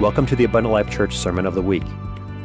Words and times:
Welcome 0.00 0.24
to 0.26 0.34
the 0.34 0.42
Abundant 0.44 0.72
Life 0.72 0.88
Church 0.88 1.18
Sermon 1.18 1.44
of 1.44 1.54
the 1.54 1.60
Week. 1.60 1.82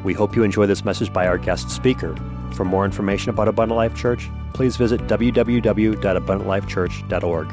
We 0.04 0.14
hope 0.14 0.36
you 0.36 0.44
enjoy 0.44 0.66
this 0.66 0.84
message 0.84 1.14
by 1.14 1.26
our 1.26 1.38
guest 1.38 1.70
speaker. 1.70 2.14
For 2.52 2.66
more 2.66 2.84
information 2.84 3.30
about 3.30 3.48
Abundant 3.48 3.78
Life 3.78 3.96
Church, 3.96 4.30
please 4.54 4.76
visit 4.76 5.00
www.abundantlifechurch.org. 5.08 7.48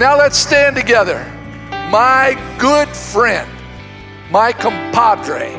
Now 0.00 0.16
let's 0.16 0.38
stand 0.38 0.74
together. 0.74 1.22
My 1.90 2.56
good 2.58 2.88
friend, 2.88 3.50
my 4.30 4.54
compadre, 4.54 5.50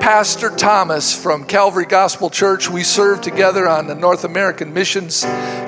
Pastor 0.00 0.48
Thomas 0.56 1.14
from 1.14 1.44
Calvary 1.44 1.84
Gospel 1.84 2.30
Church. 2.30 2.70
We 2.70 2.82
serve 2.82 3.20
together 3.20 3.68
on 3.68 3.88
the 3.88 3.94
North 3.94 4.24
American 4.24 4.72
Missions 4.72 5.20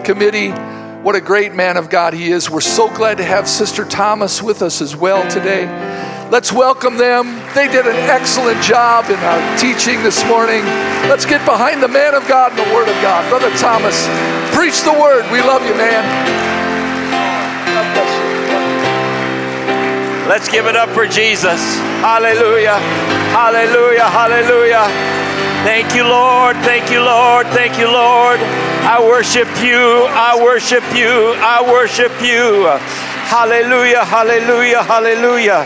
Committee. 0.02 0.54
What 1.02 1.16
a 1.16 1.20
great 1.20 1.52
man 1.52 1.76
of 1.76 1.90
God 1.90 2.14
he 2.14 2.30
is. 2.30 2.48
We're 2.48 2.60
so 2.60 2.88
glad 2.88 3.18
to 3.18 3.24
have 3.24 3.48
Sister 3.48 3.84
Thomas 3.84 4.40
with 4.40 4.62
us 4.62 4.80
as 4.80 4.94
well 4.94 5.28
today. 5.28 5.66
Let's 6.30 6.52
welcome 6.52 6.96
them. 6.96 7.42
They 7.56 7.66
did 7.66 7.88
an 7.88 7.96
excellent 8.08 8.62
job 8.62 9.06
in 9.10 9.18
our 9.18 9.58
teaching 9.58 10.00
this 10.04 10.24
morning. 10.26 10.64
Let's 11.10 11.26
get 11.26 11.44
behind 11.44 11.82
the 11.82 11.88
man 11.88 12.14
of 12.14 12.28
God 12.28 12.52
and 12.52 12.60
the 12.60 12.72
Word 12.72 12.88
of 12.88 12.94
God. 13.02 13.28
Brother 13.28 13.50
Thomas, 13.56 14.06
preach 14.54 14.82
the 14.82 14.92
Word. 14.92 15.28
We 15.32 15.40
love 15.40 15.66
you, 15.66 15.74
man. 15.74 16.06
Let's 20.28 20.48
give 20.48 20.66
it 20.66 20.76
up 20.76 20.88
for 20.90 21.08
Jesus. 21.08 21.60
Hallelujah. 21.98 22.78
Hallelujah. 23.34 24.08
Hallelujah. 24.08 25.11
Thank 25.62 25.94
you, 25.94 26.02
Lord. 26.02 26.56
Thank 26.56 26.90
you, 26.90 27.00
Lord. 27.00 27.46
Thank 27.46 27.78
you, 27.78 27.86
Lord. 27.86 28.40
I 28.40 29.00
worship 29.00 29.46
you. 29.62 30.06
I 30.10 30.36
worship 30.42 30.82
you. 30.92 31.34
I 31.38 31.62
worship 31.62 32.10
you. 32.20 32.66
Hallelujah. 33.30 34.04
Hallelujah. 34.04 34.82
Hallelujah. 34.82 35.64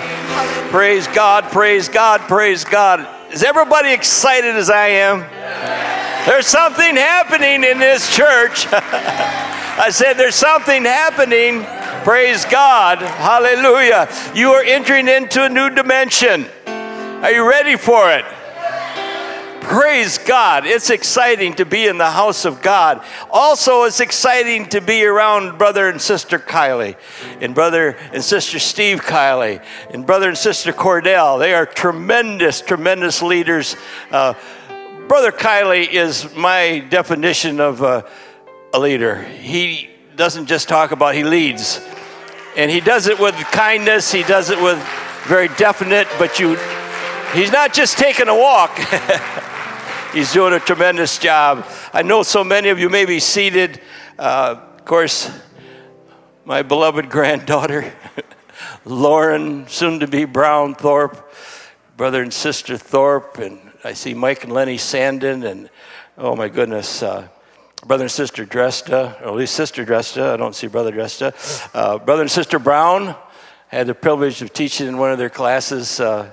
Praise 0.71 1.07
God. 1.09 1.45
Praise 1.45 1.89
God. 1.89 2.21
Praise 2.29 2.63
God. 2.63 3.09
Is 3.33 3.43
everybody 3.43 3.95
excited 3.95 4.55
as 4.55 4.69
I 4.69 4.89
am? 4.89 5.21
There's 6.27 6.47
something 6.47 6.95
happening 6.95 7.65
in 7.65 7.79
this 7.79 8.15
church. 8.15 8.67
I 8.73 9.89
said, 9.91 10.19
There's 10.19 10.35
something 10.35 10.85
happening. 10.85 11.65
Praise 12.05 12.45
God. 12.45 12.99
Hallelujah. 12.99 14.11
You 14.35 14.51
are 14.51 14.63
entering 14.63 15.09
into 15.09 15.43
a 15.43 15.49
new 15.49 15.71
dimension. 15.71 16.45
Are 16.67 17.33
you 17.33 17.49
ready 17.49 17.77
for 17.77 18.13
it? 18.13 18.27
Praise 19.69 20.19
God. 20.19 20.65
It's 20.65 20.91
exciting 20.91 21.55
to 21.55 21.65
be 21.65 21.89
in 21.89 21.99
the 21.99 22.09
house 22.09 22.45
of 22.45 22.63
God. 22.63 23.05
Also, 23.33 23.83
it's 23.83 23.99
exciting 23.99 24.67
to 24.67 24.81
be 24.81 25.05
around 25.05 25.59
brother 25.59 25.89
and 25.89 26.01
sister 26.01 26.39
Kylie, 26.39 26.97
and 27.41 27.53
brother 27.53 27.97
and 28.13 28.23
sister 28.23 28.61
Steve 28.61 29.01
Kylie, 29.01 29.61
and 29.91 30.07
brother 30.07 30.29
and 30.29 30.39
sister 30.39 30.73
Cordell. 30.73 31.41
They 31.41 31.53
are 31.53 31.67
tremendous, 31.67 32.61
tremendous 32.61 33.23
leaders. 33.23 33.75
Uh, 34.13 34.35
brother 35.09 35.33
Kylie 35.33 35.91
is 35.91 36.33
my 36.37 36.79
definition 36.89 37.59
of 37.59 37.83
a, 37.83 38.09
a 38.73 38.79
leader. 38.79 39.21
He 39.25 39.91
doesn't 40.15 40.47
just 40.47 40.69
talk 40.69 40.93
about, 40.93 41.17
he 41.17 41.25
leads. 41.25 41.81
And 42.57 42.71
he 42.71 42.79
does 42.79 43.09
it 43.09 43.19
with 43.19 43.35
kindness, 43.35 44.13
he 44.13 44.23
does 44.23 44.51
it 44.51 44.63
with 44.63 44.79
very 45.25 45.49
definite, 45.49 46.07
but 46.21 46.39
you, 46.39 46.55
he's 47.35 47.51
not 47.51 47.75
just 47.75 47.99
taking 47.99 48.29
a 48.29 48.35
walk. 48.35 48.79
He's 50.17 50.33
doing 50.33 50.55
a 50.55 50.61
tremendous 50.61 51.19
job. 51.19 51.67
I 51.93 52.01
know 52.01 52.23
so 52.23 52.43
many 52.43 52.71
of 52.71 52.79
you 52.79 52.89
may 52.89 53.05
be 53.05 53.21
seated. 53.21 53.83
Uh, 54.19 54.55
of 54.79 54.85
course, 54.87 55.31
my 56.47 56.63
beloved 56.63 57.11
granddaughter, 57.11 57.93
Lauren, 58.87 59.69
soon 59.69 60.01
to 60.01 60.07
be 60.07 60.25
Brown 60.25 60.75
Thorpe, 60.75 61.31
brother 61.99 62.23
and 62.23 62.33
sister 62.33 62.79
Thorpe, 62.79 63.37
and 63.37 63.61
I 63.85 63.93
see 63.93 64.15
Mike 64.15 64.45
and 64.45 64.55
Lenny 64.55 64.79
Sandin, 64.79 65.45
and 65.45 65.69
oh 66.17 66.35
my 66.35 66.49
goodness, 66.49 67.03
uh, 67.03 67.29
brother 67.87 68.05
and 68.05 68.11
sister 68.11 68.47
Dresta, 68.47 69.21
or 69.21 69.27
at 69.27 69.35
least 69.35 69.53
sister 69.53 69.85
Dresta. 69.85 70.33
I 70.33 70.39
don't 70.39 70.55
see 70.55 70.67
brother 70.67 70.93
Dresta. 70.93 71.35
Uh, 71.75 71.99
brother 71.99 72.23
and 72.23 72.31
sister 72.31 72.59
Brown. 72.59 73.15
had 73.69 73.87
the 73.87 73.95
privilege 73.95 74.41
of 74.41 74.55
teaching 74.55 74.89
in 74.89 74.97
one 74.97 75.13
of 75.13 75.19
their 75.19 75.29
classes 75.29 76.01
uh, 76.01 76.33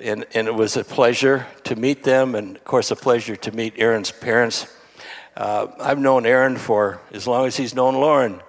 and, 0.00 0.26
and 0.34 0.46
it 0.46 0.54
was 0.54 0.76
a 0.76 0.84
pleasure 0.84 1.46
to 1.64 1.76
meet 1.76 2.02
them, 2.02 2.34
and 2.34 2.56
of 2.56 2.64
course, 2.64 2.90
a 2.90 2.96
pleasure 2.96 3.36
to 3.36 3.52
meet 3.52 3.74
Aaron's 3.76 4.10
parents. 4.10 4.66
Uh, 5.36 5.68
I've 5.80 5.98
known 5.98 6.26
Aaron 6.26 6.56
for 6.56 7.00
as 7.12 7.26
long 7.26 7.46
as 7.46 7.56
he's 7.56 7.74
known 7.74 7.94
Lauren. 7.94 8.40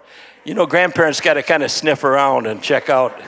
You 0.46 0.53
know, 0.53 0.66
grandparents 0.66 1.19
got 1.19 1.34
to 1.34 1.44
kind 1.44 1.63
of 1.63 1.72
sniff 1.72 2.03
around 2.03 2.47
and 2.47 2.62
check 2.62 2.90
out. 2.90 3.19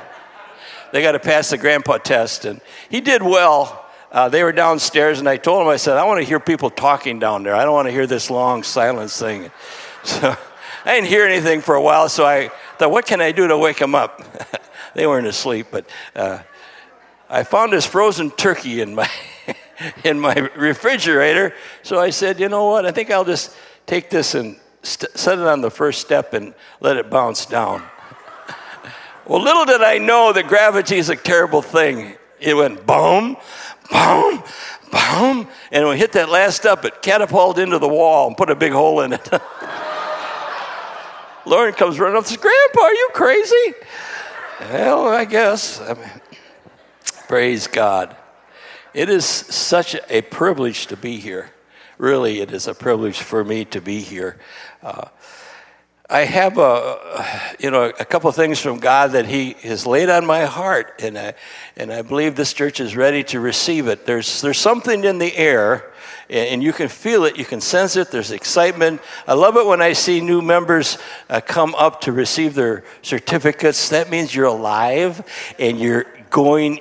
They 0.91 1.01
got 1.01 1.11
to 1.11 1.19
pass 1.19 1.49
the 1.49 1.57
grandpa 1.57 1.97
test, 1.97 2.45
and 2.45 2.61
he 2.89 3.01
did 3.01 3.21
well. 3.21 3.85
Uh, 4.11 4.27
they 4.27 4.43
were 4.43 4.51
downstairs, 4.51 5.19
and 5.19 5.29
I 5.29 5.37
told 5.37 5.61
him, 5.61 5.67
I 5.67 5.77
said, 5.77 5.97
I 5.97 6.05
want 6.05 6.19
to 6.19 6.25
hear 6.25 6.39
people 6.39 6.69
talking 6.69 7.19
down 7.19 7.43
there. 7.43 7.53
I 7.53 7.63
don't 7.63 7.73
want 7.73 7.87
to 7.87 7.91
hear 7.91 8.07
this 8.07 8.29
long 8.29 8.63
silence 8.63 9.19
thing. 9.19 9.51
So 10.01 10.33
I 10.85 10.95
didn't 10.95 11.09
hear 11.09 11.25
anything 11.25 11.59
for 11.59 11.75
a 11.75 11.81
while, 11.81 12.07
so 12.07 12.25
I 12.25 12.51
thought, 12.77 12.89
what 12.89 13.05
can 13.05 13.19
I 13.19 13.33
do 13.33 13.49
to 13.49 13.57
wake 13.57 13.79
them 13.79 13.93
up? 13.93 14.23
they 14.95 15.05
weren't 15.05 15.27
asleep, 15.27 15.67
but 15.71 15.85
uh, 16.15 16.39
I 17.29 17.43
found 17.43 17.73
this 17.73 17.85
frozen 17.85 18.31
turkey 18.31 18.81
in 18.81 18.95
my 18.95 19.09
in 20.03 20.19
my 20.19 20.33
refrigerator. 20.55 21.53
So 21.83 21.99
I 21.99 22.09
said, 22.09 22.39
you 22.39 22.49
know 22.49 22.65
what? 22.65 22.85
I 22.85 22.91
think 22.91 23.11
I'll 23.11 23.25
just 23.25 23.55
take 23.85 24.09
this 24.09 24.35
and 24.35 24.57
st- 24.83 25.15
set 25.17 25.37
it 25.37 25.45
on 25.45 25.61
the 25.61 25.71
first 25.71 26.01
step 26.01 26.33
and 26.33 26.53
let 26.79 26.97
it 26.97 27.09
bounce 27.09 27.45
down. 27.45 27.83
well, 29.27 29.41
little 29.41 29.65
did 29.65 29.81
I 29.81 29.99
know 29.99 30.33
that 30.33 30.47
gravity 30.47 30.97
is 30.97 31.09
a 31.09 31.15
terrible 31.15 31.61
thing. 31.61 32.15
It 32.39 32.55
went 32.55 32.85
boom, 32.85 33.37
boom, 33.91 34.43
boom, 34.91 35.47
and 35.71 35.85
when 35.85 35.95
it 35.95 35.99
hit 35.99 36.13
that 36.13 36.29
last 36.29 36.55
step, 36.55 36.85
it 36.85 37.01
catapulted 37.01 37.63
into 37.63 37.79
the 37.79 37.87
wall 37.87 38.27
and 38.27 38.37
put 38.37 38.49
a 38.49 38.55
big 38.55 38.71
hole 38.71 39.01
in 39.01 39.13
it. 39.13 39.29
Lauren 41.45 41.73
comes 41.73 41.99
running 41.99 42.15
up 42.15 42.23
and 42.23 42.27
says, 42.27 42.37
Grandpa, 42.37 42.81
are 42.81 42.93
you 42.93 43.09
crazy? 43.13 43.73
Well, 44.71 45.07
I 45.07 45.25
guess. 45.25 45.81
I 45.81 45.93
mean, 45.95 46.09
Praise 47.29 47.67
God. 47.67 48.17
It 48.91 49.07
is 49.07 49.23
such 49.23 49.95
a 50.09 50.23
privilege 50.23 50.87
to 50.87 50.97
be 50.97 51.17
here. 51.17 51.51
Really, 51.99 52.39
it 52.39 52.51
is 52.51 52.67
a 52.67 52.73
privilege 52.73 53.19
for 53.19 53.43
me 53.43 53.65
to 53.65 53.79
be 53.79 54.01
here. 54.01 54.39
Uh, 54.81 55.09
I 56.09 56.21
have 56.21 56.57
a, 56.57 57.53
you 57.59 57.69
know, 57.69 57.83
a 57.83 58.03
couple 58.03 58.31
things 58.31 58.59
from 58.59 58.79
God 58.79 59.11
that 59.11 59.27
He 59.27 59.51
has 59.61 59.85
laid 59.85 60.09
on 60.09 60.25
my 60.25 60.45
heart, 60.45 61.01
and 61.03 61.19
I, 61.19 61.35
and 61.77 61.93
I 61.93 62.01
believe 62.01 62.35
this 62.35 62.51
church 62.51 62.79
is 62.79 62.95
ready 62.95 63.23
to 63.25 63.39
receive 63.39 63.87
it. 63.87 64.07
There's, 64.07 64.41
there's 64.41 64.57
something 64.57 65.03
in 65.03 65.19
the 65.19 65.37
air, 65.37 65.93
and 66.31 66.63
you 66.63 66.73
can 66.73 66.87
feel 66.87 67.25
it, 67.25 67.37
you 67.37 67.45
can 67.45 67.61
sense 67.61 67.95
it. 67.95 68.09
There's 68.09 68.31
excitement. 68.31 69.01
I 69.27 69.35
love 69.35 69.55
it 69.55 69.67
when 69.67 69.83
I 69.83 69.93
see 69.93 70.19
new 70.19 70.41
members 70.41 70.97
uh, 71.29 71.41
come 71.41 71.75
up 71.75 72.01
to 72.01 72.11
receive 72.11 72.55
their 72.55 72.83
certificates. 73.03 73.89
That 73.89 74.09
means 74.09 74.33
you're 74.33 74.47
alive 74.47 75.23
and 75.59 75.79
you're 75.79 76.07
going 76.31 76.79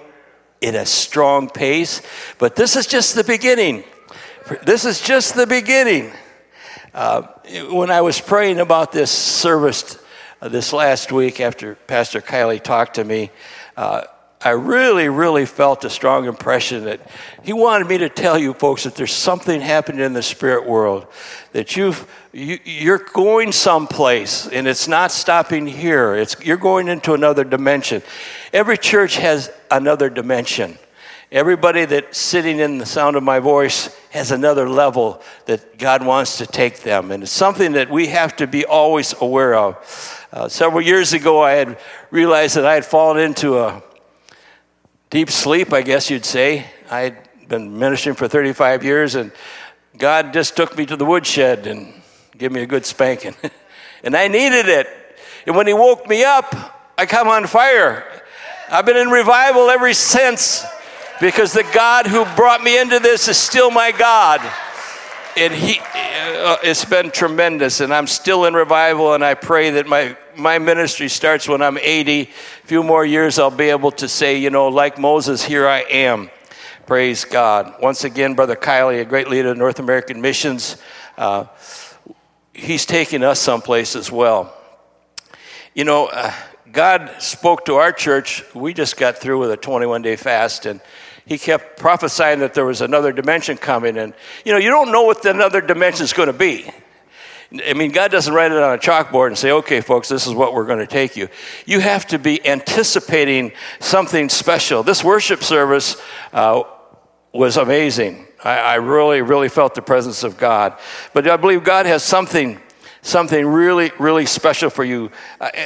in 0.60 0.74
a 0.74 0.86
strong 0.86 1.48
pace. 1.48 2.02
But 2.38 2.56
this 2.56 2.76
is 2.76 2.86
just 2.86 3.14
the 3.14 3.24
beginning. 3.24 3.84
This 4.64 4.84
is 4.84 5.00
just 5.00 5.34
the 5.34 5.46
beginning. 5.46 6.12
Uh, 6.94 7.22
when 7.70 7.90
I 7.90 8.00
was 8.00 8.20
praying 8.20 8.58
about 8.60 8.92
this 8.92 9.10
service 9.10 9.98
uh, 10.40 10.48
this 10.48 10.72
last 10.72 11.12
week 11.12 11.40
after 11.40 11.74
Pastor 11.74 12.20
Kylie 12.20 12.62
talked 12.62 12.94
to 12.94 13.04
me, 13.04 13.30
uh, 13.76 14.02
I 14.40 14.50
really, 14.50 15.08
really 15.08 15.46
felt 15.46 15.84
a 15.84 15.90
strong 15.90 16.26
impression 16.26 16.84
that 16.84 17.00
he 17.42 17.52
wanted 17.52 17.88
me 17.88 17.98
to 17.98 18.08
tell 18.08 18.38
you 18.38 18.54
folks 18.54 18.84
that 18.84 18.94
there's 18.94 19.12
something 19.12 19.60
happening 19.60 20.00
in 20.00 20.12
the 20.12 20.22
spirit 20.22 20.64
world, 20.64 21.08
that 21.52 21.76
you've, 21.76 22.08
you, 22.32 22.58
you're 22.64 22.98
going 22.98 23.50
someplace 23.50 24.46
and 24.46 24.68
it's 24.68 24.86
not 24.86 25.10
stopping 25.10 25.66
here. 25.66 26.14
It's, 26.14 26.36
you're 26.40 26.56
going 26.56 26.86
into 26.86 27.14
another 27.14 27.42
dimension. 27.42 28.00
Every 28.52 28.78
church 28.78 29.16
has 29.16 29.50
another 29.72 30.08
dimension. 30.08 30.78
Everybody 31.32 31.84
that's 31.84 32.16
sitting 32.16 32.60
in 32.60 32.78
the 32.78 32.86
sound 32.86 33.16
of 33.16 33.24
my 33.24 33.40
voice 33.40 33.94
has 34.10 34.30
another 34.30 34.68
level 34.68 35.20
that 35.46 35.78
God 35.78 36.06
wants 36.06 36.38
to 36.38 36.46
take 36.46 36.80
them. 36.80 37.10
And 37.10 37.24
it's 37.24 37.32
something 37.32 37.72
that 37.72 37.90
we 37.90 38.06
have 38.06 38.36
to 38.36 38.46
be 38.46 38.64
always 38.64 39.14
aware 39.20 39.56
of. 39.56 40.26
Uh, 40.32 40.48
several 40.48 40.80
years 40.80 41.12
ago, 41.12 41.42
I 41.42 41.52
had 41.52 41.78
realized 42.10 42.56
that 42.56 42.64
I 42.64 42.74
had 42.74 42.84
fallen 42.84 43.18
into 43.18 43.58
a 43.58 43.82
deep 45.10 45.30
sleep, 45.30 45.72
I 45.72 45.82
guess 45.82 46.10
you'd 46.10 46.24
say. 46.24 46.66
I'd 46.90 47.16
been 47.48 47.78
ministering 47.78 48.16
for 48.16 48.28
35 48.28 48.84
years, 48.84 49.14
and 49.14 49.32
God 49.96 50.32
just 50.32 50.56
took 50.56 50.76
me 50.76 50.84
to 50.86 50.96
the 50.96 51.04
woodshed 51.04 51.66
and 51.66 51.94
gave 52.36 52.52
me 52.52 52.62
a 52.62 52.66
good 52.66 52.84
spanking. 52.84 53.34
and 54.02 54.14
I 54.14 54.28
needed 54.28 54.68
it. 54.68 54.86
And 55.46 55.56
when 55.56 55.66
He 55.66 55.72
woke 55.72 56.06
me 56.06 56.24
up, 56.24 56.54
I 56.98 57.06
come 57.06 57.28
on 57.28 57.46
fire. 57.46 58.04
I've 58.70 58.84
been 58.84 58.98
in 58.98 59.08
revival 59.08 59.70
ever 59.70 59.92
since 59.94 60.64
because 61.20 61.52
the 61.52 61.68
God 61.72 62.06
who 62.06 62.24
brought 62.36 62.62
me 62.62 62.78
into 62.78 62.98
this 62.98 63.28
is 63.28 63.38
still 63.38 63.70
my 63.70 63.92
God. 63.92 64.40
And 65.36 65.52
he, 65.52 65.80
uh, 65.80 66.56
it's 66.62 66.84
been 66.84 67.10
tremendous, 67.10 67.80
and 67.80 67.92
I'm 67.92 68.06
still 68.06 68.44
in 68.44 68.54
revival, 68.54 69.14
and 69.14 69.24
I 69.24 69.34
pray 69.34 69.70
that 69.70 69.86
my 69.86 70.16
my 70.36 70.58
ministry 70.58 71.08
starts 71.08 71.48
when 71.48 71.62
I'm 71.62 71.78
80. 71.78 72.22
A 72.22 72.26
few 72.64 72.82
more 72.82 73.04
years, 73.04 73.38
I'll 73.38 73.50
be 73.50 73.70
able 73.70 73.90
to 73.92 74.08
say, 74.08 74.38
you 74.38 74.50
know, 74.50 74.68
like 74.68 74.98
Moses, 74.98 75.42
here 75.42 75.66
I 75.66 75.80
am. 75.80 76.30
Praise 76.86 77.24
God. 77.24 77.74
Once 77.82 78.04
again, 78.04 78.34
Brother 78.34 78.56
Kiley, 78.56 79.00
a 79.00 79.04
great 79.04 79.28
leader 79.28 79.50
of 79.50 79.58
North 79.58 79.78
American 79.78 80.20
Missions, 80.20 80.76
uh, 81.18 81.44
he's 82.54 82.86
taking 82.86 83.22
us 83.22 83.40
someplace 83.40 83.94
as 83.96 84.10
well. 84.10 84.54
You 85.74 85.84
know, 85.84 86.06
uh, 86.06 86.32
God 86.72 87.10
spoke 87.18 87.64
to 87.66 87.74
our 87.74 87.92
church. 87.92 88.42
We 88.54 88.74
just 88.74 88.96
got 88.96 89.18
through 89.18 89.38
with 89.40 89.50
a 89.50 89.56
21 89.56 90.02
day 90.02 90.16
fast, 90.16 90.66
and 90.66 90.80
he 91.28 91.36
kept 91.36 91.78
prophesying 91.78 92.38
that 92.38 92.54
there 92.54 92.64
was 92.64 92.80
another 92.80 93.12
dimension 93.12 93.58
coming. 93.58 93.98
And, 93.98 94.14
you 94.46 94.52
know, 94.52 94.58
you 94.58 94.70
don't 94.70 94.90
know 94.90 95.02
what 95.02 95.22
the 95.22 95.30
another 95.30 95.60
dimension 95.60 96.04
is 96.04 96.14
going 96.14 96.28
to 96.28 96.32
be. 96.32 96.70
I 97.66 97.74
mean, 97.74 97.92
God 97.92 98.10
doesn't 98.10 98.32
write 98.32 98.50
it 98.50 98.56
on 98.56 98.74
a 98.74 98.78
chalkboard 98.78 99.26
and 99.26 99.36
say, 99.36 99.52
okay, 99.52 99.82
folks, 99.82 100.08
this 100.08 100.26
is 100.26 100.32
what 100.32 100.54
we're 100.54 100.64
going 100.64 100.78
to 100.78 100.86
take 100.86 101.16
you. 101.16 101.28
You 101.66 101.80
have 101.80 102.06
to 102.08 102.18
be 102.18 102.46
anticipating 102.46 103.52
something 103.78 104.30
special. 104.30 104.82
This 104.82 105.04
worship 105.04 105.42
service 105.42 106.00
uh, 106.32 106.62
was 107.34 107.58
amazing. 107.58 108.26
I, 108.42 108.58
I 108.58 108.74
really, 108.76 109.20
really 109.20 109.50
felt 109.50 109.74
the 109.74 109.82
presence 109.82 110.24
of 110.24 110.38
God. 110.38 110.78
But 111.12 111.28
I 111.28 111.36
believe 111.36 111.62
God 111.62 111.84
has 111.84 112.02
something 112.02 112.58
something 113.00 113.46
really, 113.46 113.92
really 113.98 114.26
special 114.26 114.70
for 114.70 114.84
you. 114.84 115.10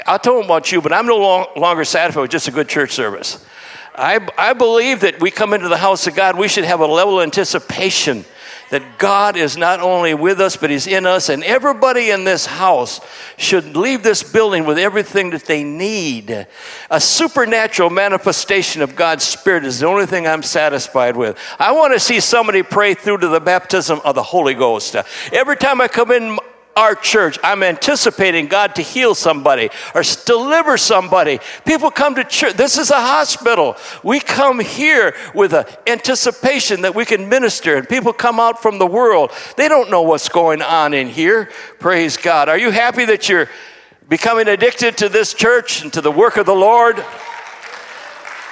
I'll 0.07 0.19
tell 0.19 0.37
them 0.37 0.45
about 0.45 0.71
you, 0.71 0.81
but 0.81 0.93
I'm 0.93 1.07
no 1.07 1.17
long, 1.17 1.47
longer 1.57 1.85
satisfied 1.85 2.21
with 2.21 2.31
just 2.31 2.47
a 2.47 2.53
good 2.53 2.69
church 2.69 2.93
service. 2.93 3.45
I, 3.95 4.27
I 4.39 4.53
believe 4.53 5.01
that 5.01 5.21
we 5.21 5.31
come 5.31 5.53
into 5.53 5.69
the 5.69 5.77
house 5.77 6.07
of 6.07 6.15
God, 6.15 6.39
we 6.39 6.49
should 6.49 6.65
have 6.65 6.81
a 6.81 6.87
level 6.87 7.21
of 7.21 7.25
anticipation 7.25 8.25
that 8.73 8.97
God 8.97 9.37
is 9.37 9.59
not 9.59 9.81
only 9.81 10.15
with 10.15 10.41
us, 10.41 10.57
but 10.57 10.71
He's 10.71 10.87
in 10.87 11.05
us, 11.05 11.29
and 11.29 11.45
everybody 11.45 12.09
in 12.09 12.25
this 12.25 12.47
house 12.47 13.03
should 13.37 13.77
leave 13.77 14.03
this 14.03 14.23
building 14.23 14.65
with 14.65 14.79
everything 14.79 15.29
that 15.31 15.45
they 15.45 15.63
need. 15.63 16.47
A 16.91 16.99
supernatural 16.99 17.91
manifestation 17.91 18.81
of 18.81 18.97
God's 18.97 19.25
Spirit 19.25 19.67
is 19.67 19.81
the 19.81 19.87
only 19.87 20.07
thing 20.07 20.27
I'm 20.27 20.43
satisfied 20.43 21.19
with. 21.19 21.39
I 21.59 21.73
want 21.73 21.93
to 21.93 22.01
see 22.01 22.19
somebody 22.19 22.63
pray 22.63 22.95
through 22.95 23.19
to 23.19 23.29
the 23.29 23.41
baptism 23.41 24.01
of 24.07 24.15
the 24.15 24.23
Holy 24.23 24.55
Ghost. 24.55 24.97
Every 25.31 25.59
time 25.59 25.83
I 25.83 25.89
come 25.89 26.11
in 26.11 26.39
our 26.77 26.95
church. 26.95 27.39
I'm 27.43 27.63
anticipating 27.63 28.47
God 28.47 28.75
to 28.77 28.83
heal 28.83 29.15
somebody 29.15 29.71
or 29.95 30.03
deliver 30.25 30.77
somebody. 30.77 31.41
People 31.65 31.91
come 31.91 32.15
to 32.15 32.25
church. 32.25 32.55
This 32.55 32.79
is 32.79 32.91
a 32.91 33.01
hospital. 33.01 33.77
We 34.03 34.21
come 34.21 34.61
here 34.61 35.15
with 35.35 35.53
an 35.53 35.65
anticipation 35.87 36.83
that 36.83 36.95
we 36.95 37.05
can 37.05 37.29
minister, 37.29 37.77
and 37.77 37.89
people 37.89 38.13
come 38.13 38.41
out 38.41 38.63
from 38.63 38.79
the 38.79 38.87
world. 38.87 39.33
They 39.57 39.69
don't 39.69 39.91
know 39.91 40.03
what's 40.03 40.29
going 40.29 40.63
on 40.63 40.95
in 40.95 41.09
here. 41.09 41.51
Praise 41.79 42.17
God. 42.17 42.49
Are 42.49 42.59
you 42.59 42.71
happy 42.71 43.05
that 43.05 43.29
you're 43.29 43.49
becoming 44.09 44.49
addicted 44.49 44.99
to 44.99 45.09
this 45.09 45.35
church 45.35 45.83
and 45.83 45.93
to 45.93 46.01
the 46.01 46.11
work 46.11 46.37
of 46.37 46.47
the 46.47 46.55
Lord? 46.55 47.05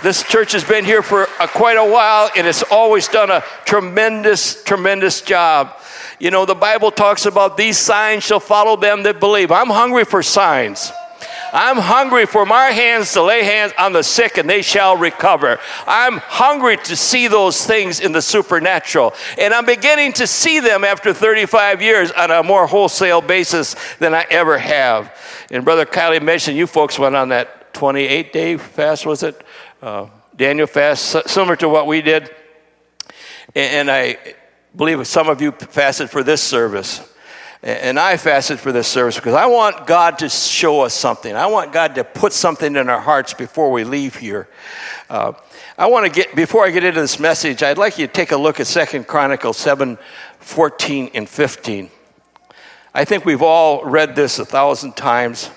This 0.02 0.22
church 0.22 0.52
has 0.52 0.64
been 0.64 0.86
here 0.86 1.02
for 1.02 1.24
a, 1.38 1.46
quite 1.46 1.76
a 1.76 1.84
while, 1.84 2.30
and 2.34 2.46
it's 2.46 2.62
always 2.62 3.06
done 3.06 3.30
a 3.30 3.42
tremendous, 3.66 4.64
tremendous 4.64 5.20
job. 5.20 5.76
You 6.18 6.30
know, 6.30 6.46
the 6.46 6.54
Bible 6.54 6.90
talks 6.90 7.26
about 7.26 7.58
these 7.58 7.76
signs 7.76 8.24
shall 8.24 8.40
follow 8.40 8.76
them 8.76 9.02
that 9.02 9.20
believe. 9.20 9.52
I'm 9.52 9.68
hungry 9.68 10.04
for 10.04 10.22
signs. 10.22 10.90
I'm 11.52 11.76
hungry 11.76 12.24
for 12.24 12.46
my 12.46 12.66
hands 12.66 13.12
to 13.12 13.22
lay 13.22 13.42
hands 13.42 13.74
on 13.78 13.92
the 13.92 14.02
sick 14.02 14.38
and 14.38 14.48
they 14.48 14.62
shall 14.62 14.96
recover. 14.96 15.58
I'm 15.86 16.18
hungry 16.18 16.76
to 16.78 16.96
see 16.96 17.28
those 17.28 17.66
things 17.66 18.00
in 18.00 18.12
the 18.12 18.22
supernatural. 18.22 19.14
And 19.36 19.52
I'm 19.52 19.66
beginning 19.66 20.12
to 20.14 20.26
see 20.26 20.60
them 20.60 20.84
after 20.84 21.12
35 21.12 21.82
years 21.82 22.10
on 22.12 22.30
a 22.30 22.42
more 22.42 22.66
wholesale 22.66 23.20
basis 23.20 23.74
than 23.98 24.14
I 24.14 24.26
ever 24.30 24.58
have. 24.58 25.14
And 25.50 25.64
Brother 25.64 25.84
Kylie 25.84 26.22
mentioned 26.22 26.56
you 26.56 26.66
folks 26.66 26.98
went 26.98 27.16
on 27.16 27.30
that 27.30 27.74
28 27.74 28.32
day 28.32 28.56
fast, 28.56 29.06
was 29.06 29.22
it? 29.22 29.42
Uh, 29.82 30.06
Daniel 30.36 30.66
fast, 30.66 31.26
similar 31.26 31.56
to 31.56 31.66
what 31.66 31.86
we 31.86 32.02
did. 32.02 32.30
And 33.54 33.90
I 33.90 34.18
believe 34.76 35.06
some 35.06 35.30
of 35.30 35.40
you 35.40 35.52
fasted 35.52 36.10
for 36.10 36.22
this 36.22 36.42
service. 36.42 37.00
And 37.62 37.98
I 37.98 38.18
fasted 38.18 38.60
for 38.60 38.72
this 38.72 38.86
service 38.86 39.16
because 39.16 39.32
I 39.32 39.46
want 39.46 39.86
God 39.86 40.18
to 40.18 40.28
show 40.28 40.82
us 40.82 40.92
something. 40.92 41.34
I 41.34 41.46
want 41.46 41.72
God 41.72 41.94
to 41.94 42.04
put 42.04 42.34
something 42.34 42.76
in 42.76 42.90
our 42.90 43.00
hearts 43.00 43.32
before 43.32 43.72
we 43.72 43.84
leave 43.84 44.16
here. 44.16 44.48
Uh, 45.08 45.32
I 45.78 45.86
want 45.86 46.04
to 46.04 46.12
get, 46.12 46.36
before 46.36 46.66
I 46.66 46.70
get 46.70 46.84
into 46.84 47.00
this 47.00 47.18
message, 47.18 47.62
I'd 47.62 47.78
like 47.78 47.98
you 47.98 48.06
to 48.06 48.12
take 48.12 48.32
a 48.32 48.36
look 48.36 48.60
at 48.60 48.66
Second 48.66 49.06
Chronicles 49.06 49.56
7 49.56 49.96
14 50.40 51.10
and 51.14 51.26
15. 51.26 51.90
I 52.92 53.06
think 53.06 53.24
we've 53.24 53.42
all 53.42 53.82
read 53.84 54.14
this 54.14 54.38
a 54.38 54.44
thousand 54.44 54.94
times, 54.94 55.50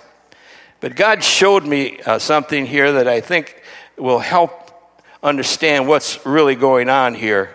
but 0.79 0.95
God 0.95 1.23
showed 1.23 1.65
me 1.65 1.99
uh, 2.05 2.19
something 2.19 2.65
here 2.65 2.93
that 2.93 3.07
I 3.09 3.19
think 3.19 3.62
will 3.97 4.19
help 4.19 4.71
understand 5.21 5.87
what's 5.87 6.25
really 6.25 6.55
going 6.55 6.89
on 6.89 7.13
here 7.13 7.51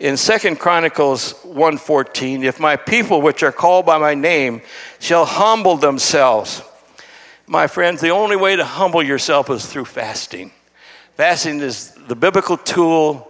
in 0.00 0.16
Second 0.16 0.60
Chronicles 0.60 1.34
1:14, 1.44 2.44
if 2.44 2.60
my 2.60 2.76
people 2.76 3.20
which 3.20 3.42
are 3.42 3.52
called 3.52 3.84
by 3.84 3.98
my 3.98 4.14
name 4.14 4.62
shall 5.00 5.24
humble 5.24 5.76
themselves. 5.76 6.62
My 7.46 7.66
friends, 7.66 8.00
the 8.00 8.10
only 8.10 8.36
way 8.36 8.56
to 8.56 8.64
humble 8.64 9.02
yourself 9.02 9.50
is 9.50 9.66
through 9.66 9.86
fasting. 9.86 10.52
Fasting 11.16 11.60
is 11.60 11.92
the 12.06 12.14
biblical 12.14 12.56
tool. 12.56 13.24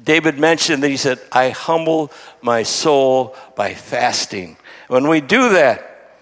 David 0.00 0.38
mentioned 0.38 0.82
that 0.82 0.90
he 0.90 0.96
said, 0.96 1.18
I 1.32 1.50
humble 1.50 2.12
my 2.42 2.62
soul 2.62 3.34
by 3.56 3.74
fasting. 3.74 4.56
When 4.88 5.08
we 5.08 5.20
do 5.20 5.50
that 5.50 6.20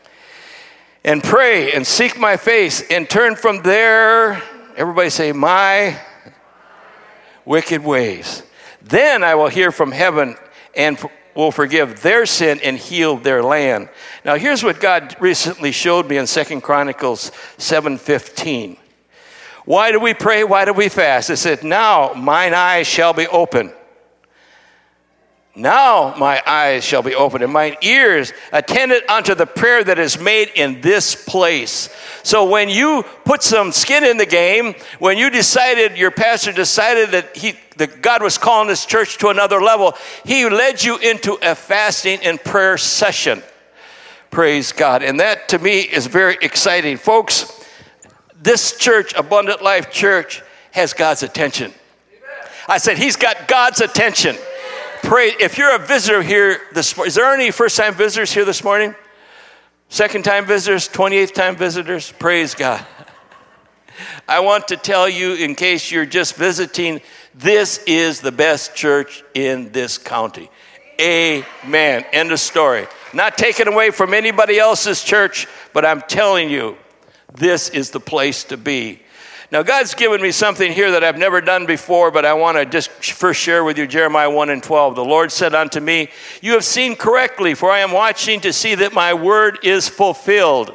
and 1.05 1.23
pray 1.23 1.73
and 1.73 1.87
seek 1.87 2.19
my 2.19 2.37
face 2.37 2.83
and 2.91 3.11
turn 3.11 3.35
from 3.35 3.63
there, 3.63 4.43
everybody 4.77 5.11
say, 5.11 5.33
my 5.33 6.01
wicked 7.45 7.83
ways 7.83 8.43
then 8.85 9.23
I 9.23 9.35
will 9.35 9.49
hear 9.49 9.71
from 9.71 9.93
heaven 9.93 10.37
and 10.75 10.99
will 11.35 11.53
forgive 11.53 12.03
their 12.03 12.27
sin 12.27 12.61
and 12.63 12.77
heal 12.77 13.17
their 13.17 13.43
land. 13.43 13.89
Now 14.25 14.37
here's 14.37 14.63
what 14.63 14.81
God 14.81 15.17
recently 15.21 15.73
showed 15.73 16.09
me 16.09 16.19
in 16.19 16.27
Second 16.27 16.63
Chronicles 16.63 17.31
7:15. 17.59 18.77
Why 19.65 19.93
do 19.93 20.01
we 20.01 20.13
pray? 20.15 20.45
Why 20.45 20.65
do 20.65 20.73
we 20.73 20.89
fast? 20.89 21.31
It 21.31 21.37
said, 21.37 21.63
"Now 21.63 22.13
mine 22.15 22.55
eyes 22.55 22.87
shall 22.87 23.13
be 23.13 23.27
open." 23.29 23.73
Now 25.55 26.15
my 26.17 26.43
eyes 26.47 26.83
shall 26.83 27.03
be 27.03 27.15
opened 27.15 27.45
and 27.45 27.53
mine 27.53 27.77
ears 27.83 28.33
attended 28.53 29.03
unto 29.09 29.35
the 29.35 29.45
prayer 29.45 29.85
that 29.85 29.99
is 29.99 30.19
made 30.19 30.51
in 30.55 30.81
this 30.81 31.15
place. 31.15 31.95
So 32.23 32.49
when 32.49 32.71
you 32.71 33.05
put 33.27 33.43
some 33.43 33.71
skin 33.71 34.03
in 34.03 34.17
the 34.17 34.25
game, 34.25 34.75
when 34.99 35.19
you 35.19 35.29
decided, 35.29 35.99
your 35.99 36.11
pastor 36.11 36.53
decided 36.53 37.11
that 37.11 37.37
he 37.37 37.59
that 37.77 38.03
God 38.03 38.23
was 38.23 38.39
calling 38.39 38.69
this 38.69 38.87
church 38.87 39.19
to 39.19 39.29
another 39.29 39.61
level, 39.61 39.95
he 40.25 40.49
led 40.49 40.83
you 40.83 40.99
into 40.99 41.35
a 41.43 41.55
fasting 41.55 42.21
and 42.23 42.43
prayer 42.43 42.79
session. 42.79 43.43
Praise 44.31 44.73
God. 44.73 45.03
And 45.03 45.21
that 45.21 45.49
to 45.51 45.59
me 45.59 45.81
is 45.81 46.07
very 46.07 46.39
exciting. 46.41 46.97
Folks, 46.97 47.67
this 48.41 48.77
church, 48.77 49.15
Abundant 49.15 49.63
Life 49.63 49.91
Church, 49.91 50.43
has 50.73 50.95
God's 50.95 51.23
attention. 51.23 51.73
I 52.69 52.79
said, 52.79 52.97
He's 52.97 53.17
got 53.17 53.49
God's 53.49 53.81
attention. 53.81 54.37
Pray. 55.13 55.33
If 55.39 55.59
you're 55.59 55.75
a 55.75 55.79
visitor 55.79 56.23
here 56.23 56.63
this 56.73 56.97
morning, 56.97 57.09
is 57.09 57.17
there 57.17 57.35
any 57.35 57.51
first 57.51 57.77
time 57.77 57.93
visitors 57.93 58.33
here 58.33 58.47
this 58.47 58.65
morning? 58.65 58.95
Second 59.91 60.25
time 60.25 60.47
visitors, 60.47 60.89
28th 60.89 61.35
time 61.35 61.55
visitors? 61.55 62.11
Praise 62.13 62.55
God. 62.55 62.83
I 64.27 64.41
want 64.41 64.69
to 64.69 64.77
tell 64.79 65.11
you, 65.11 65.35
in 65.35 65.55
case 65.55 65.91
you're 65.91 66.07
just 66.07 66.37
visiting, 66.37 67.03
this 67.35 67.77
is 67.87 68.23
the 68.23 68.33
best 68.33 68.75
church 68.75 69.23
in 69.35 69.71
this 69.73 69.99
county. 69.99 70.51
Amen. 70.99 72.07
End 72.11 72.33
of 72.33 72.41
story. 72.41 72.87
Not 73.13 73.37
taken 73.37 73.69
away 73.69 73.91
from 73.91 74.15
anybody 74.15 74.59
else's 74.59 75.05
church, 75.05 75.47
but 75.75 75.85
I'm 75.85 76.01
telling 76.01 76.49
you, 76.49 76.79
this 77.35 77.69
is 77.69 77.91
the 77.91 78.01
place 78.01 78.45
to 78.45 78.57
be. 78.57 79.03
Now, 79.53 79.63
God's 79.63 79.93
given 79.95 80.23
me 80.23 80.31
something 80.31 80.73
here 80.73 80.93
that 80.93 81.05
I've 81.05 81.19
never 81.19 81.43
done 81.43 81.67
before, 81.67 82.11
but 82.11 82.25
I 82.25 82.33
want 82.33 82.57
to 82.57 82.65
just 82.65 82.91
first 82.91 83.39
share 83.39 83.65
with 83.65 83.77
you 83.77 83.87
Jeremiah 83.87 84.31
1 84.31 84.49
and 84.49 84.63
12. 84.63 84.95
The 84.95 85.05
Lord 85.05 85.31
said 85.31 85.55
unto 85.55 85.79
me, 85.79 86.09
You 86.41 86.53
have 86.53 86.65
seen 86.65 86.97
correctly, 86.97 87.53
for 87.53 87.71
I 87.71 87.81
am 87.81 87.93
watching 87.93 88.41
to 88.41 88.53
see 88.55 88.75
that 88.77 88.95
my 88.95 89.13
word 89.13 89.59
is 89.63 89.91
fulfilled. 89.91 90.75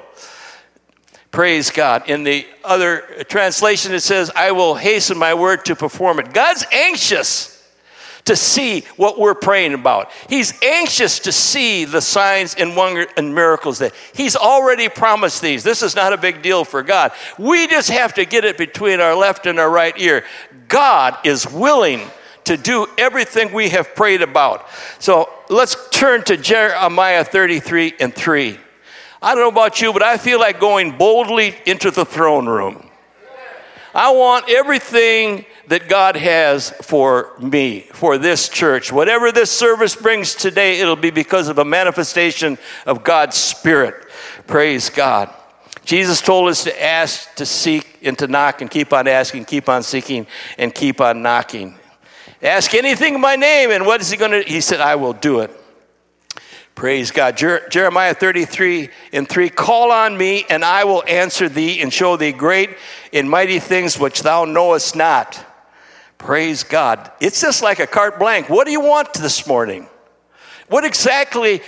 Praise 1.32 1.72
God. 1.72 2.08
In 2.08 2.24
the 2.24 2.46
other 2.64 3.00
translation, 3.28 3.96
it 3.96 4.02
says, 4.02 4.30
I 4.36 4.52
will 4.52 4.76
hasten 4.76 5.18
my 5.18 5.34
word 5.34 5.66
to 5.66 5.76
perform 5.76 6.20
it. 6.20 6.32
God's 6.32 6.64
anxious 6.72 7.57
to 8.28 8.36
see 8.36 8.82
what 8.96 9.20
we're 9.20 9.36
praying 9.36 9.74
about. 9.74 10.12
He's 10.30 10.54
anxious 10.62 11.20
to 11.20 11.32
see 11.32 11.84
the 11.86 12.02
signs 12.02 12.56
and 12.56 12.76
wonder 12.76 13.08
and 13.18 13.34
miracles 13.36 13.80
that 13.80 13.94
He's 14.14 14.36
already 14.36 14.88
promised 14.88 15.42
these. 15.42 15.64
This 15.64 15.82
is 15.82 15.96
not 15.96 16.14
a 16.14 16.18
big 16.18 16.42
deal 16.42 16.64
for 16.64 16.84
God. 16.84 17.12
We 17.38 17.68
just 17.68 17.90
have 17.90 18.14
to 18.14 18.26
get 18.26 18.46
it 18.46 18.58
between 18.58 19.00
our 19.00 19.16
left 19.16 19.46
and 19.46 19.60
our 19.60 19.70
right 19.70 19.98
ear. 20.00 20.24
God 20.68 21.18
is 21.26 21.50
willing 21.52 22.02
to 22.46 22.56
do 22.56 22.88
everything 22.98 23.52
we 23.52 23.70
have 23.70 23.94
prayed 23.94 24.22
about. 24.22 24.68
So 25.00 25.30
let's 25.50 25.76
turn 25.90 26.24
to 26.26 26.38
Jeremiah 26.38 27.24
33 27.24 27.96
and 28.00 28.14
3. 28.14 28.58
I 29.22 29.36
don't 29.36 29.44
know 29.44 29.50
about 29.50 29.82
you, 29.82 29.92
but 29.92 30.04
I 30.04 30.18
feel 30.18 30.40
like 30.40 30.60
going 30.60 30.98
boldly 30.98 31.56
into 31.66 31.92
the 31.92 32.06
throne 32.06 32.48
room. 32.48 32.90
I 33.94 34.12
want 34.12 34.50
everything 34.50 35.46
that 35.68 35.90
God 35.90 36.16
has 36.16 36.70
for 36.82 37.34
me, 37.40 37.82
for 37.92 38.18
this 38.18 38.50
church. 38.50 38.92
Whatever 38.92 39.32
this 39.32 39.52
service 39.52 39.96
brings 39.96 40.34
today, 40.34 40.80
it'll 40.80 40.96
be 40.96 41.12
because 41.12 41.50
of 41.50 41.58
a 41.58 41.66
manifestation 41.66 42.58
of 42.86 43.04
God's 43.04 43.36
Spirit. 43.36 43.96
Praise 44.48 44.90
God. 44.90 45.34
Jesus 45.84 46.22
told 46.22 46.50
us 46.50 46.64
to 46.66 46.84
ask, 46.84 47.34
to 47.36 47.46
seek, 47.46 48.00
and 48.04 48.18
to 48.20 48.28
knock, 48.28 48.62
and 48.62 48.70
keep 48.70 48.92
on 48.92 49.08
asking, 49.08 49.46
keep 49.46 49.70
on 49.70 49.84
seeking, 49.84 50.28
and 50.58 50.74
keep 50.74 51.00
on 51.00 51.22
knocking. 51.22 51.76
Ask 52.42 52.74
anything 52.74 53.16
in 53.16 53.22
my 53.22 53.36
name, 53.36 53.72
and 53.72 53.86
what 53.86 54.02
is 54.02 54.10
he 54.10 54.18
going 54.18 54.32
to? 54.32 54.44
He 54.44 54.62
said, 54.62 54.82
I 54.82 54.96
will 54.96 55.14
do 55.14 55.40
it. 55.40 55.52
Praise 56.76 57.10
God. 57.10 57.36
Jer- 57.36 57.68
Jeremiah 57.70 58.14
33 58.14 58.90
and 59.12 59.28
3 59.28 59.50
Call 59.50 59.92
on 59.92 60.16
me, 60.16 60.46
and 60.50 60.64
I 60.64 60.84
will 60.84 61.04
answer 61.08 61.50
thee 61.50 61.82
and 61.82 61.92
show 61.92 62.18
thee 62.18 62.32
great 62.32 62.78
and 63.12 63.28
mighty 63.28 63.60
things 63.60 63.98
which 63.98 64.22
thou 64.22 64.46
knowest 64.46 64.96
not. 64.96 65.44
Praise 66.18 66.64
God. 66.64 67.12
It's 67.20 67.42
just 67.42 67.62
like 67.62 67.80
a 67.80 67.88
carte 67.88 68.20
blank. 68.20 68.50
What 68.50 68.66
do 68.66 68.72
you 68.72 68.82
want 68.82 69.14
this 69.14 69.48
morning? 69.48 69.88
What 70.68 70.84
exactly 70.84 71.62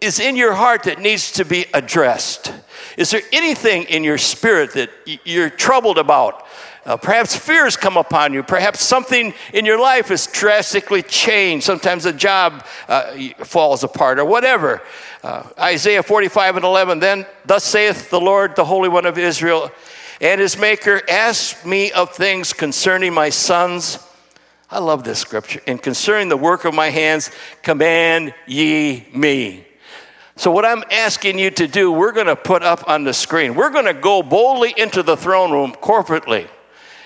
is 0.00 0.20
in 0.20 0.36
your 0.36 0.52
heart 0.52 0.84
that 0.84 1.00
needs 1.00 1.32
to 1.32 1.44
be 1.44 1.66
addressed? 1.72 2.52
Is 2.96 3.10
there 3.10 3.22
anything 3.32 3.84
in 3.84 4.04
your 4.04 4.18
spirit 4.18 4.74
that 4.74 4.90
you're 5.24 5.50
troubled 5.50 5.98
about? 5.98 6.46
Uh, 6.84 6.98
perhaps 6.98 7.34
fears 7.34 7.78
come 7.78 7.96
upon 7.96 8.34
you. 8.34 8.42
Perhaps 8.42 8.82
something 8.82 9.32
in 9.54 9.64
your 9.64 9.80
life 9.80 10.08
has 10.08 10.26
drastically 10.26 11.02
changed. 11.02 11.64
Sometimes 11.64 12.04
a 12.04 12.12
job 12.12 12.66
uh, 12.88 13.16
falls 13.38 13.84
apart 13.84 14.18
or 14.18 14.26
whatever. 14.26 14.82
Uh, 15.22 15.48
Isaiah 15.58 16.02
45 16.02 16.56
and 16.56 16.64
11 16.64 16.98
Then, 16.98 17.26
thus 17.46 17.64
saith 17.64 18.10
the 18.10 18.20
Lord, 18.20 18.54
the 18.54 18.66
Holy 18.66 18.90
One 18.90 19.06
of 19.06 19.16
Israel, 19.16 19.72
and 20.20 20.40
his 20.40 20.58
Maker, 20.58 21.02
asked 21.08 21.66
me 21.66 21.92
of 21.92 22.12
things 22.12 22.52
concerning 22.52 23.12
my 23.12 23.30
sons. 23.30 23.98
I 24.70 24.78
love 24.78 25.04
this 25.04 25.18
scripture. 25.18 25.60
And 25.66 25.82
concerning 25.82 26.28
the 26.28 26.36
work 26.36 26.64
of 26.64 26.74
my 26.74 26.90
hands, 26.90 27.30
command 27.62 28.34
ye 28.46 29.06
me. 29.14 29.66
So, 30.36 30.50
what 30.50 30.64
I'm 30.64 30.82
asking 30.90 31.38
you 31.38 31.50
to 31.52 31.68
do, 31.68 31.92
we're 31.92 32.12
going 32.12 32.26
to 32.26 32.34
put 32.34 32.62
up 32.64 32.88
on 32.88 33.04
the 33.04 33.14
screen. 33.14 33.54
We're 33.54 33.70
going 33.70 33.84
to 33.84 33.94
go 33.94 34.22
boldly 34.22 34.74
into 34.76 35.02
the 35.02 35.16
throne 35.16 35.52
room 35.52 35.72
corporately. 35.80 36.48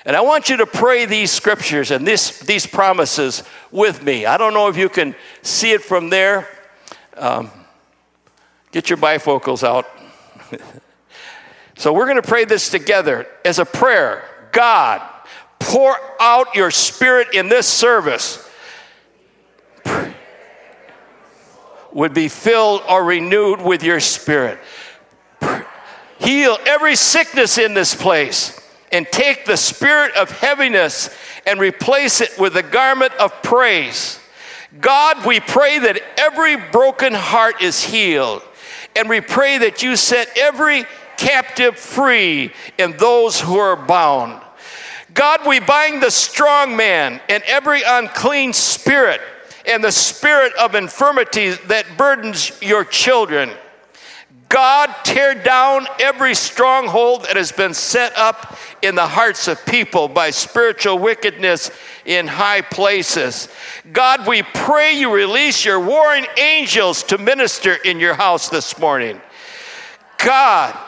And 0.07 0.17
I 0.17 0.23
want 0.23 0.49
you 0.49 0.57
to 0.59 0.67
pray 0.67 1.05
these 1.05 1.31
scriptures 1.31 1.91
and 1.91 2.07
this, 2.07 2.39
these 2.41 2.67
promises 2.67 3.43
with 3.71 4.03
me. 4.03 4.25
I 4.25 4.39
don't 4.39 4.55
know 4.55 4.69
if 4.69 4.79
you 4.79 4.89
can 4.89 5.15
see 5.43 5.73
it 5.73 5.83
from 5.83 6.09
there. 6.09 6.49
Um, 7.15 7.51
get 8.73 8.89
your 8.89 8.97
bifocals 8.97 9.63
out. 9.63 9.87
so 11.79 11.93
we're 11.93 12.07
going 12.07 12.21
to 12.21 12.29
pray 12.29 12.45
this 12.45 12.71
together 12.71 13.29
as 13.45 13.61
a 13.61 13.65
prayer. 13.65 14.25
God, 14.51 15.01
pour 15.61 15.97
out 16.21 16.57
your 16.57 16.73
spirit 16.73 17.29
in 17.35 17.49
this 17.49 17.69
service. 17.69 18.45
Would 21.93 22.15
be 22.15 22.27
filled 22.27 22.83
or 22.89 23.05
renewed 23.05 23.63
with 23.63 23.85
your 23.85 24.01
spirit. 24.01 24.59
Heal 26.19 26.59
every 26.67 26.97
sickness 26.97 27.59
in 27.59 27.75
this 27.75 27.95
place 27.95 28.61
and 28.91 29.07
take 29.07 29.45
the 29.45 29.57
spirit 29.57 30.17
of 30.17 30.33
heaviness 30.33 31.11
and 31.47 31.61
replace 31.61 32.21
it 32.21 32.37
with 32.41 32.57
a 32.57 32.63
garment 32.63 33.13
of 33.15 33.33
praise. 33.43 34.19
God, 34.81 35.25
we 35.25 35.39
pray 35.39 35.79
that 35.79 36.03
every 36.19 36.57
broken 36.57 37.15
heart 37.15 37.63
is 37.63 37.85
healed, 37.85 38.43
and 38.97 39.09
we 39.09 39.21
pray 39.21 39.59
that 39.59 39.83
you 39.83 39.95
set 39.95 40.37
every 40.37 40.85
captive 41.19 41.77
free 41.77 42.53
and 42.79 42.99
those 42.99 43.39
who 43.39 43.59
are 43.59 43.77
bound. 43.77 44.41
God, 45.13 45.47
we 45.47 45.61
bind 45.61 46.03
the 46.03 46.11
strong 46.11 46.77
man 46.77 47.21
and 47.29 47.43
every 47.45 47.83
unclean 47.85 48.53
spirit 48.53 49.21
and 49.67 49.85
the 49.85 49.93
spirit 49.93 50.55
of 50.55 50.75
infirmity 50.75 51.51
that 51.67 51.85
burdens 51.99 52.53
your 52.63 52.85
children. 52.85 53.51
God, 54.49 54.95
tear 55.05 55.35
down 55.35 55.87
every 56.01 56.35
stronghold 56.35 57.25
that 57.25 57.37
has 57.37 57.53
been 57.53 57.75
set 57.75 58.17
up 58.17 58.57
in 58.81 58.95
the 58.95 59.07
hearts 59.07 59.47
of 59.47 59.65
people 59.67 60.09
by 60.09 60.31
spiritual 60.31 60.99
wickedness 60.99 61.71
in 62.07 62.27
high 62.27 62.63
places. 62.63 63.49
God, 63.93 64.27
we 64.27 64.43
pray 64.43 64.99
you 64.99 65.13
release 65.13 65.67
your 65.67 65.81
warring 65.81 66.27
angels 66.39 67.03
to 67.05 67.19
minister 67.19 67.75
in 67.75 68.01
your 68.01 68.15
house 68.15 68.49
this 68.49 68.79
morning. 68.79 69.21
God, 70.17 70.79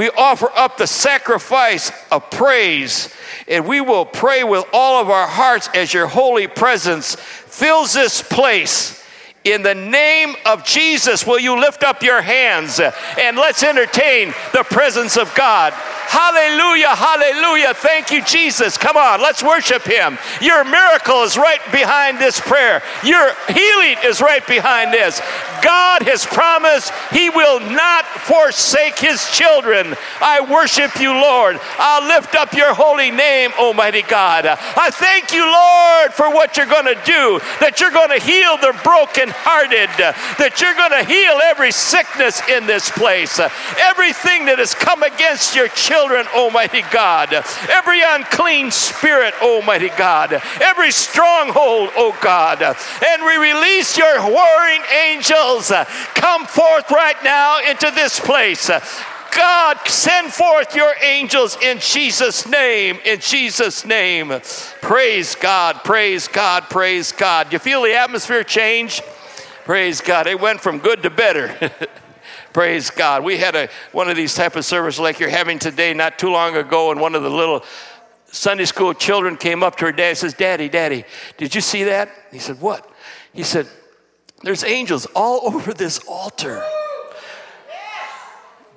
we 0.00 0.08
offer 0.08 0.50
up 0.54 0.78
the 0.78 0.86
sacrifice 0.86 1.92
of 2.10 2.30
praise, 2.30 3.14
and 3.46 3.68
we 3.68 3.82
will 3.82 4.06
pray 4.06 4.42
with 4.42 4.64
all 4.72 4.98
of 4.98 5.10
our 5.10 5.26
hearts 5.26 5.68
as 5.74 5.92
your 5.92 6.06
holy 6.06 6.46
presence 6.46 7.16
fills 7.16 7.92
this 7.92 8.22
place 8.22 8.99
in 9.44 9.62
the 9.62 9.74
name 9.74 10.34
of 10.44 10.64
Jesus, 10.64 11.26
will 11.26 11.38
you 11.38 11.58
lift 11.58 11.82
up 11.82 12.02
your 12.02 12.20
hands 12.20 12.78
and 12.78 13.36
let's 13.36 13.62
entertain 13.62 14.34
the 14.52 14.64
presence 14.64 15.16
of 15.16 15.34
God? 15.34 15.72
Hallelujah, 16.10 16.96
hallelujah. 16.96 17.72
Thank 17.72 18.10
you, 18.10 18.22
Jesus. 18.24 18.76
Come 18.76 18.96
on, 18.96 19.22
let's 19.22 19.44
worship 19.44 19.84
Him. 19.84 20.18
Your 20.40 20.64
miracle 20.64 21.22
is 21.22 21.38
right 21.38 21.60
behind 21.70 22.18
this 22.18 22.40
prayer, 22.40 22.82
your 23.04 23.32
healing 23.46 23.96
is 24.04 24.20
right 24.20 24.44
behind 24.46 24.92
this. 24.92 25.20
God 25.62 26.02
has 26.02 26.26
promised 26.26 26.92
He 27.12 27.30
will 27.30 27.60
not 27.60 28.04
forsake 28.06 28.98
His 28.98 29.30
children. 29.30 29.94
I 30.20 30.40
worship 30.40 30.98
you, 31.00 31.12
Lord. 31.12 31.60
I'll 31.78 32.08
lift 32.08 32.34
up 32.34 32.54
your 32.54 32.74
holy 32.74 33.10
name, 33.10 33.52
Almighty 33.58 34.02
God. 34.02 34.46
I 34.46 34.90
thank 34.90 35.32
you, 35.32 35.44
Lord, 35.44 36.09
for 36.10 36.32
what 36.32 36.56
you're 36.56 36.66
going 36.66 36.86
to 36.86 37.00
do, 37.04 37.40
that 37.60 37.80
you're 37.80 37.90
going 37.90 38.10
to 38.10 38.24
heal 38.24 38.56
the 38.58 38.76
brokenhearted, 38.82 39.90
that 40.38 40.60
you're 40.60 40.74
going 40.74 40.92
to 40.92 41.04
heal 41.04 41.40
every 41.44 41.72
sickness 41.72 42.40
in 42.48 42.66
this 42.66 42.90
place, 42.90 43.38
everything 43.38 44.46
that 44.46 44.58
has 44.58 44.74
come 44.74 45.02
against 45.02 45.54
your 45.54 45.68
children 45.68 46.26
Almighty 46.34 46.82
God. 46.92 47.32
Every 47.68 48.02
unclean 48.02 48.70
spirit, 48.70 49.34
Almighty 49.42 49.90
God. 49.96 50.40
Every 50.60 50.90
stronghold, 50.90 51.90
oh 51.96 52.16
God. 52.20 52.62
And 52.62 53.24
we 53.24 53.36
release 53.36 53.96
your 53.96 54.20
warring 54.22 54.82
angels. 55.06 55.72
Come 56.14 56.46
forth 56.46 56.90
right 56.90 57.16
now 57.22 57.60
into 57.60 57.90
this 57.94 58.20
place. 58.20 58.70
God, 59.34 59.78
send 59.86 60.32
forth 60.32 60.74
your 60.74 60.92
angels 61.02 61.56
in 61.62 61.78
Jesus' 61.78 62.46
name. 62.46 62.98
In 63.04 63.20
Jesus' 63.20 63.84
name. 63.84 64.32
Praise 64.80 65.34
God, 65.34 65.82
praise 65.84 66.28
God, 66.28 66.64
praise 66.64 67.12
God. 67.12 67.52
You 67.52 67.58
feel 67.58 67.82
the 67.82 67.94
atmosphere 67.94 68.44
change? 68.44 69.02
Praise 69.64 70.00
God. 70.00 70.26
It 70.26 70.40
went 70.40 70.60
from 70.60 70.78
good 70.78 71.02
to 71.02 71.10
better. 71.10 71.70
Praise 72.52 72.90
God. 72.90 73.22
We 73.22 73.36
had 73.36 73.54
a, 73.54 73.68
one 73.92 74.08
of 74.08 74.16
these 74.16 74.34
type 74.34 74.56
of 74.56 74.64
services 74.64 74.98
like 74.98 75.20
you're 75.20 75.28
having 75.28 75.60
today 75.60 75.94
not 75.94 76.18
too 76.18 76.30
long 76.30 76.56
ago, 76.56 76.90
and 76.90 77.00
one 77.00 77.14
of 77.14 77.22
the 77.22 77.30
little 77.30 77.64
Sunday 78.26 78.64
school 78.64 78.92
children 78.92 79.36
came 79.36 79.62
up 79.62 79.76
to 79.76 79.84
her 79.84 79.92
dad 79.92 80.08
and 80.08 80.18
says, 80.18 80.34
Daddy, 80.34 80.68
Daddy, 80.68 81.04
did 81.36 81.54
you 81.54 81.60
see 81.60 81.84
that? 81.84 82.10
He 82.32 82.40
said, 82.40 82.60
What? 82.60 82.90
He 83.32 83.44
said, 83.44 83.68
There's 84.42 84.64
angels 84.64 85.06
all 85.14 85.40
over 85.54 85.72
this 85.72 86.00
altar. 86.08 86.64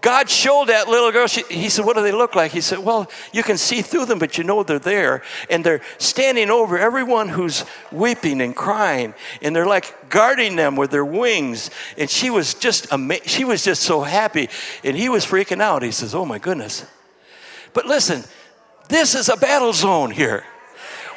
God 0.03 0.29
showed 0.29 0.67
that 0.67 0.89
little 0.89 1.13
girl, 1.13 1.27
she, 1.27 1.43
he 1.43 1.69
said, 1.69 1.85
What 1.85 1.95
do 1.95 2.03
they 2.03 2.11
look 2.11 2.35
like? 2.35 2.51
He 2.51 2.59
said, 2.59 2.79
Well, 2.79 3.09
you 3.31 3.41
can 3.41 3.57
see 3.57 3.81
through 3.81 4.05
them, 4.05 4.19
but 4.19 4.37
you 4.37 4.43
know 4.43 4.61
they're 4.61 4.77
there. 4.77 5.23
And 5.49 5.63
they're 5.63 5.81
standing 5.97 6.49
over 6.49 6.77
everyone 6.77 7.29
who's 7.29 7.63
weeping 7.89 8.41
and 8.41 8.53
crying. 8.53 9.13
And 9.41 9.55
they're 9.55 9.65
like 9.65 10.09
guarding 10.09 10.57
them 10.57 10.75
with 10.75 10.91
their 10.91 11.05
wings. 11.05 11.71
And 11.97 12.09
she 12.09 12.29
was 12.29 12.53
just 12.53 12.91
amazed. 12.91 13.29
She 13.29 13.45
was 13.45 13.63
just 13.63 13.83
so 13.83 14.01
happy. 14.01 14.49
And 14.83 14.97
he 14.97 15.07
was 15.07 15.25
freaking 15.25 15.61
out. 15.61 15.83
He 15.83 15.91
says, 15.91 16.13
Oh 16.13 16.25
my 16.25 16.37
goodness. 16.37 16.85
But 17.71 17.85
listen, 17.85 18.25
this 18.89 19.15
is 19.15 19.29
a 19.29 19.37
battle 19.37 19.71
zone 19.71 20.11
here. 20.11 20.43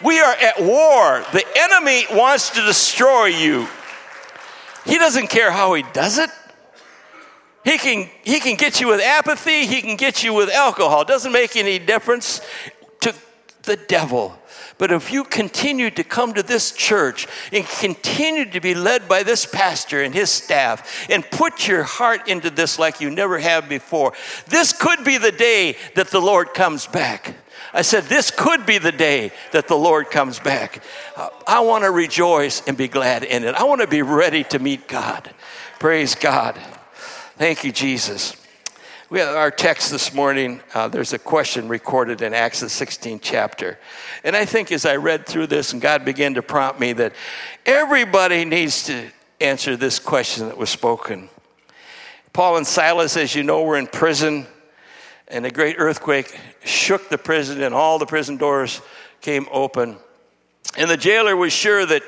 We 0.04 0.20
are 0.20 0.34
at 0.34 0.60
war. 0.60 1.24
The 1.32 1.44
enemy 1.56 2.04
wants 2.12 2.50
to 2.50 2.62
destroy 2.62 3.26
you. 3.26 3.66
He 4.84 4.96
doesn't 4.96 5.26
care 5.26 5.50
how 5.50 5.74
he 5.74 5.82
does 5.92 6.18
it. 6.18 6.30
He 7.66 7.78
can, 7.78 8.08
he 8.22 8.38
can 8.38 8.54
get 8.54 8.80
you 8.80 8.86
with 8.86 9.00
apathy, 9.00 9.66
he 9.66 9.82
can 9.82 9.96
get 9.96 10.22
you 10.22 10.32
with 10.32 10.48
alcohol. 10.50 11.02
It 11.02 11.08
doesn't 11.08 11.32
make 11.32 11.56
any 11.56 11.80
difference 11.80 12.40
to 13.00 13.12
the 13.64 13.74
devil. 13.76 14.38
But 14.78 14.92
if 14.92 15.10
you 15.10 15.24
continue 15.24 15.90
to 15.90 16.04
come 16.04 16.34
to 16.34 16.44
this 16.44 16.70
church 16.70 17.26
and 17.52 17.66
continue 17.66 18.44
to 18.52 18.60
be 18.60 18.76
led 18.76 19.08
by 19.08 19.24
this 19.24 19.44
pastor 19.46 20.00
and 20.00 20.14
his 20.14 20.30
staff 20.30 21.10
and 21.10 21.28
put 21.28 21.66
your 21.66 21.82
heart 21.82 22.28
into 22.28 22.50
this 22.50 22.78
like 22.78 23.00
you 23.00 23.10
never 23.10 23.36
have 23.36 23.68
before, 23.68 24.12
this 24.46 24.72
could 24.72 25.02
be 25.02 25.18
the 25.18 25.32
day 25.32 25.74
that 25.96 26.12
the 26.12 26.20
Lord 26.20 26.54
comes 26.54 26.86
back. 26.86 27.34
I 27.72 27.82
said, 27.82 28.04
This 28.04 28.30
could 28.30 28.64
be 28.64 28.78
the 28.78 28.92
day 28.92 29.32
that 29.50 29.66
the 29.66 29.76
Lord 29.76 30.12
comes 30.12 30.38
back. 30.38 30.84
I 31.48 31.58
want 31.60 31.82
to 31.82 31.90
rejoice 31.90 32.62
and 32.68 32.76
be 32.76 32.86
glad 32.86 33.24
in 33.24 33.42
it. 33.42 33.56
I 33.56 33.64
want 33.64 33.80
to 33.80 33.88
be 33.88 34.02
ready 34.02 34.44
to 34.44 34.60
meet 34.60 34.86
God. 34.86 35.34
Praise 35.80 36.14
God. 36.14 36.56
Thank 37.38 37.64
you, 37.64 37.72
Jesus. 37.72 38.34
We 39.10 39.18
have 39.18 39.36
our 39.36 39.50
text 39.50 39.90
this 39.90 40.14
morning. 40.14 40.62
Uh, 40.72 40.88
there's 40.88 41.12
a 41.12 41.18
question 41.18 41.68
recorded 41.68 42.22
in 42.22 42.32
Acts 42.32 42.60
the 42.60 42.66
16th 42.66 43.18
chapter. 43.20 43.78
And 44.24 44.34
I 44.34 44.46
think 44.46 44.72
as 44.72 44.86
I 44.86 44.96
read 44.96 45.26
through 45.26 45.48
this 45.48 45.74
and 45.74 45.82
God 45.82 46.02
began 46.02 46.32
to 46.32 46.42
prompt 46.42 46.80
me 46.80 46.94
that 46.94 47.12
everybody 47.66 48.46
needs 48.46 48.84
to 48.84 49.10
answer 49.38 49.76
this 49.76 49.98
question 49.98 50.46
that 50.46 50.56
was 50.56 50.70
spoken. 50.70 51.28
Paul 52.32 52.56
and 52.56 52.66
Silas, 52.66 53.18
as 53.18 53.34
you 53.34 53.42
know, 53.42 53.64
were 53.64 53.76
in 53.76 53.86
prison 53.86 54.46
and 55.28 55.44
a 55.44 55.50
great 55.50 55.76
earthquake 55.78 56.40
shook 56.64 57.10
the 57.10 57.18
prison, 57.18 57.62
and 57.62 57.74
all 57.74 57.98
the 57.98 58.06
prison 58.06 58.38
doors 58.38 58.80
came 59.20 59.46
open. 59.52 59.98
And 60.78 60.90
the 60.90 60.96
jailer 60.96 61.36
was 61.36 61.52
sure 61.52 61.84
that 61.84 62.02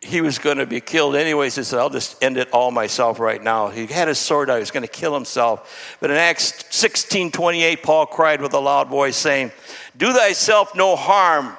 he 0.00 0.22
was 0.22 0.38
going 0.38 0.56
to 0.58 0.66
be 0.66 0.80
killed 0.80 1.14
anyways. 1.14 1.56
He 1.56 1.62
said, 1.62 1.78
I'll 1.78 1.90
just 1.90 2.22
end 2.22 2.38
it 2.38 2.50
all 2.52 2.70
myself 2.70 3.20
right 3.20 3.42
now. 3.42 3.68
He 3.68 3.86
had 3.86 4.08
his 4.08 4.18
sword 4.18 4.48
out, 4.48 4.54
he 4.54 4.60
was 4.60 4.70
going 4.70 4.82
to 4.82 4.88
kill 4.88 5.12
himself. 5.12 5.96
But 6.00 6.10
in 6.10 6.16
Acts 6.16 6.64
16 6.70 7.30
28, 7.32 7.82
Paul 7.82 8.06
cried 8.06 8.40
with 8.40 8.54
a 8.54 8.58
loud 8.58 8.88
voice, 8.88 9.16
saying, 9.16 9.52
Do 9.96 10.12
thyself 10.12 10.74
no 10.74 10.96
harm, 10.96 11.56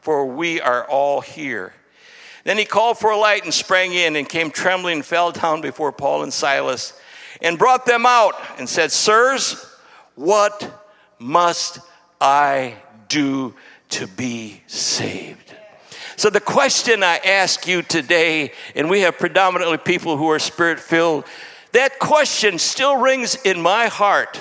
for 0.00 0.26
we 0.26 0.60
are 0.60 0.84
all 0.84 1.20
here. 1.20 1.72
Then 2.44 2.58
he 2.58 2.64
called 2.64 2.98
for 2.98 3.10
a 3.10 3.16
light 3.16 3.44
and 3.44 3.52
sprang 3.52 3.92
in 3.92 4.16
and 4.16 4.28
came 4.28 4.50
trembling 4.50 4.96
and 4.96 5.04
fell 5.04 5.32
down 5.32 5.60
before 5.60 5.92
Paul 5.92 6.22
and 6.22 6.32
Silas 6.32 6.98
and 7.40 7.58
brought 7.58 7.86
them 7.86 8.06
out 8.06 8.34
and 8.58 8.68
said, 8.68 8.92
Sirs, 8.92 9.66
what 10.14 10.86
must 11.18 11.80
I 12.20 12.76
do 13.08 13.54
to 13.90 14.06
be 14.06 14.62
saved? 14.66 15.47
So, 16.18 16.30
the 16.30 16.40
question 16.40 17.04
I 17.04 17.18
ask 17.18 17.68
you 17.68 17.80
today, 17.80 18.50
and 18.74 18.90
we 18.90 19.02
have 19.02 19.18
predominantly 19.18 19.78
people 19.78 20.16
who 20.16 20.28
are 20.30 20.40
spirit 20.40 20.80
filled, 20.80 21.24
that 21.70 22.00
question 22.00 22.58
still 22.58 22.96
rings 22.96 23.36
in 23.36 23.62
my 23.62 23.86
heart. 23.86 24.36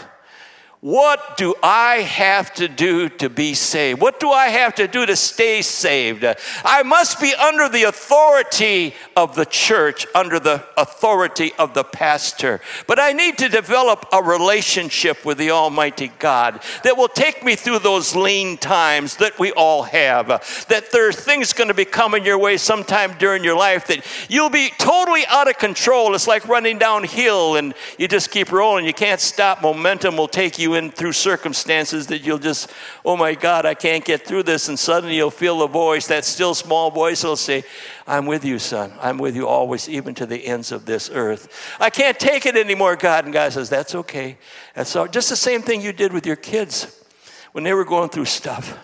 What 0.88 1.36
do 1.36 1.54
I 1.62 1.96
have 1.96 2.54
to 2.54 2.70
do 2.70 3.10
to 3.10 3.30
be 3.30 3.56
saved? 3.56 4.00
What 4.00 4.22
do 4.22 4.30
I 4.30 4.48
have 4.48 4.74
to 4.76 4.88
do 4.88 5.06
to 5.06 5.18
stay 5.18 5.62
saved? 5.62 6.24
I 6.64 6.84
must 6.84 7.20
be 7.20 7.36
under 7.36 7.68
the 7.68 7.84
authority 7.84 8.96
of 9.18 9.36
the 9.36 9.44
church, 9.44 10.08
under 10.16 10.40
the 10.40 10.64
authority 10.78 11.52
of 11.60 11.74
the 11.74 11.84
pastor. 11.84 12.62
But 12.88 13.00
I 13.00 13.12
need 13.12 13.38
to 13.40 13.50
develop 13.50 14.06
a 14.14 14.24
relationship 14.24 15.26
with 15.26 15.38
the 15.38 15.52
Almighty 15.52 16.10
God 16.20 16.62
that 16.86 16.96
will 16.96 17.10
take 17.10 17.44
me 17.44 17.58
through 17.58 17.80
those 17.80 18.16
lean 18.16 18.56
times 18.56 19.18
that 19.18 19.38
we 19.38 19.52
all 19.52 19.84
have. 19.84 20.28
That 20.70 20.94
there 20.94 21.10
are 21.10 21.12
things 21.12 21.52
going 21.52 21.68
to 21.68 21.74
be 21.74 21.84
coming 21.84 22.24
your 22.24 22.38
way 22.38 22.56
sometime 22.56 23.14
during 23.20 23.44
your 23.44 23.58
life 23.58 23.88
that 23.88 24.06
you'll 24.30 24.50
be 24.50 24.72
totally 24.78 25.26
out 25.28 25.50
of 25.50 25.58
control. 25.58 26.16
It's 26.16 26.28
like 26.28 26.48
running 26.48 26.78
downhill 26.78 27.58
and 27.58 27.74
you 27.98 28.08
just 28.08 28.32
keep 28.32 28.54
rolling. 28.54 28.86
You 28.86 28.94
can't 28.94 29.20
stop. 29.20 29.62
Momentum 29.62 30.16
will 30.16 30.30
take 30.30 30.58
you 30.58 30.77
in 30.78 30.92
through 30.92 31.12
circumstances 31.12 32.08
that 32.08 32.20
you'll 32.20 32.38
just, 32.38 32.72
oh 33.04 33.18
my 33.18 33.36
God, 33.36 33.66
I 33.66 33.74
can't 33.74 34.06
get 34.06 34.26
through 34.26 34.44
this. 34.44 34.70
And 34.70 34.80
suddenly 34.80 35.18
you'll 35.18 35.32
feel 35.32 35.62
a 35.64 35.68
voice, 35.68 36.08
that 36.08 36.24
still 36.24 36.56
small 36.56 36.90
voice 36.90 37.24
will 37.26 37.36
say, 37.36 37.64
I'm 38.08 38.26
with 38.26 38.46
you, 38.46 38.60
son. 38.60 38.94
I'm 39.02 39.18
with 39.18 39.36
you 39.36 39.48
always, 39.48 39.90
even 39.90 40.16
to 40.16 40.26
the 40.26 40.48
ends 40.48 40.72
of 40.72 40.86
this 40.86 41.10
earth. 41.14 41.76
I 41.80 41.90
can't 41.90 42.18
take 42.18 42.46
it 42.46 42.56
anymore, 42.56 42.96
God. 42.96 43.26
And 43.26 43.34
God 43.34 43.52
says, 43.52 43.70
That's 43.70 43.94
okay. 43.94 44.38
That's 44.74 44.96
all. 44.96 45.08
Just 45.08 45.30
the 45.30 45.36
same 45.36 45.62
thing 45.62 45.82
you 45.82 45.92
did 45.92 46.14
with 46.14 46.26
your 46.26 46.38
kids 46.38 47.04
when 47.52 47.66
they 47.66 47.74
were 47.74 47.86
going 47.86 48.10
through 48.10 48.26
stuff. 48.26 48.78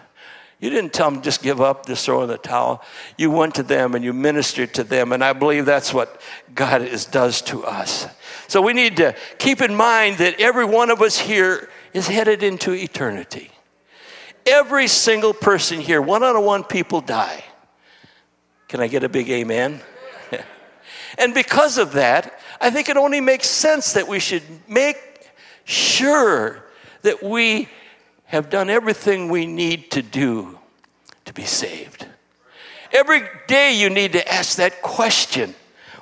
You 0.64 0.70
didn't 0.70 0.94
tell 0.94 1.12
them 1.12 1.22
just 1.22 1.44
give 1.44 1.60
up, 1.60 1.88
just 1.88 2.06
throw 2.06 2.24
in 2.24 2.30
the 2.30 2.38
towel. 2.38 2.82
You 3.18 3.30
went 3.32 3.56
to 3.56 3.64
them 3.64 3.96
and 3.96 4.06
you 4.06 4.14
ministered 4.14 4.74
to 4.76 4.86
them. 4.86 5.12
And 5.12 5.22
I 5.22 5.34
believe 5.34 5.66
that's 5.66 5.94
what 5.94 6.22
God 6.56 6.82
is, 6.82 7.06
does 7.06 7.42
to 7.42 7.66
us. 7.66 8.08
So 8.48 8.62
we 8.62 8.72
need 8.72 8.96
to 8.96 9.14
keep 9.40 9.60
in 9.60 9.76
mind 9.76 10.20
that 10.20 10.40
every 10.40 10.64
one 10.64 10.90
of 10.90 11.02
us 11.02 11.20
here 11.20 11.70
is 11.94 12.08
headed 12.08 12.44
into 12.44 12.74
eternity. 12.74 13.52
Every 14.46 14.88
single 14.88 15.34
person 15.34 15.80
here, 15.80 16.02
one 16.02 16.24
out 16.24 16.36
of 16.36 16.44
one 16.44 16.64
people 16.64 17.02
die. 17.02 17.44
Can 18.68 18.82
I 18.82 18.88
get 18.88 19.04
a 19.04 19.10
big 19.10 19.30
amen? 19.30 19.82
and 21.18 21.34
because 21.34 21.78
of 21.78 21.94
that, 21.94 22.40
I 22.60 22.70
think 22.70 22.90
it 22.90 22.98
only 22.98 23.22
makes 23.22 23.48
sense 23.48 23.94
that 23.94 24.08
we 24.08 24.20
should 24.20 24.44
make 24.68 24.98
sure 25.66 26.66
that 27.04 27.22
we 27.22 27.70
have 28.26 28.50
done 28.50 28.70
everything 28.70 29.30
we 29.30 29.46
need 29.46 29.92
to 29.92 30.02
do 30.02 30.58
to 31.26 31.34
be 31.34 31.46
saved. 31.46 32.08
Every 32.92 33.22
day 33.48 33.76
you 33.76 33.90
need 33.90 34.14
to 34.14 34.32
ask 34.32 34.58
that 34.58 34.82
question 34.82 35.56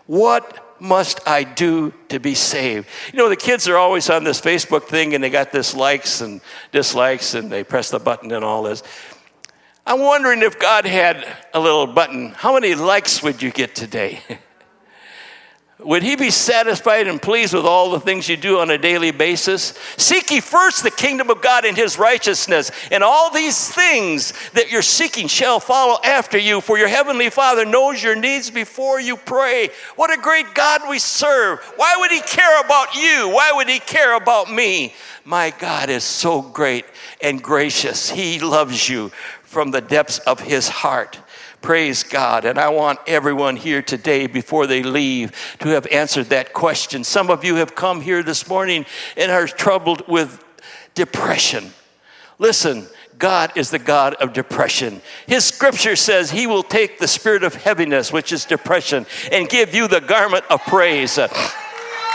What 0.05 0.70
must 0.81 1.25
I 1.27 1.43
do 1.43 1.93
to 2.09 2.19
be 2.19 2.33
saved? 2.33 2.87
You 3.13 3.19
know, 3.19 3.29
the 3.29 3.35
kids 3.35 3.67
are 3.67 3.77
always 3.77 4.09
on 4.09 4.23
this 4.23 4.41
Facebook 4.41 4.85
thing 4.85 5.13
and 5.13 5.23
they 5.23 5.29
got 5.29 5.51
this 5.51 5.75
likes 5.75 6.21
and 6.21 6.41
dislikes 6.71 7.35
and 7.35 7.51
they 7.51 7.63
press 7.63 7.91
the 7.91 7.99
button 7.99 8.31
and 8.31 8.43
all 8.43 8.63
this. 8.63 8.81
I'm 9.85 9.99
wondering 9.99 10.41
if 10.41 10.59
God 10.59 10.85
had 10.85 11.25
a 11.53 11.59
little 11.59 11.87
button, 11.87 12.31
how 12.31 12.53
many 12.53 12.75
likes 12.75 13.21
would 13.23 13.41
you 13.41 13.51
get 13.51 13.75
today? 13.75 14.21
Would 15.83 16.03
he 16.03 16.15
be 16.15 16.29
satisfied 16.29 17.07
and 17.07 17.21
pleased 17.21 17.53
with 17.53 17.65
all 17.65 17.91
the 17.91 17.99
things 17.99 18.29
you 18.29 18.37
do 18.37 18.59
on 18.59 18.69
a 18.69 18.77
daily 18.77 19.11
basis? 19.11 19.73
Seek 19.97 20.29
ye 20.29 20.39
first 20.39 20.83
the 20.83 20.91
kingdom 20.91 21.29
of 21.29 21.41
God 21.41 21.65
and 21.65 21.75
his 21.75 21.97
righteousness, 21.97 22.71
and 22.91 23.03
all 23.03 23.31
these 23.31 23.69
things 23.69 24.33
that 24.51 24.71
you're 24.71 24.83
seeking 24.83 25.27
shall 25.27 25.59
follow 25.59 25.97
after 26.03 26.37
you, 26.37 26.61
for 26.61 26.77
your 26.77 26.87
heavenly 26.87 27.29
Father 27.29 27.65
knows 27.65 28.03
your 28.03 28.15
needs 28.15 28.51
before 28.51 28.99
you 28.99 29.17
pray. 29.17 29.69
What 29.95 30.13
a 30.13 30.21
great 30.21 30.53
God 30.53 30.81
we 30.87 30.99
serve. 30.99 31.59
Why 31.77 31.95
would 31.97 32.11
he 32.11 32.21
care 32.21 32.61
about 32.61 32.95
you? 32.95 33.29
Why 33.29 33.51
would 33.53 33.69
he 33.69 33.79
care 33.79 34.15
about 34.15 34.51
me? 34.51 34.93
My 35.25 35.53
God 35.57 35.89
is 35.89 36.03
so 36.03 36.41
great 36.41 36.85
and 37.21 37.41
gracious. 37.41 38.09
He 38.09 38.39
loves 38.39 38.87
you 38.87 39.11
from 39.51 39.71
the 39.71 39.81
depths 39.81 40.19
of 40.19 40.39
his 40.39 40.69
heart. 40.69 41.19
Praise 41.61 42.03
God. 42.03 42.45
And 42.45 42.57
I 42.57 42.69
want 42.69 42.99
everyone 43.05 43.57
here 43.57 43.81
today, 43.81 44.25
before 44.25 44.65
they 44.65 44.81
leave, 44.81 45.33
to 45.59 45.69
have 45.69 45.85
answered 45.87 46.29
that 46.29 46.53
question. 46.53 47.03
Some 47.03 47.29
of 47.29 47.43
you 47.43 47.55
have 47.55 47.75
come 47.75 47.99
here 47.99 48.23
this 48.23 48.47
morning 48.47 48.85
and 49.17 49.29
are 49.29 49.45
troubled 49.45 50.07
with 50.07 50.41
depression. 50.95 51.71
Listen, 52.39 52.87
God 53.17 53.51
is 53.57 53.69
the 53.69 53.77
God 53.77 54.13
of 54.15 54.31
depression. 54.31 55.01
His 55.27 55.43
scripture 55.43 55.97
says 55.97 56.31
he 56.31 56.47
will 56.47 56.63
take 56.63 56.97
the 56.97 57.07
spirit 57.07 57.43
of 57.43 57.53
heaviness, 57.53 58.13
which 58.13 58.31
is 58.31 58.45
depression, 58.45 59.05
and 59.33 59.49
give 59.49 59.75
you 59.75 59.89
the 59.89 60.01
garment 60.01 60.45
of 60.49 60.61
praise. 60.61 61.19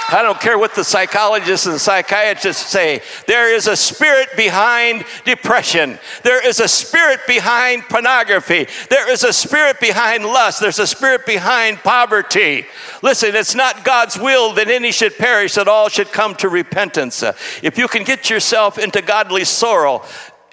I 0.09 0.23
don't 0.23 0.41
care 0.41 0.59
what 0.59 0.75
the 0.75 0.85
psychologists 0.85 1.67
and 1.67 1.81
psychiatrists 1.81 2.67
say. 2.67 3.03
There 3.27 3.53
is 3.53 3.67
a 3.67 3.77
spirit 3.77 4.29
behind 4.37 5.05
depression. 5.25 5.99
There 6.23 6.47
is 6.47 6.61
a 6.61 6.69
spirit 6.69 7.21
behind 7.27 7.83
pornography. 7.85 8.69
There 8.89 9.11
is 9.11 9.25
a 9.25 9.33
spirit 9.33 9.81
behind 9.81 10.25
lust. 10.25 10.61
There's 10.61 10.79
a 10.79 10.87
spirit 10.87 11.27
behind 11.27 11.79
poverty. 11.79 12.67
Listen, 13.03 13.35
it's 13.35 13.55
not 13.55 13.85
God's 13.85 14.17
will 14.17 14.53
that 14.55 14.69
any 14.69 14.93
should 14.93 15.17
perish, 15.17 15.55
that 15.55 15.67
all 15.67 15.89
should 15.89 16.13
come 16.13 16.37
to 16.37 16.49
repentance. 16.49 17.25
If 17.63 17.77
you 17.77 17.89
can 17.89 18.05
get 18.05 18.31
yourself 18.31 18.79
into 18.79 19.03
godly 19.03 19.45
sorrow, 19.45 20.05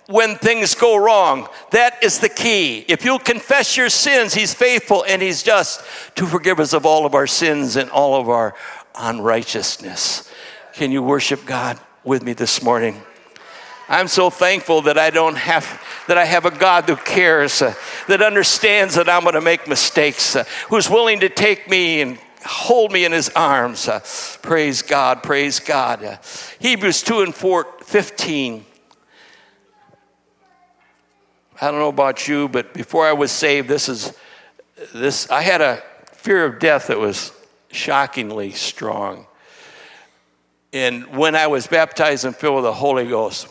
when 0.07 0.35
things 0.35 0.75
go 0.75 0.97
wrong. 0.97 1.47
That 1.71 2.03
is 2.03 2.19
the 2.19 2.29
key. 2.29 2.85
If 2.87 3.05
you'll 3.05 3.19
confess 3.19 3.77
your 3.77 3.89
sins, 3.89 4.33
He's 4.33 4.53
faithful 4.53 5.05
and 5.07 5.21
He's 5.21 5.43
just 5.43 5.81
to 6.15 6.25
forgive 6.25 6.59
us 6.59 6.73
of 6.73 6.85
all 6.85 7.05
of 7.05 7.15
our 7.15 7.27
sins 7.27 7.75
and 7.75 7.89
all 7.89 8.19
of 8.19 8.29
our, 8.29 8.53
unrighteousness. 8.95 10.29
Can 10.73 10.91
you 10.91 11.03
worship 11.03 11.45
God 11.45 11.79
with 12.03 12.23
me 12.23 12.33
this 12.33 12.61
morning? 12.61 13.01
I'm 13.89 14.07
so 14.07 14.29
thankful 14.29 14.83
that 14.83 14.97
I 14.97 15.09
don't 15.09 15.35
have 15.35 15.81
that 16.07 16.17
I 16.17 16.25
have 16.25 16.45
a 16.45 16.51
God 16.51 16.85
who 16.85 16.95
cares, 16.95 17.61
uh, 17.61 17.73
that 18.07 18.21
understands 18.21 18.95
that 18.95 19.07
I'm 19.07 19.23
going 19.23 19.35
to 19.35 19.41
make 19.41 19.67
mistakes, 19.67 20.35
uh, 20.35 20.43
who's 20.69 20.89
willing 20.89 21.21
to 21.21 21.29
take 21.29 21.69
me 21.69 22.01
and 22.01 22.17
hold 22.45 22.91
me 22.91 23.05
in 23.05 23.11
his 23.11 23.29
arms. 23.29 23.87
Uh, 23.87 23.99
praise 24.41 24.81
God, 24.81 25.23
praise 25.23 25.59
God. 25.59 26.03
Uh, 26.03 26.17
Hebrews 26.59 27.03
2 27.03 27.21
and 27.21 27.35
4, 27.35 27.67
15. 27.83 28.65
I 31.61 31.71
don't 31.71 31.79
know 31.79 31.89
about 31.89 32.27
you, 32.27 32.49
but 32.49 32.73
before 32.73 33.05
I 33.05 33.13
was 33.13 33.31
saved, 33.31 33.69
this 33.69 33.87
is 33.87 34.13
this 34.93 35.29
I 35.29 35.41
had 35.41 35.61
a 35.61 35.83
fear 36.11 36.45
of 36.45 36.59
death 36.59 36.87
that 36.87 36.99
was 36.99 37.31
shockingly 37.73 38.51
strong. 38.51 39.27
And 40.71 41.05
when 41.17 41.35
I 41.35 41.47
was 41.47 41.67
baptized 41.67 42.25
and 42.25 42.35
filled 42.35 42.55
with 42.55 42.63
the 42.63 42.73
Holy 42.73 43.07
Ghost, 43.07 43.47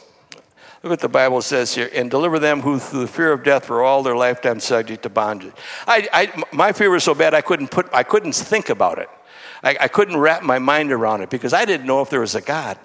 look 0.82 0.90
what 0.90 1.00
the 1.00 1.08
Bible 1.08 1.40
says 1.40 1.74
here, 1.74 1.88
and 1.94 2.11
deliver 2.11 2.38
them 2.38 2.61
who 2.61 2.78
through 2.78 3.00
the 3.02 3.06
fear 3.06 3.32
of 3.32 3.44
death 3.44 3.68
were 3.68 3.82
all 3.82 4.02
their 4.02 4.16
lifetime 4.16 4.58
subject 4.58 5.04
to 5.04 5.08
bondage. 5.08 5.52
I, 5.87 6.08
I, 6.12 6.44
my 6.52 6.72
fear 6.72 6.90
was 6.90 7.04
so 7.04 7.14
bad 7.14 7.35
I 7.35 7.40
couldn't 7.40 7.70
put, 7.70 7.88
I 7.92 8.02
couldn't 8.02 8.35
think 8.35 8.70
about 8.70 8.98
it. 8.98 9.08
I, 9.62 9.76
I 9.82 9.88
couldn't 9.88 10.16
wrap 10.16 10.42
my 10.42 10.58
mind 10.58 10.90
around 10.90 11.20
it 11.20 11.30
because 11.30 11.52
I 11.52 11.64
didn't 11.64 11.87
know 11.87 12.02
if 12.02 12.11
there 12.11 12.20
was 12.20 12.35
a 12.35 12.40
God. 12.40 12.78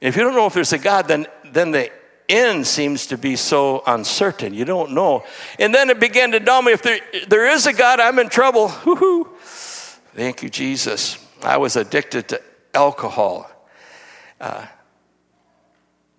And 0.00 0.08
if 0.08 0.16
you 0.16 0.24
don't 0.24 0.34
know 0.34 0.46
if 0.46 0.54
there's 0.54 0.72
a 0.72 0.78
God, 0.78 1.06
then, 1.06 1.28
then 1.44 1.70
the 1.70 1.92
end 2.28 2.66
seems 2.66 3.06
to 3.08 3.16
be 3.16 3.36
so 3.36 3.84
uncertain. 3.86 4.54
You 4.54 4.64
don't 4.64 4.92
know. 4.92 5.24
And 5.60 5.72
then 5.72 5.90
it 5.90 6.00
began 6.00 6.32
to 6.32 6.40
dawn 6.40 6.64
me 6.64 6.72
if 6.72 6.82
there, 6.82 6.98
there 7.28 7.48
is 7.48 7.66
a 7.66 7.72
God, 7.72 8.00
I'm 8.00 8.18
in 8.18 8.28
trouble. 8.28 8.72
Woo-hoo. 8.84 9.31
Thank 10.14 10.42
you, 10.42 10.50
Jesus. 10.50 11.16
I 11.42 11.56
was 11.56 11.76
addicted 11.76 12.28
to 12.28 12.42
alcohol. 12.74 13.50
Uh, 14.38 14.66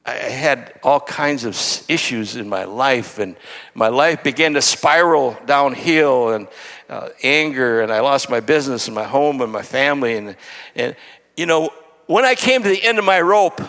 I 0.04 0.14
had 0.14 0.80
all 0.82 1.00
kinds 1.00 1.46
of 1.46 1.56
issues 1.88 2.36
in 2.36 2.50
my 2.50 2.64
life, 2.64 3.20
and 3.20 3.36
my 3.76 3.90
life 3.90 4.24
began 4.24 4.56
to 4.56 4.64
spiral 4.64 5.38
downhill, 5.46 6.30
and 6.30 6.48
uh, 6.90 7.10
anger, 7.22 7.82
and 7.82 7.92
I 7.92 8.00
lost 8.00 8.32
my 8.32 8.40
business, 8.40 8.88
and 8.88 8.96
my 8.96 9.04
home, 9.04 9.42
and 9.42 9.52
my 9.52 9.62
family, 9.62 10.18
and 10.18 10.36
and 10.76 10.96
you 11.38 11.46
know 11.46 11.70
when 12.08 12.26
I 12.26 12.34
came 12.34 12.64
to 12.64 12.70
the 12.70 12.84
end 12.84 12.98
of 12.98 13.06
my 13.06 13.22
rope, 13.22 13.62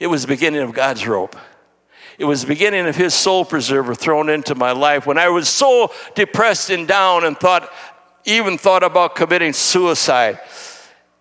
it 0.00 0.06
was 0.06 0.22
the 0.22 0.28
beginning 0.28 0.62
of 0.62 0.72
God's 0.72 1.06
rope. 1.06 1.36
It 2.18 2.24
was 2.24 2.42
the 2.42 2.48
beginning 2.48 2.86
of 2.86 2.96
His 2.96 3.12
soul 3.12 3.44
preserver 3.44 3.94
thrown 3.94 4.28
into 4.30 4.54
my 4.54 4.72
life. 4.72 5.06
When 5.06 5.18
I 5.18 5.28
was 5.28 5.48
so 5.48 5.92
depressed 6.14 6.70
and 6.70 6.88
down, 6.88 7.24
and 7.24 7.38
thought, 7.38 7.70
even 8.24 8.58
thought 8.58 8.82
about 8.82 9.14
committing 9.14 9.52
suicide, 9.52 10.40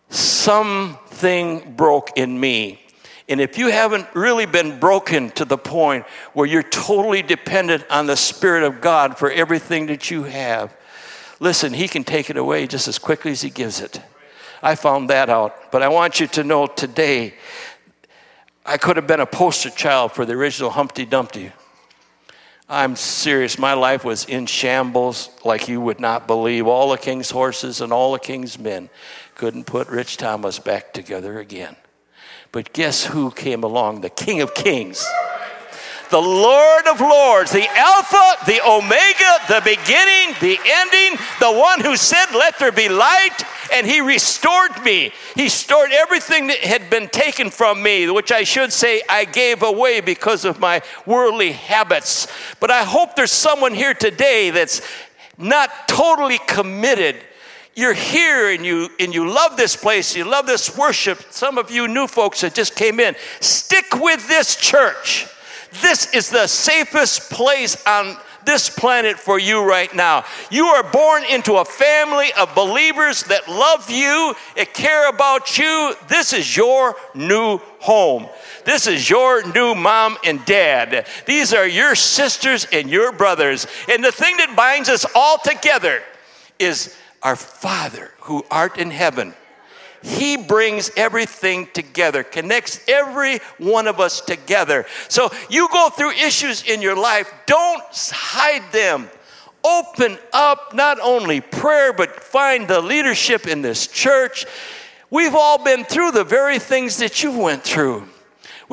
something 0.09 1.73
broke 1.75 2.17
in 2.17 2.39
me 2.39 2.83
and 3.29 3.39
if 3.39 3.57
you 3.57 3.69
haven't 3.69 4.07
really 4.13 4.45
been 4.45 4.79
broken 4.79 5.29
to 5.31 5.45
the 5.45 5.57
point 5.57 6.05
where 6.33 6.45
you're 6.45 6.61
totally 6.61 7.21
dependent 7.21 7.85
on 7.89 8.05
the 8.05 8.17
Spirit 8.17 8.63
of 8.63 8.81
God 8.81 9.17
for 9.17 9.31
everything 9.31 9.85
that 9.87 10.11
you 10.11 10.23
have, 10.23 10.75
listen, 11.39 11.73
He 11.73 11.87
can 11.87 12.03
take 12.03 12.29
it 12.29 12.37
away 12.37 12.67
just 12.67 12.87
as 12.87 12.99
quickly 12.99 13.31
as 13.31 13.41
He 13.41 13.49
gives 13.49 13.79
it. 13.79 14.01
I 14.61 14.75
found 14.75 15.09
that 15.09 15.29
out. 15.29 15.71
But 15.71 15.83
I 15.83 15.87
want 15.87 16.19
you 16.19 16.27
to 16.27 16.43
know 16.43 16.67
today, 16.67 17.33
I 18.65 18.77
could 18.77 18.97
have 18.97 19.07
been 19.07 19.19
a 19.19 19.25
poster 19.25 19.69
child 19.69 20.11
for 20.11 20.25
the 20.25 20.33
original 20.33 20.69
Humpty 20.69 21.05
Dumpty. 21.05 21.51
I'm 22.69 22.95
serious. 22.95 23.60
My 23.60 23.73
life 23.73 24.06
was 24.06 24.26
in 24.26 24.45
shambles 24.45 25.30
like 25.43 25.67
you 25.67 25.82
would 25.82 25.99
not 25.99 26.28
believe. 26.28 26.65
All 26.65 26.91
the 26.91 26.97
king's 26.97 27.30
horses 27.30 27.82
and 27.82 27.91
all 27.91 28.13
the 28.13 28.19
king's 28.19 28.58
men 28.58 28.89
couldn't 29.36 29.65
put 29.65 29.89
Rich 29.89 30.17
Thomas 30.17 30.60
back 30.60 30.93
together 30.93 31.39
again. 31.39 31.76
But 32.52 32.71
guess 32.71 33.06
who 33.06 33.32
came 33.32 33.63
along? 33.63 34.02
The 34.02 34.10
King 34.10 34.41
of 34.41 34.54
Kings. 34.54 35.06
The 36.12 36.21
Lord 36.21 36.86
of 36.88 37.02
Lords, 37.02 37.52
the 37.52 37.67
Alpha, 37.67 38.45
the 38.45 38.62
Omega, 38.63 39.39
the 39.47 39.62
beginning, 39.65 40.36
the 40.39 40.60
ending, 40.63 41.17
the 41.39 41.52
one 41.52 41.80
who 41.80 41.97
said, 41.97 42.28
Let 42.34 42.60
there 42.60 42.71
be 42.71 42.88
light, 42.88 43.43
and 43.73 43.88
He 43.88 44.01
restored 44.01 44.83
me. 44.83 45.12
He 45.36 45.43
restored 45.43 45.91
everything 45.91 46.47
that 46.47 46.59
had 46.59 46.89
been 46.89 47.09
taken 47.09 47.49
from 47.49 47.81
me, 47.81 48.09
which 48.09 48.31
I 48.31 48.43
should 48.43 48.71
say 48.71 49.01
I 49.09 49.25
gave 49.25 49.63
away 49.63 49.99
because 49.99 50.45
of 50.45 50.59
my 50.59 50.81
worldly 51.05 51.51
habits. 51.51 52.27
But 52.59 52.71
I 52.71 52.83
hope 52.83 53.15
there's 53.15 53.31
someone 53.31 53.73
here 53.73 53.93
today 53.93 54.51
that's 54.51 54.81
not 55.38 55.88
totally 55.88 56.39
committed. 56.47 57.17
You're 57.75 57.93
here 57.93 58.51
and 58.51 58.63
you 58.63 58.89
and 58.99 59.13
you 59.13 59.29
love 59.29 59.57
this 59.57 59.75
place. 59.75 60.15
You 60.15 60.25
love 60.25 60.45
this 60.45 60.77
worship. 60.77 61.23
Some 61.31 61.57
of 61.57 61.71
you 61.71 61.88
new 61.88 62.05
folks 62.05 62.41
that 62.41 62.53
just 62.53 62.75
came 62.75 62.99
in. 62.99 63.15
Stick 63.39 63.99
with 63.99 64.27
this 64.27 64.55
church. 64.55 65.27
This 65.81 66.13
is 66.13 66.29
the 66.29 66.45
safest 66.45 67.31
place 67.31 67.83
on 67.88 68.17
this 68.45 68.69
planet 68.69 69.17
for 69.17 69.39
you 69.39 69.63
right 69.67 69.93
now. 69.95 70.25
You 70.49 70.65
are 70.65 70.84
born 70.84 71.23
into 71.29 71.56
a 71.56 71.65
family 71.65 72.32
of 72.38 72.53
believers 72.56 73.23
that 73.23 73.47
love 73.47 73.89
you 73.89 74.36
and 74.58 74.73
care 74.73 75.10
about 75.10 75.58
you. 75.58 75.93
This 76.08 76.34
is 76.34 76.56
your 76.56 76.95
new 77.13 77.60
home. 77.79 78.27
This 78.65 78.88
is 78.88 79.10
your 79.10 79.45
new 79.53 79.75
mom 79.75 80.17
and 80.23 80.43
dad. 80.45 81.08
These 81.25 81.53
are 81.53 81.67
your 81.67 81.95
sisters 81.95 82.65
and 82.71 82.89
your 82.89 83.12
brothers. 83.12 83.67
And 83.89 84.03
the 84.03 84.12
thing 84.12 84.38
that 84.38 84.56
binds 84.56 84.89
us 84.89 85.06
all 85.15 85.38
together 85.38 86.01
is 86.60 86.95
our 87.21 87.36
Father 87.36 88.12
who 88.21 88.45
art 88.49 88.77
in 88.77 88.91
heaven. 88.91 89.34
He 90.03 90.35
brings 90.35 90.91
everything 90.97 91.69
together, 91.73 92.23
connects 92.23 92.81
every 92.89 93.39
one 93.57 93.87
of 93.87 94.01
us 94.01 94.19
together. 94.19 94.85
So 95.07 95.31
you 95.49 95.69
go 95.71 95.89
through 95.89 96.11
issues 96.11 96.63
in 96.63 96.81
your 96.81 96.97
life, 96.97 97.31
don't 97.45 97.81
hide 97.91 98.69
them. 98.73 99.09
Open 99.63 100.17
up 100.33 100.73
not 100.73 100.99
only 100.99 101.39
prayer, 101.39 101.93
but 101.93 102.21
find 102.21 102.67
the 102.67 102.81
leadership 102.81 103.47
in 103.47 103.61
this 103.61 103.87
church. 103.87 104.45
We've 105.09 105.35
all 105.35 105.63
been 105.63 105.85
through 105.85 106.11
the 106.11 106.25
very 106.25 106.59
things 106.59 106.97
that 106.97 107.23
you 107.23 107.31
went 107.31 107.63
through. 107.63 108.05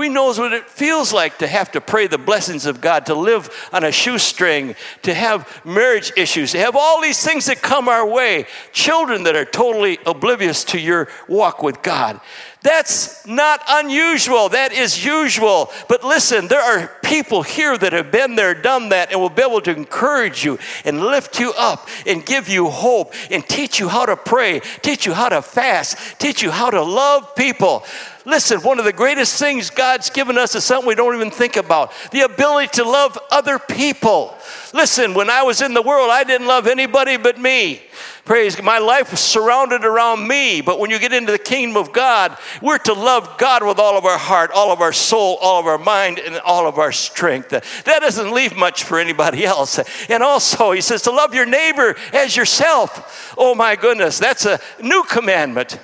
We 0.00 0.08
knows 0.08 0.38
what 0.38 0.54
it 0.54 0.66
feels 0.66 1.12
like 1.12 1.36
to 1.40 1.46
have 1.46 1.72
to 1.72 1.80
pray 1.82 2.06
the 2.06 2.16
blessings 2.16 2.64
of 2.64 2.80
God, 2.80 3.04
to 3.04 3.14
live 3.14 3.68
on 3.70 3.84
a 3.84 3.92
shoestring, 3.92 4.74
to 5.02 5.12
have 5.12 5.60
marriage 5.62 6.10
issues, 6.16 6.52
to 6.52 6.58
have 6.58 6.74
all 6.74 7.02
these 7.02 7.22
things 7.22 7.44
that 7.44 7.60
come 7.60 7.86
our 7.86 8.08
way, 8.08 8.46
children 8.72 9.24
that 9.24 9.36
are 9.36 9.44
totally 9.44 9.98
oblivious 10.06 10.64
to 10.64 10.80
your 10.80 11.08
walk 11.28 11.62
with 11.62 11.82
God. 11.82 12.18
That's 12.62 13.26
not 13.26 13.62
unusual. 13.68 14.50
That 14.50 14.72
is 14.72 15.04
usual. 15.04 15.70
But 15.88 16.04
listen, 16.04 16.48
there 16.48 16.60
are 16.60 16.90
people 17.02 17.42
here 17.42 17.76
that 17.76 17.92
have 17.94 18.10
been 18.10 18.36
there, 18.36 18.54
done 18.54 18.90
that, 18.90 19.10
and 19.12 19.20
will 19.20 19.30
be 19.30 19.42
able 19.42 19.62
to 19.62 19.74
encourage 19.74 20.44
you 20.44 20.58
and 20.84 21.00
lift 21.00 21.40
you 21.40 21.52
up 21.56 21.88
and 22.06 22.24
give 22.24 22.48
you 22.48 22.68
hope 22.68 23.14
and 23.30 23.46
teach 23.46 23.80
you 23.80 23.88
how 23.88 24.04
to 24.04 24.16
pray, 24.16 24.60
teach 24.82 25.06
you 25.06 25.14
how 25.14 25.30
to 25.30 25.40
fast, 25.40 26.18
teach 26.18 26.42
you 26.42 26.50
how 26.50 26.70
to 26.70 26.82
love 26.82 27.34
people. 27.34 27.84
Listen, 28.26 28.61
one 28.61 28.78
of 28.78 28.85
the 28.85 28.92
greatest 28.92 29.38
things 29.38 29.70
God's 29.70 30.11
given 30.11 30.37
us 30.37 30.54
is 30.54 30.64
something 30.64 30.87
we 30.87 30.94
don't 30.94 31.14
even 31.14 31.30
think 31.30 31.56
about 31.56 31.92
the 32.11 32.20
ability 32.20 32.68
to 32.74 32.85
love 32.85 33.18
other 33.30 33.59
people. 33.59 34.37
Listen, 34.74 35.14
when 35.14 35.30
I 35.30 35.42
was 35.42 35.62
in 35.62 35.72
the 35.72 35.83
world, 35.83 36.11
I 36.11 36.24
didn't 36.24 36.46
love 36.46 36.66
anybody 36.66 37.16
but 37.16 37.38
me. 37.38 37.83
Praise. 38.24 38.62
My 38.62 38.78
life 38.78 39.11
was 39.11 39.20
surrounded 39.20 39.85
around 39.85 40.28
me. 40.28 40.61
But 40.61 40.78
when 40.78 40.90
you 40.90 40.98
get 40.98 41.12
into 41.12 41.33
the 41.33 41.38
kingdom 41.38 41.76
of 41.76 41.92
God, 41.92 42.37
we're 42.62 42.78
to 42.78 42.92
love 42.92 43.38
God 43.38 43.66
with 43.66 43.78
all 43.78 43.96
of 43.96 44.04
our 44.04 44.18
heart, 44.18 44.50
all 44.54 44.70
of 44.70 44.80
our 44.80 44.92
soul, 44.92 45.37
all 45.40 45.59
of 45.59 45.66
our 45.66 45.78
mind, 45.78 46.18
and 46.18 46.38
all 46.40 46.68
of 46.68 46.78
our 46.78 46.92
strength. 46.92 47.48
That 47.48 48.00
doesn't 48.00 48.33
leave 48.33 48.54
much 48.54 48.85
for 48.85 49.00
anybody 49.00 49.44
else. 49.44 49.80
And 50.09 50.22
also, 50.22 50.72
he 50.72 50.80
says 50.80 51.02
to 51.02 51.11
love 51.11 51.35
your 51.35 51.46
neighbor 51.46 51.96
as 52.12 52.37
yourself. 52.37 53.35
Oh 53.37 53.54
my 53.54 53.74
goodness, 53.74 54.18
that's 54.18 54.44
a 54.44 54.61
new 54.80 55.02
commandment. 55.04 55.80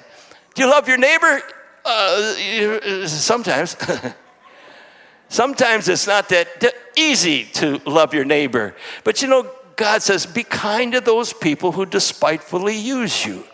Do 0.54 0.62
you 0.62 0.70
love 0.70 0.86
your 0.86 0.98
neighbor? 0.98 1.42
Uh, 1.86 3.06
sometimes. 3.06 3.76
sometimes 5.28 5.88
it's 5.88 6.06
not 6.06 6.28
that 6.30 6.74
easy 6.96 7.44
to 7.44 7.78
love 7.86 8.12
your 8.12 8.24
neighbor. 8.24 8.74
But 9.04 9.22
you 9.22 9.28
know, 9.28 9.50
God 9.76 10.02
says, 10.02 10.26
be 10.26 10.42
kind 10.42 10.92
to 10.92 11.00
those 11.00 11.32
people 11.32 11.72
who 11.72 11.86
despitefully 11.86 12.76
use 12.76 13.24
you. 13.24 13.44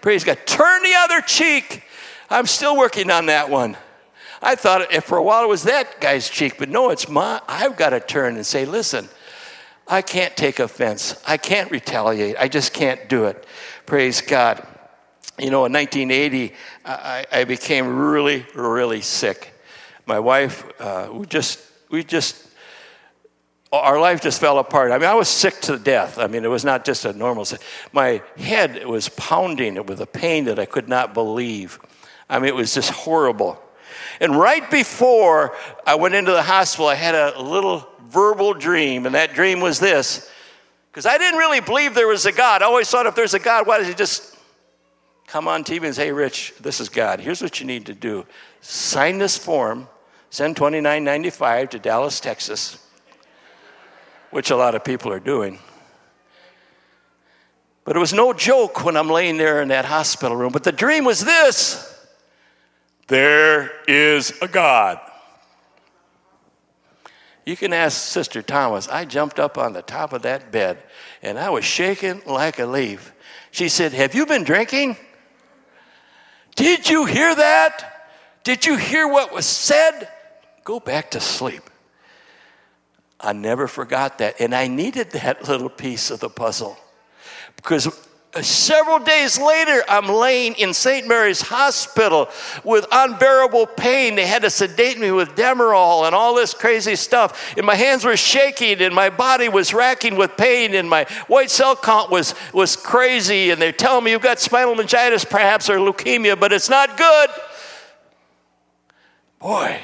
Praise 0.00 0.24
God. 0.24 0.38
Turn 0.46 0.82
the 0.82 0.94
other 0.94 1.20
cheek. 1.20 1.82
I'm 2.30 2.46
still 2.46 2.76
working 2.76 3.10
on 3.10 3.26
that 3.26 3.50
one. 3.50 3.76
I 4.40 4.54
thought 4.54 4.92
for 5.04 5.18
a 5.18 5.22
while 5.22 5.44
it 5.44 5.48
was 5.48 5.64
that 5.64 6.00
guy's 6.00 6.28
cheek, 6.28 6.56
but 6.58 6.68
no, 6.68 6.90
it's 6.90 7.08
my, 7.08 7.40
I've 7.46 7.76
got 7.76 7.90
to 7.90 8.00
turn 8.00 8.36
and 8.36 8.44
say, 8.44 8.64
listen, 8.64 9.08
I 9.86 10.02
can't 10.02 10.36
take 10.36 10.58
offense. 10.58 11.20
I 11.26 11.36
can't 11.36 11.70
retaliate. 11.70 12.36
I 12.38 12.48
just 12.48 12.72
can't 12.72 13.08
do 13.08 13.26
it. 13.26 13.46
Praise 13.86 14.20
God 14.20 14.66
you 15.38 15.50
know, 15.50 15.64
in 15.64 15.72
1980, 15.72 16.54
I, 16.84 17.24
I 17.32 17.44
became 17.44 17.96
really, 17.96 18.46
really 18.54 19.00
sick. 19.00 19.52
My 20.06 20.18
wife, 20.18 20.64
uh, 20.80 21.08
we 21.12 21.26
just, 21.26 21.60
we 21.90 22.04
just, 22.04 22.48
our 23.72 23.98
life 23.98 24.20
just 24.20 24.40
fell 24.40 24.58
apart. 24.58 24.92
I 24.92 24.98
mean, 24.98 25.08
I 25.08 25.14
was 25.14 25.28
sick 25.28 25.60
to 25.62 25.78
death. 25.78 26.18
I 26.18 26.26
mean, 26.26 26.44
it 26.44 26.48
was 26.48 26.64
not 26.64 26.84
just 26.84 27.04
a 27.04 27.12
normal 27.12 27.44
sick. 27.44 27.60
My 27.92 28.22
head 28.36 28.86
was 28.86 29.08
pounding 29.10 29.86
with 29.86 30.00
a 30.00 30.06
pain 30.06 30.44
that 30.44 30.58
I 30.58 30.66
could 30.66 30.88
not 30.88 31.14
believe. 31.14 31.78
I 32.28 32.38
mean, 32.38 32.48
it 32.48 32.54
was 32.54 32.74
just 32.74 32.90
horrible. 32.90 33.60
And 34.20 34.36
right 34.36 34.70
before 34.70 35.56
I 35.86 35.94
went 35.94 36.14
into 36.14 36.32
the 36.32 36.42
hospital, 36.42 36.88
I 36.88 36.94
had 36.94 37.14
a 37.14 37.40
little 37.40 37.88
verbal 38.08 38.52
dream, 38.52 39.06
and 39.06 39.14
that 39.14 39.32
dream 39.32 39.60
was 39.60 39.80
this. 39.80 40.30
Because 40.90 41.06
I 41.06 41.16
didn't 41.16 41.38
really 41.38 41.60
believe 41.60 41.94
there 41.94 42.06
was 42.06 42.26
a 42.26 42.32
God. 42.32 42.60
I 42.60 42.66
always 42.66 42.90
thought 42.90 43.06
if 43.06 43.14
there's 43.14 43.32
a 43.32 43.38
God, 43.38 43.66
why 43.66 43.78
does 43.78 43.88
he 43.88 43.94
just 43.94 44.31
come 45.32 45.48
on 45.48 45.64
TV 45.64 45.86
and 45.86 45.94
say, 45.94 46.04
hey, 46.06 46.12
Rich, 46.12 46.52
this 46.60 46.78
is 46.78 46.90
God. 46.90 47.18
Here's 47.18 47.40
what 47.40 47.58
you 47.58 47.64
need 47.64 47.86
to 47.86 47.94
do 47.94 48.26
sign 48.60 49.16
this 49.16 49.38
form, 49.38 49.88
send 50.28 50.56
2995 50.56 51.70
to 51.70 51.78
Dallas, 51.78 52.20
Texas, 52.20 52.86
which 54.30 54.50
a 54.50 54.56
lot 54.56 54.74
of 54.74 54.84
people 54.84 55.10
are 55.10 55.18
doing. 55.18 55.58
But 57.84 57.96
it 57.96 57.98
was 57.98 58.12
no 58.12 58.34
joke 58.34 58.84
when 58.84 58.94
I'm 58.94 59.08
laying 59.08 59.38
there 59.38 59.62
in 59.62 59.68
that 59.68 59.86
hospital 59.86 60.36
room. 60.36 60.52
But 60.52 60.64
the 60.64 60.70
dream 60.70 61.06
was 61.06 61.24
this 61.24 61.88
there 63.06 63.72
is 63.88 64.34
a 64.42 64.48
God. 64.48 65.00
You 67.46 67.56
can 67.56 67.72
ask 67.72 67.96
Sister 67.96 68.42
Thomas. 68.42 68.86
I 68.86 69.06
jumped 69.06 69.40
up 69.40 69.56
on 69.56 69.72
the 69.72 69.82
top 69.82 70.12
of 70.12 70.22
that 70.22 70.52
bed 70.52 70.82
and 71.22 71.38
I 71.38 71.48
was 71.48 71.64
shaking 71.64 72.20
like 72.26 72.58
a 72.58 72.66
leaf. 72.66 73.14
She 73.50 73.70
said, 73.70 73.94
Have 73.94 74.14
you 74.14 74.26
been 74.26 74.44
drinking? 74.44 74.98
Did 76.62 76.88
you 76.88 77.06
hear 77.06 77.34
that? 77.34 78.06
Did 78.44 78.64
you 78.64 78.76
hear 78.76 79.08
what 79.08 79.32
was 79.32 79.46
said? 79.46 80.08
Go 80.62 80.78
back 80.78 81.10
to 81.10 81.20
sleep. 81.20 81.68
I 83.18 83.32
never 83.32 83.66
forgot 83.66 84.18
that. 84.18 84.40
And 84.40 84.54
I 84.54 84.68
needed 84.68 85.10
that 85.10 85.42
little 85.48 85.68
piece 85.68 86.12
of 86.12 86.20
the 86.20 86.28
puzzle 86.30 86.78
because 87.56 87.88
several 88.40 88.98
days 88.98 89.38
later, 89.38 89.84
I'm 89.86 90.08
laying 90.08 90.54
in 90.54 90.72
St. 90.72 91.06
Mary's 91.06 91.42
Hospital 91.42 92.30
with 92.64 92.86
unbearable 92.90 93.66
pain. 93.66 94.14
They 94.14 94.26
had 94.26 94.40
to 94.42 94.50
sedate 94.50 94.98
me 94.98 95.10
with 95.10 95.34
Demerol 95.34 96.06
and 96.06 96.14
all 96.14 96.34
this 96.34 96.54
crazy 96.54 96.96
stuff. 96.96 97.54
And 97.58 97.66
my 97.66 97.74
hands 97.74 98.06
were 98.06 98.16
shaking 98.16 98.80
and 98.80 98.94
my 98.94 99.10
body 99.10 99.50
was 99.50 99.74
racking 99.74 100.16
with 100.16 100.34
pain 100.38 100.74
and 100.74 100.88
my 100.88 101.04
white 101.26 101.50
cell 101.50 101.76
count 101.76 102.10
was, 102.10 102.34
was 102.54 102.74
crazy. 102.74 103.50
And 103.50 103.60
they're 103.60 103.70
telling 103.70 104.04
me 104.04 104.12
you've 104.12 104.22
got 104.22 104.40
spinal 104.40 104.74
meningitis 104.74 105.26
perhaps 105.26 105.68
or 105.68 105.76
leukemia, 105.76 106.40
but 106.40 106.54
it's 106.54 106.70
not 106.70 106.96
good. 106.96 107.30
Boy, 109.40 109.78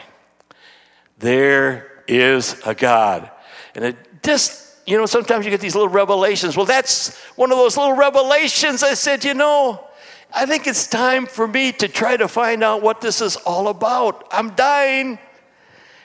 there 1.19 2.03
is 2.09 2.59
a 2.65 2.75
God. 2.75 3.31
And 3.75 3.85
it 3.85 4.23
just 4.23 4.68
you 4.89 4.97
know, 4.97 5.05
sometimes 5.05 5.45
you 5.45 5.51
get 5.51 5.61
these 5.61 5.75
little 5.75 5.91
revelations. 5.91 6.57
Well, 6.57 6.65
that's 6.65 7.15
one 7.37 7.53
of 7.53 7.59
those 7.59 7.77
little 7.77 7.93
revelations. 7.93 8.83
I 8.83 8.95
said, 8.95 9.23
you 9.23 9.35
know, 9.35 9.87
I 10.33 10.47
think 10.47 10.67
it's 10.67 10.87
time 10.87 11.27
for 11.27 11.47
me 11.47 11.73
to 11.73 11.89
try 11.89 12.17
to 12.17 12.27
find 12.27 12.65
out 12.65 12.81
what 12.81 13.03
this 13.03 13.21
is 13.21 13.37
all 13.37 13.69
about. 13.69 14.27
I'm 14.31 14.55
dying. 14.55 15.19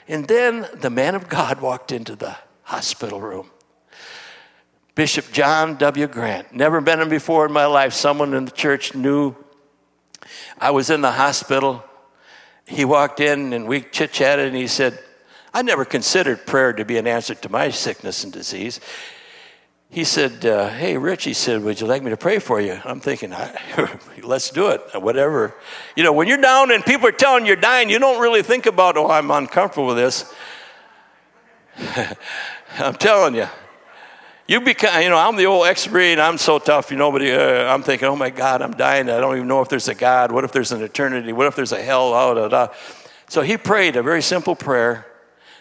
And 0.06 0.28
then 0.28 0.68
the 0.74 0.90
man 0.90 1.14
of 1.14 1.30
God 1.30 1.62
walked 1.62 1.92
into 1.92 2.14
the 2.14 2.36
hospital 2.62 3.22
room. 3.22 3.50
Bishop 4.94 5.32
John 5.32 5.76
W. 5.76 6.06
Grant. 6.06 6.54
Never 6.54 6.82
met 6.82 7.00
him 7.00 7.08
before 7.08 7.46
in 7.46 7.52
my 7.52 7.64
life. 7.64 7.94
Someone 7.94 8.34
in 8.34 8.44
the 8.44 8.50
church 8.50 8.94
knew 8.94 9.34
I 10.58 10.72
was 10.72 10.90
in 10.90 11.00
the 11.00 11.12
hospital. 11.12 11.82
He 12.66 12.84
walked 12.84 13.20
in 13.20 13.54
and 13.54 13.66
we 13.66 13.80
chit 13.80 14.12
chatted 14.12 14.48
and 14.48 14.56
he 14.56 14.66
said, 14.66 14.98
I 15.54 15.62
never 15.62 15.84
considered 15.84 16.46
prayer 16.46 16.72
to 16.72 16.84
be 16.84 16.98
an 16.98 17.06
answer 17.06 17.36
to 17.36 17.48
my 17.48 17.70
sickness 17.70 18.24
and 18.24 18.32
disease. 18.32 18.80
He 19.88 20.02
said, 20.02 20.44
uh, 20.44 20.68
Hey, 20.70 20.98
Rich, 20.98 21.22
he 21.22 21.32
said, 21.32 21.62
Would 21.62 21.80
you 21.80 21.86
like 21.86 22.02
me 22.02 22.10
to 22.10 22.16
pray 22.16 22.40
for 22.40 22.60
you? 22.60 22.80
I'm 22.84 22.98
thinking, 22.98 23.32
Let's 24.24 24.50
do 24.50 24.70
it, 24.70 24.80
whatever. 25.00 25.54
You 25.94 26.02
know, 26.02 26.12
when 26.12 26.26
you're 26.26 26.38
down 26.38 26.72
and 26.72 26.84
people 26.84 27.06
are 27.06 27.12
telling 27.12 27.46
you're 27.46 27.54
dying, 27.54 27.88
you 27.88 28.00
don't 28.00 28.20
really 28.20 28.42
think 28.42 28.66
about, 28.66 28.96
Oh, 28.96 29.08
I'm 29.08 29.30
uncomfortable 29.30 29.86
with 29.86 29.96
this. 29.96 30.34
I'm 32.78 32.94
telling 32.94 33.36
you. 33.36 33.46
You 34.48 34.60
become, 34.60 35.00
you 35.00 35.08
know, 35.08 35.16
I'm 35.16 35.36
the 35.36 35.46
old 35.46 35.66
ex-breed. 35.66 36.18
I'm 36.18 36.36
so 36.36 36.58
tough. 36.58 36.90
You 36.90 36.96
nobody. 36.96 37.32
Uh, 37.32 37.72
I'm 37.72 37.82
thinking, 37.82 38.08
oh 38.08 38.16
my 38.16 38.28
God, 38.28 38.60
I'm 38.60 38.72
dying. 38.72 39.08
I 39.08 39.18
don't 39.18 39.36
even 39.36 39.48
know 39.48 39.62
if 39.62 39.68
there's 39.68 39.88
a 39.88 39.94
God. 39.94 40.32
What 40.32 40.44
if 40.44 40.52
there's 40.52 40.70
an 40.72 40.82
eternity? 40.82 41.32
What 41.32 41.46
if 41.46 41.56
there's 41.56 41.72
a 41.72 41.80
hell? 41.80 42.12
Oh, 42.12 42.34
da, 42.34 42.48
da. 42.48 42.68
So 43.28 43.40
he 43.40 43.56
prayed 43.56 43.96
a 43.96 44.02
very 44.02 44.20
simple 44.20 44.54
prayer 44.54 45.06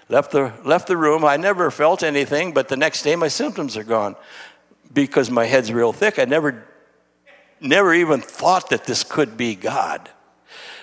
left 0.09 0.31
the, 0.31 0.53
left 0.63 0.87
the 0.87 0.97
room. 0.97 1.25
I 1.25 1.37
never 1.37 1.71
felt 1.71 2.03
anything, 2.03 2.53
but 2.53 2.67
the 2.67 2.77
next 2.77 3.03
day 3.03 3.15
my 3.15 3.27
symptoms 3.27 3.77
are 3.77 3.83
gone 3.83 4.15
because 4.93 5.31
my 5.31 5.45
head's 5.45 5.71
real 5.71 5.93
thick. 5.93 6.19
I 6.19 6.25
never, 6.25 6.65
never 7.59 7.93
even 7.93 8.21
thought 8.21 8.69
that 8.69 8.85
this 8.85 9.03
could 9.03 9.37
be 9.37 9.55
God. 9.55 10.09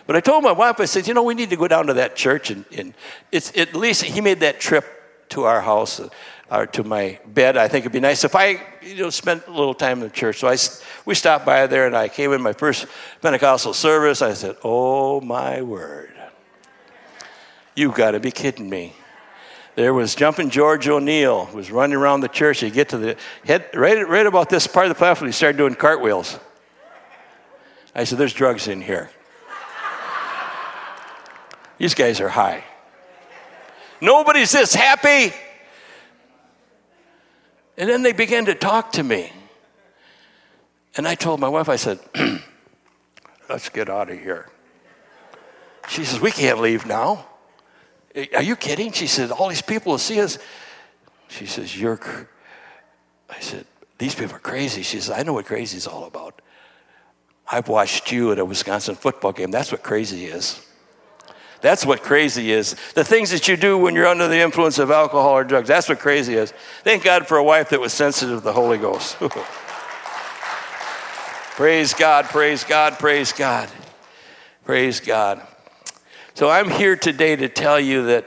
But 0.06 0.16
I 0.16 0.20
told 0.20 0.42
my 0.42 0.52
wife, 0.52 0.80
I 0.80 0.86
said, 0.86 1.06
you 1.06 1.14
know, 1.14 1.22
we 1.22 1.34
need 1.34 1.50
to 1.50 1.56
go 1.56 1.68
down 1.68 1.86
to 1.86 1.94
that 1.94 2.16
church. 2.16 2.50
And, 2.50 2.64
and 2.76 2.94
it's, 3.30 3.56
at 3.56 3.74
least 3.74 4.02
he 4.02 4.20
made 4.20 4.40
that 4.40 4.58
trip 4.58 5.28
to 5.28 5.44
our 5.44 5.60
house 5.60 6.00
uh, 6.00 6.08
or 6.50 6.66
to 6.66 6.82
my 6.82 7.20
bed. 7.26 7.56
I 7.56 7.68
think 7.68 7.84
it'd 7.84 7.92
be 7.92 8.00
nice 8.00 8.24
if 8.24 8.34
I, 8.34 8.60
you 8.82 8.96
know, 8.96 9.10
spent 9.10 9.46
a 9.46 9.50
little 9.52 9.74
time 9.74 9.98
in 9.98 10.08
the 10.08 10.10
church. 10.10 10.40
So 10.40 10.48
I, 10.48 10.56
we 11.04 11.14
stopped 11.14 11.46
by 11.46 11.68
there 11.68 11.86
and 11.86 11.96
I 11.96 12.08
came 12.08 12.32
in 12.32 12.42
my 12.42 12.52
first 12.52 12.86
Pentecostal 13.22 13.72
service. 13.72 14.20
I 14.20 14.34
said, 14.34 14.56
oh 14.64 15.20
my 15.20 15.62
word. 15.62 16.14
You've 17.76 17.94
got 17.94 18.10
to 18.12 18.20
be 18.20 18.32
kidding 18.32 18.68
me 18.68 18.94
there 19.80 19.94
was 19.94 20.14
jumping 20.14 20.50
George 20.50 20.88
O'Neill 20.88 21.46
who 21.46 21.56
was 21.56 21.70
running 21.70 21.96
around 21.96 22.20
the 22.20 22.28
church. 22.28 22.60
He 22.60 22.70
get 22.70 22.90
to 22.90 22.98
the 22.98 23.16
head 23.44 23.68
right, 23.74 24.06
right 24.08 24.26
about 24.26 24.48
this 24.48 24.66
part 24.66 24.86
of 24.86 24.90
the 24.90 24.94
platform. 24.94 25.28
He 25.28 25.32
started 25.32 25.58
doing 25.58 25.74
cartwheels. 25.74 26.38
I 27.94 28.04
said, 28.04 28.18
"There's 28.18 28.32
drugs 28.32 28.68
in 28.68 28.80
here. 28.80 29.10
These 31.78 31.94
guys 31.94 32.20
are 32.20 32.28
high. 32.28 32.64
Nobody's 34.00 34.52
this 34.52 34.74
happy." 34.74 35.34
And 37.80 37.88
then 37.88 38.02
they 38.02 38.12
began 38.12 38.44
to 38.44 38.54
talk 38.54 38.92
to 38.92 39.02
me. 39.02 39.32
And 40.96 41.08
I 41.08 41.14
told 41.14 41.40
my 41.40 41.48
wife, 41.48 41.70
I 41.70 41.76
said, 41.76 41.98
let's 43.48 43.70
get 43.70 43.88
out 43.88 44.10
of 44.10 44.18
here. 44.18 44.48
She 45.88 46.04
says, 46.04 46.20
We 46.20 46.30
can't 46.30 46.60
leave 46.60 46.84
now. 46.84 47.26
Are 48.14 48.42
you 48.42 48.56
kidding? 48.56 48.92
She 48.92 49.06
said, 49.06 49.30
All 49.30 49.48
these 49.48 49.62
people 49.62 49.92
will 49.92 49.98
see 49.98 50.20
us. 50.20 50.38
She 51.28 51.46
says, 51.46 51.78
You're. 51.78 51.96
Cr-. 51.96 52.24
I 53.28 53.40
said, 53.40 53.66
These 53.98 54.14
people 54.14 54.36
are 54.36 54.40
crazy. 54.40 54.82
She 54.82 55.00
says, 55.00 55.10
I 55.10 55.22
know 55.22 55.32
what 55.32 55.46
crazy 55.46 55.76
is 55.76 55.86
all 55.86 56.04
about. 56.04 56.42
I've 57.50 57.68
watched 57.68 58.12
you 58.12 58.32
at 58.32 58.38
a 58.38 58.44
Wisconsin 58.44 58.94
football 58.94 59.32
game. 59.32 59.50
That's 59.50 59.72
what 59.72 59.82
crazy 59.82 60.26
is. 60.26 60.64
That's 61.60 61.84
what 61.84 62.02
crazy 62.02 62.52
is. 62.52 62.74
The 62.94 63.04
things 63.04 63.30
that 63.30 63.46
you 63.48 63.56
do 63.56 63.76
when 63.76 63.94
you're 63.94 64.06
under 64.06 64.28
the 64.28 64.40
influence 64.40 64.78
of 64.78 64.90
alcohol 64.90 65.36
or 65.36 65.44
drugs, 65.44 65.68
that's 65.68 65.88
what 65.88 65.98
crazy 65.98 66.34
is. 66.34 66.52
Thank 66.84 67.04
God 67.04 67.26
for 67.26 67.36
a 67.36 67.44
wife 67.44 67.68
that 67.70 67.80
was 67.80 67.92
sensitive 67.92 68.38
to 68.38 68.44
the 68.44 68.52
Holy 68.52 68.78
Ghost. 68.78 69.16
praise 71.56 71.92
God, 71.92 72.24
praise 72.26 72.64
God, 72.64 72.98
praise 72.98 73.32
God. 73.32 73.68
Praise 74.64 75.00
God. 75.00 75.46
So 76.40 76.48
I'm 76.48 76.70
here 76.70 76.96
today 76.96 77.36
to 77.36 77.50
tell 77.50 77.78
you 77.78 78.04
that 78.04 78.24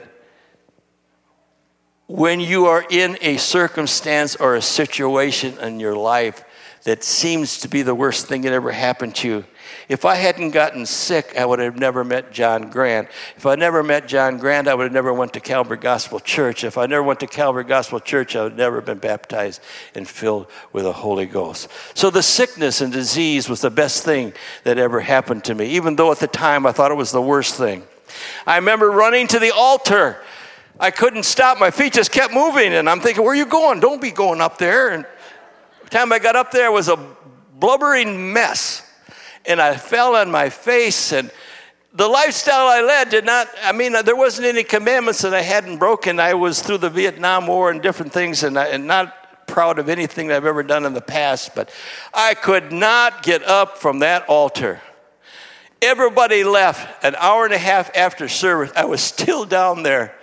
when 2.05 2.39
you 2.39 2.67
are 2.67 2.85
in 2.87 3.17
a 3.21 3.37
circumstance 3.37 4.35
or 4.35 4.53
a 4.53 4.61
situation 4.61 5.57
in 5.57 5.79
your 5.79 5.95
life 5.95 6.43
that 6.83 7.03
seems 7.03 7.57
to 7.61 7.67
be 7.67 7.81
the 7.81 7.95
worst 7.95 8.27
thing 8.27 8.43
that 8.43 8.53
ever 8.53 8.71
happened 8.71 9.15
to 9.15 9.27
you, 9.27 9.45
if 9.89 10.05
I 10.05 10.13
hadn't 10.13 10.51
gotten 10.51 10.85
sick, 10.85 11.33
I 11.35 11.43
would 11.43 11.57
have 11.57 11.79
never 11.79 12.03
met 12.03 12.31
John 12.31 12.69
Grant. 12.69 13.07
If 13.35 13.47
I 13.47 13.55
never 13.55 13.81
met 13.81 14.07
John 14.07 14.37
Grant, 14.37 14.67
I 14.67 14.75
would 14.75 14.83
have 14.83 14.93
never 14.93 15.11
went 15.11 15.33
to 15.33 15.39
Calvary 15.39 15.77
Gospel 15.77 16.19
Church. 16.19 16.63
If 16.63 16.77
I 16.77 16.85
never 16.85 17.01
went 17.01 17.19
to 17.21 17.27
Calvary 17.27 17.63
Gospel 17.63 17.99
Church, 17.99 18.35
I 18.35 18.43
would 18.43 18.51
have 18.51 18.59
never 18.59 18.79
been 18.79 18.99
baptized 18.99 19.59
and 19.95 20.07
filled 20.07 20.51
with 20.71 20.83
the 20.83 20.93
Holy 20.93 21.25
Ghost. 21.25 21.67
So 21.95 22.11
the 22.11 22.21
sickness 22.21 22.79
and 22.79 22.93
disease 22.93 23.49
was 23.49 23.61
the 23.61 23.71
best 23.71 24.03
thing 24.03 24.33
that 24.65 24.77
ever 24.77 24.99
happened 24.99 25.45
to 25.45 25.55
me, 25.55 25.65
even 25.71 25.95
though 25.95 26.11
at 26.11 26.19
the 26.19 26.27
time 26.27 26.67
I 26.67 26.73
thought 26.73 26.91
it 26.91 26.97
was 26.97 27.11
the 27.11 27.19
worst 27.19 27.55
thing. 27.55 27.87
I 28.45 28.57
remember 28.57 28.89
running 28.89 29.27
to 29.27 29.39
the 29.39 29.51
altar. 29.51 30.21
I 30.79 30.91
couldn't 30.91 31.23
stop. 31.23 31.59
My 31.59 31.71
feet 31.71 31.93
just 31.93 32.11
kept 32.11 32.33
moving. 32.33 32.73
And 32.73 32.89
I'm 32.89 32.99
thinking, 32.99 33.23
where 33.23 33.33
are 33.33 33.37
you 33.37 33.45
going? 33.45 33.79
Don't 33.79 34.01
be 34.01 34.11
going 34.11 34.41
up 34.41 34.57
there. 34.57 34.89
And 34.89 35.05
the 35.83 35.89
time 35.89 36.11
I 36.11 36.19
got 36.19 36.35
up 36.35 36.51
there 36.51 36.71
was 36.71 36.89
a 36.89 36.97
blubbering 37.59 38.33
mess. 38.33 38.89
And 39.45 39.61
I 39.61 39.75
fell 39.77 40.15
on 40.15 40.31
my 40.31 40.49
face. 40.49 41.11
And 41.11 41.31
the 41.93 42.07
lifestyle 42.07 42.67
I 42.67 42.81
led 42.81 43.09
did 43.09 43.25
not, 43.25 43.47
I 43.63 43.71
mean, 43.71 43.93
there 44.03 44.15
wasn't 44.15 44.47
any 44.47 44.63
commandments 44.63 45.21
that 45.21 45.33
I 45.33 45.41
hadn't 45.41 45.77
broken. 45.77 46.19
I 46.19 46.33
was 46.33 46.61
through 46.61 46.79
the 46.79 46.89
Vietnam 46.89 47.47
War 47.47 47.69
and 47.69 47.81
different 47.81 48.11
things 48.11 48.43
and, 48.43 48.57
I, 48.57 48.67
and 48.67 48.87
not 48.87 49.47
proud 49.47 49.77
of 49.77 49.89
anything 49.89 50.31
I've 50.31 50.45
ever 50.45 50.63
done 50.63 50.85
in 50.85 50.93
the 50.93 51.01
past. 51.01 51.53
But 51.53 51.69
I 52.13 52.33
could 52.33 52.71
not 52.71 53.21
get 53.21 53.43
up 53.43 53.77
from 53.77 53.99
that 53.99 54.27
altar. 54.27 54.81
Everybody 55.83 56.45
left 56.45 57.03
an 57.03 57.13
hour 57.15 57.43
and 57.43 57.53
a 57.53 57.57
half 57.57 57.93
after 57.93 58.29
service. 58.29 58.71
I 58.73 58.85
was 58.85 59.01
still 59.01 59.43
down 59.43 59.83
there 59.83 60.15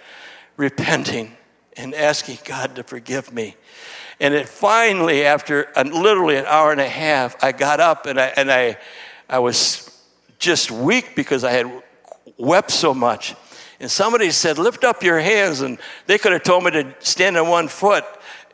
repenting 0.56 1.36
and 1.76 1.94
asking 1.94 2.38
God 2.46 2.76
to 2.76 2.82
forgive 2.82 3.30
me. 3.30 3.56
And 4.20 4.32
it 4.32 4.48
finally, 4.48 5.22
after 5.26 5.68
a, 5.76 5.84
literally 5.84 6.36
an 6.36 6.46
hour 6.46 6.72
and 6.72 6.80
a 6.80 6.88
half, 6.88 7.44
I 7.44 7.52
got 7.52 7.78
up 7.78 8.06
and 8.06 8.18
I, 8.18 8.26
and 8.28 8.50
I, 8.50 8.78
I 9.28 9.40
was 9.40 10.02
just 10.38 10.70
weak 10.70 11.14
because 11.14 11.44
I 11.44 11.50
had 11.50 11.82
wept 12.38 12.70
so 12.70 12.94
much. 12.94 13.34
And 13.80 13.90
somebody 13.90 14.30
said, 14.30 14.56
Lift 14.56 14.82
up 14.82 15.02
your 15.02 15.20
hands. 15.20 15.60
And 15.60 15.78
they 16.06 16.16
could 16.16 16.32
have 16.32 16.42
told 16.42 16.64
me 16.64 16.70
to 16.70 16.94
stand 17.00 17.36
on 17.36 17.50
one 17.50 17.68
foot, 17.68 18.04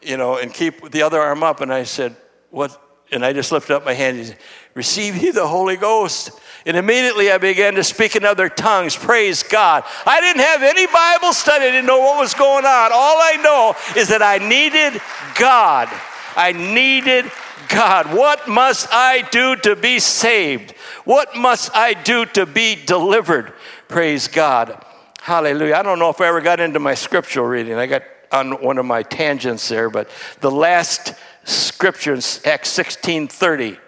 you 0.02 0.16
know, 0.16 0.38
and 0.38 0.52
keep 0.52 0.90
the 0.90 1.02
other 1.02 1.20
arm 1.20 1.44
up. 1.44 1.60
And 1.60 1.72
I 1.72 1.84
said, 1.84 2.16
What? 2.50 2.82
And 3.12 3.24
I 3.24 3.32
just 3.32 3.52
lifted 3.52 3.76
up 3.76 3.84
my 3.84 3.92
hand. 3.94 4.16
He 4.16 4.24
said, 4.24 4.38
Receive 4.76 5.16
ye 5.16 5.30
the 5.30 5.46
Holy 5.46 5.78
Ghost. 5.78 6.30
And 6.66 6.76
immediately 6.76 7.32
I 7.32 7.38
began 7.38 7.76
to 7.76 7.82
speak 7.82 8.14
in 8.14 8.26
other 8.26 8.50
tongues. 8.50 8.94
Praise 8.94 9.42
God. 9.42 9.84
I 10.04 10.20
didn't 10.20 10.42
have 10.42 10.62
any 10.62 10.86
Bible 10.86 11.32
study, 11.32 11.64
I 11.64 11.70
didn't 11.70 11.86
know 11.86 12.00
what 12.00 12.20
was 12.20 12.34
going 12.34 12.66
on. 12.66 12.90
All 12.92 13.16
I 13.18 13.38
know 13.42 13.74
is 13.98 14.08
that 14.08 14.22
I 14.22 14.36
needed 14.36 15.00
God. 15.38 15.88
I 16.36 16.52
needed 16.52 17.24
God. 17.68 18.12
What 18.12 18.48
must 18.48 18.88
I 18.92 19.22
do 19.30 19.56
to 19.56 19.76
be 19.76 19.98
saved? 19.98 20.72
What 21.04 21.34
must 21.34 21.74
I 21.74 21.94
do 21.94 22.26
to 22.26 22.44
be 22.44 22.76
delivered? 22.76 23.54
Praise 23.88 24.28
God. 24.28 24.84
Hallelujah. 25.22 25.76
I 25.76 25.82
don't 25.82 25.98
know 25.98 26.10
if 26.10 26.20
I 26.20 26.26
ever 26.26 26.42
got 26.42 26.60
into 26.60 26.80
my 26.80 26.94
scriptural 26.94 27.46
reading. 27.46 27.74
I 27.74 27.86
got 27.86 28.02
on 28.30 28.62
one 28.62 28.76
of 28.76 28.84
my 28.84 29.02
tangents 29.02 29.70
there, 29.70 29.88
but 29.88 30.10
the 30.40 30.50
last 30.50 31.14
scripture 31.44 32.12
in 32.12 32.20
Acts 32.44 32.68
16 32.68 33.28
30 33.28 33.78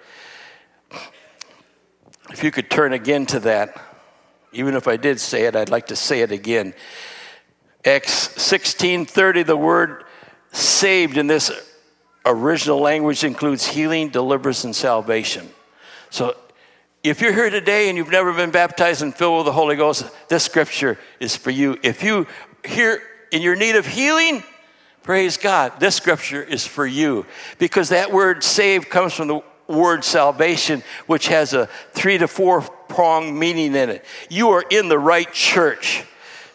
if 2.30 2.44
you 2.44 2.50
could 2.50 2.70
turn 2.70 2.92
again 2.92 3.26
to 3.26 3.40
that, 3.40 3.80
even 4.52 4.74
if 4.74 4.88
I 4.88 4.96
did 4.96 5.20
say 5.20 5.44
it, 5.44 5.56
I'd 5.56 5.70
like 5.70 5.88
to 5.88 5.96
say 5.96 6.20
it 6.22 6.32
again. 6.32 6.74
Acts 7.84 8.28
16:30 8.36 9.42
the 9.44 9.56
word 9.56 10.04
saved 10.52 11.16
in 11.16 11.26
this 11.26 11.50
original 12.26 12.80
language 12.80 13.24
includes 13.24 13.66
healing, 13.66 14.08
deliverance 14.08 14.64
and 14.64 14.74
salvation. 14.74 15.48
So 16.10 16.36
if 17.02 17.20
you're 17.20 17.32
here 17.32 17.50
today 17.50 17.88
and 17.88 17.96
you've 17.96 18.10
never 18.10 18.32
been 18.32 18.50
baptized 18.50 19.02
and 19.02 19.14
filled 19.14 19.38
with 19.38 19.46
the 19.46 19.52
Holy 19.52 19.76
Ghost, 19.76 20.04
this 20.28 20.44
scripture 20.44 20.98
is 21.20 21.36
for 21.36 21.50
you. 21.50 21.78
If 21.82 22.02
you 22.02 22.26
here 22.64 23.02
in 23.30 23.42
your 23.42 23.56
need 23.56 23.76
of 23.76 23.86
healing, 23.86 24.42
praise 25.02 25.36
God, 25.36 25.78
this 25.78 25.94
scripture 25.94 26.42
is 26.42 26.66
for 26.66 26.86
you 26.86 27.24
because 27.58 27.90
that 27.90 28.12
word 28.12 28.42
saved 28.42 28.90
comes 28.90 29.14
from 29.14 29.28
the 29.28 29.42
word 29.68 30.02
salvation, 30.04 30.83
which 31.07 31.28
has 31.28 31.52
a 31.52 31.66
three 31.92 32.18
to 32.18 32.26
four 32.26 32.62
prong 32.62 33.38
meaning 33.38 33.74
in 33.74 33.90
it. 33.90 34.04
You 34.28 34.50
are 34.50 34.64
in 34.68 34.88
the 34.88 34.98
right 34.98 35.33
church. 35.33 36.04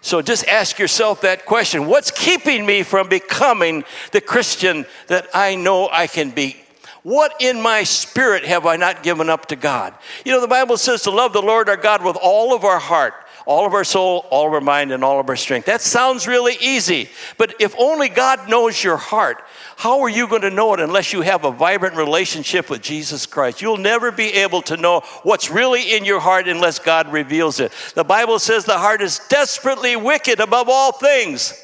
So 0.01 0.21
just 0.21 0.45
ask 0.47 0.79
yourself 0.79 1.21
that 1.21 1.45
question 1.45 1.85
What's 1.85 2.11
keeping 2.11 2.65
me 2.65 2.83
from 2.83 3.07
becoming 3.07 3.85
the 4.11 4.19
Christian 4.19 4.85
that 5.07 5.27
I 5.33 5.55
know 5.55 5.89
I 5.89 6.07
can 6.07 6.31
be? 6.31 6.57
What 7.03 7.35
in 7.41 7.61
my 7.61 7.83
spirit 7.83 8.45
have 8.45 8.65
I 8.65 8.77
not 8.77 9.03
given 9.03 9.29
up 9.29 9.47
to 9.47 9.57
God? 9.57 9.93
You 10.25 10.31
know, 10.31 10.41
the 10.41 10.47
Bible 10.47 10.77
says 10.77 11.03
to 11.03 11.11
love 11.11 11.33
the 11.33 11.41
Lord 11.41 11.67
our 11.67 11.77
God 11.77 12.03
with 12.03 12.17
all 12.21 12.55
of 12.55 12.63
our 12.63 12.79
heart, 12.79 13.13
all 13.45 13.65
of 13.65 13.73
our 13.73 13.83
soul, 13.83 14.25
all 14.29 14.47
of 14.47 14.53
our 14.53 14.61
mind, 14.61 14.91
and 14.91 15.03
all 15.03 15.19
of 15.19 15.29
our 15.29 15.35
strength. 15.35 15.65
That 15.65 15.81
sounds 15.81 16.27
really 16.27 16.55
easy, 16.61 17.09
but 17.37 17.55
if 17.59 17.75
only 17.77 18.09
God 18.09 18.49
knows 18.49 18.83
your 18.83 18.97
heart, 18.97 19.43
how 19.75 20.01
are 20.01 20.09
you 20.09 20.27
going 20.27 20.43
to 20.43 20.49
know 20.49 20.73
it 20.73 20.79
unless 20.79 21.13
you 21.13 21.21
have 21.21 21.45
a 21.45 21.51
vibrant 21.51 21.95
relationship 21.95 22.69
with 22.69 22.81
Jesus 22.81 23.25
Christ? 23.25 23.61
You'll 23.61 23.77
never 23.77 24.11
be 24.11 24.33
able 24.33 24.61
to 24.63 24.77
know 24.77 25.01
what's 25.23 25.49
really 25.49 25.95
in 25.95 26.05
your 26.05 26.19
heart 26.19 26.47
unless 26.47 26.79
God 26.79 27.11
reveals 27.11 27.59
it. 27.59 27.71
The 27.95 28.03
Bible 28.03 28.39
says 28.39 28.65
the 28.65 28.77
heart 28.77 29.01
is 29.01 29.19
desperately 29.29 29.95
wicked 29.95 30.39
above 30.39 30.69
all 30.69 30.91
things. 30.91 31.59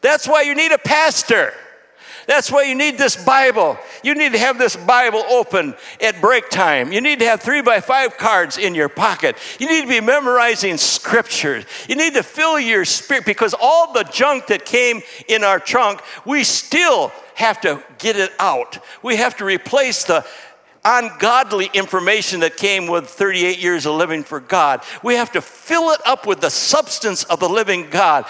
That's 0.00 0.26
why 0.28 0.42
you 0.42 0.54
need 0.54 0.72
a 0.72 0.78
pastor. 0.78 1.54
That's 2.26 2.50
why 2.50 2.64
you 2.64 2.74
need 2.74 2.98
this 2.98 3.22
Bible. 3.22 3.78
You 4.02 4.14
need 4.14 4.32
to 4.32 4.38
have 4.38 4.58
this 4.58 4.76
Bible 4.76 5.24
open 5.28 5.74
at 6.00 6.20
break 6.20 6.50
time. 6.50 6.92
You 6.92 7.00
need 7.00 7.18
to 7.18 7.26
have 7.26 7.40
three 7.40 7.62
by 7.62 7.80
five 7.80 8.16
cards 8.16 8.58
in 8.58 8.74
your 8.74 8.88
pocket. 8.88 9.36
You 9.58 9.68
need 9.68 9.82
to 9.82 9.88
be 9.88 10.00
memorizing 10.00 10.76
scriptures. 10.76 11.64
You 11.88 11.96
need 11.96 12.14
to 12.14 12.22
fill 12.22 12.58
your 12.58 12.84
spirit 12.84 13.24
because 13.24 13.54
all 13.60 13.92
the 13.92 14.04
junk 14.04 14.46
that 14.48 14.64
came 14.64 15.02
in 15.28 15.44
our 15.44 15.58
trunk, 15.58 16.00
we 16.24 16.44
still 16.44 17.12
have 17.34 17.60
to 17.62 17.82
get 17.98 18.16
it 18.16 18.32
out. 18.38 18.78
We 19.02 19.16
have 19.16 19.36
to 19.38 19.44
replace 19.44 20.04
the 20.04 20.24
ungodly 20.84 21.70
information 21.74 22.40
that 22.40 22.56
came 22.56 22.86
with 22.86 23.08
38 23.08 23.58
years 23.58 23.86
of 23.86 23.94
living 23.94 24.24
for 24.24 24.40
God. 24.40 24.82
We 25.02 25.14
have 25.14 25.32
to 25.32 25.40
fill 25.40 25.90
it 25.90 26.00
up 26.04 26.26
with 26.26 26.40
the 26.40 26.50
substance 26.50 27.24
of 27.24 27.40
the 27.40 27.48
living 27.48 27.88
God. 27.90 28.24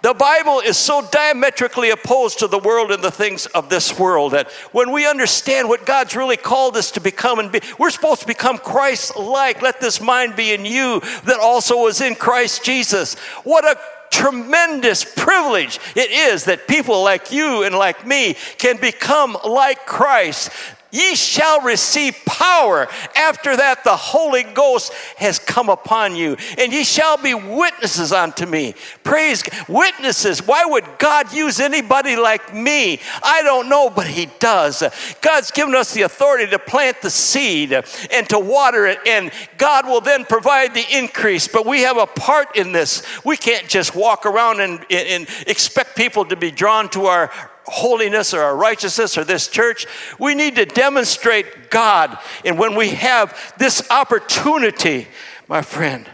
The 0.00 0.14
Bible 0.14 0.60
is 0.60 0.76
so 0.76 1.06
diametrically 1.10 1.90
opposed 1.90 2.38
to 2.38 2.46
the 2.46 2.58
world 2.58 2.92
and 2.92 3.02
the 3.02 3.10
things 3.10 3.46
of 3.46 3.68
this 3.68 3.98
world 3.98 4.32
that 4.32 4.48
when 4.70 4.92
we 4.92 5.08
understand 5.08 5.68
what 5.68 5.86
God's 5.86 6.14
really 6.14 6.36
called 6.36 6.76
us 6.76 6.92
to 6.92 7.00
become 7.00 7.40
and 7.40 7.50
be, 7.50 7.60
we're 7.78 7.90
supposed 7.90 8.20
to 8.20 8.26
become 8.26 8.58
Christ 8.58 9.16
like. 9.16 9.60
Let 9.60 9.80
this 9.80 10.00
mind 10.00 10.36
be 10.36 10.52
in 10.52 10.64
you 10.64 11.00
that 11.24 11.40
also 11.40 11.82
was 11.82 12.00
in 12.00 12.14
Christ 12.14 12.62
Jesus. 12.62 13.16
What 13.42 13.64
a 13.64 13.76
tremendous 14.10 15.04
privilege 15.04 15.78
it 15.94 16.10
is 16.10 16.44
that 16.44 16.68
people 16.68 17.02
like 17.02 17.32
you 17.32 17.64
and 17.64 17.74
like 17.74 18.06
me 18.06 18.36
can 18.56 18.76
become 18.76 19.36
like 19.44 19.84
Christ. 19.84 20.50
Ye 20.90 21.14
shall 21.14 21.60
receive 21.60 22.16
power. 22.24 22.88
After 23.14 23.56
that, 23.56 23.84
the 23.84 23.96
Holy 23.96 24.42
Ghost 24.42 24.92
has 25.18 25.38
come 25.38 25.68
upon 25.68 26.16
you, 26.16 26.36
and 26.56 26.72
ye 26.72 26.82
shall 26.82 27.16
be 27.18 27.34
witnesses 27.34 28.12
unto 28.12 28.46
me. 28.46 28.74
Praise 29.04 29.42
God. 29.42 29.68
Witnesses. 29.68 30.46
Why 30.46 30.64
would 30.64 30.84
God 30.98 31.32
use 31.32 31.60
anybody 31.60 32.16
like 32.16 32.54
me? 32.54 33.00
I 33.22 33.42
don't 33.42 33.68
know, 33.68 33.90
but 33.90 34.06
He 34.06 34.30
does. 34.38 34.82
God's 35.20 35.50
given 35.50 35.74
us 35.74 35.92
the 35.92 36.02
authority 36.02 36.46
to 36.46 36.58
plant 36.58 37.02
the 37.02 37.10
seed 37.10 37.72
and 37.72 38.28
to 38.30 38.38
water 38.38 38.86
it, 38.86 38.98
and 39.06 39.30
God 39.58 39.86
will 39.86 40.00
then 40.00 40.24
provide 40.24 40.74
the 40.74 40.86
increase. 40.90 41.48
But 41.48 41.66
we 41.66 41.82
have 41.82 41.98
a 41.98 42.06
part 42.06 42.56
in 42.56 42.72
this. 42.72 43.02
We 43.24 43.36
can't 43.36 43.68
just 43.68 43.94
walk 43.94 44.24
around 44.24 44.60
and, 44.60 44.84
and 44.90 45.28
expect 45.46 45.96
people 45.96 46.24
to 46.26 46.36
be 46.36 46.50
drawn 46.50 46.88
to 46.90 47.06
our 47.06 47.30
holiness 47.68 48.34
or 48.34 48.42
our 48.42 48.56
righteousness 48.56 49.16
or 49.16 49.24
this 49.24 49.48
church. 49.48 49.86
We 50.18 50.34
need 50.34 50.56
to 50.56 50.64
demonstrate 50.64 51.70
God. 51.70 52.18
And 52.44 52.58
when 52.58 52.74
we 52.74 52.90
have 52.90 53.54
this 53.58 53.88
opportunity, 53.90 55.06
my 55.48 55.62
friend, 55.62 56.08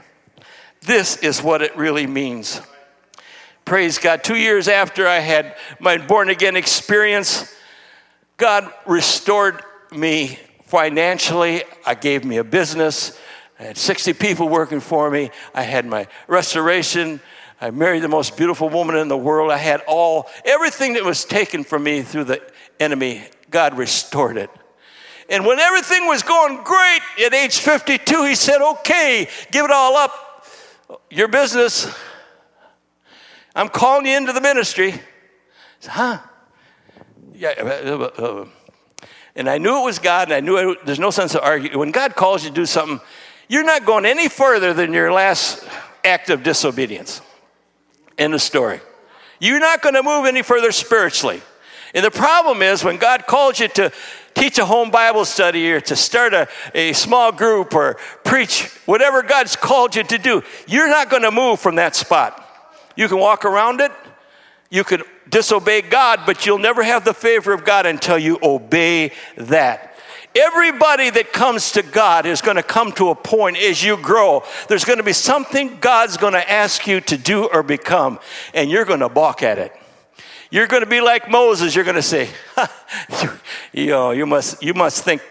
this 0.83 1.17
is 1.19 1.43
what 1.43 1.63
it 1.63 1.77
really 1.77 2.07
means. 2.07 2.61
Praise 3.65 3.99
God. 3.99 4.23
Two 4.23 4.37
years 4.37 4.69
after 4.69 5.09
I 5.09 5.21
had 5.21 5.57
my 5.81 5.97
born 5.97 6.29
again 6.29 6.57
experience, 6.57 7.55
God 8.37 8.71
restored 8.85 9.63
me 9.91 10.39
financially. 10.65 11.63
I 11.87 11.95
gave 11.95 12.25
me 12.25 12.37
a 12.37 12.45
business. 12.45 13.19
I 13.59 13.63
had 13.65 13.79
60 13.79 14.13
people 14.15 14.49
working 14.49 14.81
for 14.81 15.11
me. 15.11 15.31
I 15.55 15.63
had 15.63 15.87
my 15.87 16.09
restoration 16.27 17.21
I 17.65 17.71
married 17.71 18.03
the 18.03 18.09
most 18.09 18.37
beautiful 18.37 18.69
woman 18.69 18.95
in 18.95 19.09
the 19.09 19.17
world. 19.17 19.51
I 19.51 19.57
had 19.57 19.81
all, 19.89 20.29
everything 20.45 20.93
that 20.95 21.03
was 21.03 21.25
taken 21.25 21.65
from 21.65 21.85
me 21.85 22.03
through 22.03 22.25
the 22.25 22.43
enemy, 22.79 23.23
God 23.49 23.79
restored 23.79 24.37
it. 24.37 24.51
And 25.31 25.47
when 25.47 25.59
everything 25.59 26.07
was 26.07 26.23
going 26.23 26.63
great 26.63 27.01
at 27.25 27.33
age 27.33 27.57
52, 27.61 28.27
he 28.27 28.35
said, 28.35 28.61
Okay, 28.61 29.31
give 29.51 29.65
it 29.65 29.71
all 29.71 29.97
up. 29.97 30.47
Your 31.09 31.27
business. 31.29 31.91
I'm 33.57 33.71
calling 33.71 34.05
you 34.05 34.15
into 34.15 34.35
the 34.35 34.43
ministry. 34.43 35.01
Said, 35.81 35.91
huh? 35.93 36.19
Yeah. 37.33 37.55
Uh, 37.59 38.11
uh, 38.19 38.23
uh. 38.23 38.47
And 39.37 39.49
I 39.49 39.57
knew 39.57 39.81
it 39.81 39.85
was 39.87 39.99
God, 39.99 40.29
and 40.29 40.35
I 40.35 40.41
knew 40.41 40.73
it, 40.73 40.85
there's 40.85 41.01
no 41.01 41.11
sense 41.11 41.35
of 41.35 41.41
arguing. 41.41 41.79
When 41.79 41.93
God 41.93 42.15
calls 42.15 42.45
you 42.45 42.51
to 42.51 42.55
do 42.55 42.67
something, 42.67 43.01
you're 43.49 43.65
not 43.65 43.87
going 43.87 44.05
any 44.05 44.29
further 44.29 44.75
than 44.75 44.93
your 44.93 45.11
last 45.11 45.67
act 46.05 46.29
of 46.29 46.43
disobedience. 46.43 47.23
End 48.19 48.35
of 48.35 48.43
story. 48.43 48.81
You're 49.41 49.61
not 49.61 49.83
going 49.83 49.95
to 49.95 50.03
move 50.03 50.27
any 50.27 50.43
further 50.43 50.73
spiritually. 50.73 51.43
And 51.95 52.05
the 52.05 52.11
problem 52.11 52.63
is 52.63 52.83
when 52.83 52.97
God 52.97 53.27
calls 53.27 53.61
you 53.61 53.69
to 53.69 53.93
teach 54.35 54.59
a 54.59 54.65
home 54.65 54.91
Bible 54.91 55.25
study 55.25 55.71
or 55.73 55.81
to 55.83 55.97
start 55.97 56.35
a, 56.35 56.49
a 56.75 56.93
small 56.93 57.31
group 57.31 57.75
or 57.75 57.95
preach 58.25 58.65
whatever 58.85 59.23
God's 59.23 59.57
called 59.57 59.95
you 59.95 60.03
to 60.03 60.19
do, 60.19 60.43
you're 60.67 60.89
not 60.89 61.09
going 61.09 61.23
to 61.23 61.31
move 61.31 61.61
from 61.61 61.77
that 61.77 61.95
spot. 61.95 62.41
You 62.97 63.09
can 63.09 63.19
walk 63.19 63.45
around 63.45 63.81
it, 63.81 63.93
you 64.71 64.85
can 64.85 65.03
disobey 65.29 65.83
God, 65.83 66.21
but 66.27 66.47
you'll 66.47 66.59
never 66.59 66.83
have 66.83 67.05
the 67.05 67.15
favor 67.15 67.53
of 67.53 67.65
God 67.65 67.87
until 67.87 68.19
you 68.19 68.39
obey 68.43 69.13
that. 69.37 69.94
Everybody 70.37 71.11
that 71.11 71.33
comes 71.33 71.73
to 71.73 71.83
God 71.83 72.27
is 72.27 72.43
going 72.43 72.57
to 72.57 72.63
come 72.63 72.91
to 72.93 73.11
a 73.11 73.15
point 73.15 73.57
as 73.57 73.85
you 73.85 73.97
grow. 73.97 74.43
There's 74.69 74.85
going 74.85 74.99
to 74.99 75.05
be 75.05 75.13
something 75.13 75.79
God's 75.79 76.17
going 76.17 76.33
to 76.33 76.51
ask 76.51 76.89
you 76.89 77.01
to 77.03 77.17
do 77.17 77.47
or 77.47 77.63
become, 77.63 78.19
and 78.53 78.69
you're 78.69 78.85
going 78.85 79.01
to 79.01 79.09
balk 79.09 79.45
at 79.45 79.59
it. 79.59 79.73
You're 80.51 80.67
going 80.67 80.83
to 80.83 80.89
be 80.89 81.01
like 81.01 81.31
Moses. 81.31 81.75
You're 81.75 81.85
going 81.85 81.97
to 81.97 82.03
say, 82.03 82.29
you, 83.73 83.87
know, 83.87 84.11
you 84.11 84.27
must, 84.27 84.63
you 84.63 84.75
must 84.75 85.05
think, 85.05 85.23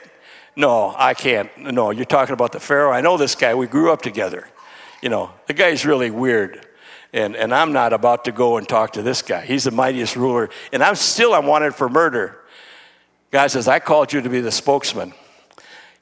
no, 0.55 0.93
I 0.97 1.13
can't. 1.13 1.49
No, 1.57 1.91
you're 1.91 2.05
talking 2.05 2.33
about 2.33 2.51
the 2.51 2.59
Pharaoh. 2.59 2.91
I 2.91 3.01
know 3.01 3.17
this 3.17 3.35
guy. 3.35 3.55
We 3.55 3.67
grew 3.67 3.91
up 3.91 4.01
together. 4.01 4.47
You 5.01 5.09
know, 5.09 5.31
the 5.47 5.53
guy's 5.53 5.85
really 5.85 6.11
weird. 6.11 6.65
And, 7.11 7.35
and 7.35 7.53
I'm 7.53 7.73
not 7.73 7.93
about 7.93 8.25
to 8.25 8.31
go 8.31 8.57
and 8.57 8.67
talk 8.67 8.93
to 8.93 9.01
this 9.01 9.21
guy. 9.21 9.45
He's 9.45 9.65
the 9.65 9.71
mightiest 9.71 10.15
ruler. 10.15 10.49
And 10.71 10.83
I'm 10.83 10.95
still, 10.95 11.33
I'm 11.33 11.45
wanted 11.45 11.75
for 11.75 11.89
murder. 11.89 12.42
God 13.33 13.49
says, 13.49 13.67
I 13.67 13.79
called 13.79 14.13
you 14.13 14.21
to 14.21 14.29
be 14.29 14.41
the 14.41 14.51
spokesman. 14.51 15.11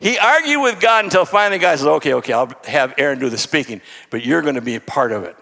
He 0.01 0.19
argued 0.19 0.61
with 0.61 0.81
God 0.81 1.05
until 1.05 1.23
finally 1.23 1.59
God 1.59 1.77
says, 1.77 1.87
okay, 1.87 2.13
okay, 2.15 2.33
I'll 2.33 2.51
have 2.65 2.93
Aaron 2.97 3.19
do 3.19 3.29
the 3.29 3.37
speaking, 3.37 3.79
but 4.09 4.25
you're 4.25 4.41
going 4.41 4.55
to 4.55 4.61
be 4.61 4.75
a 4.75 4.81
part 4.81 5.13
of 5.13 5.23
it. 5.23 5.37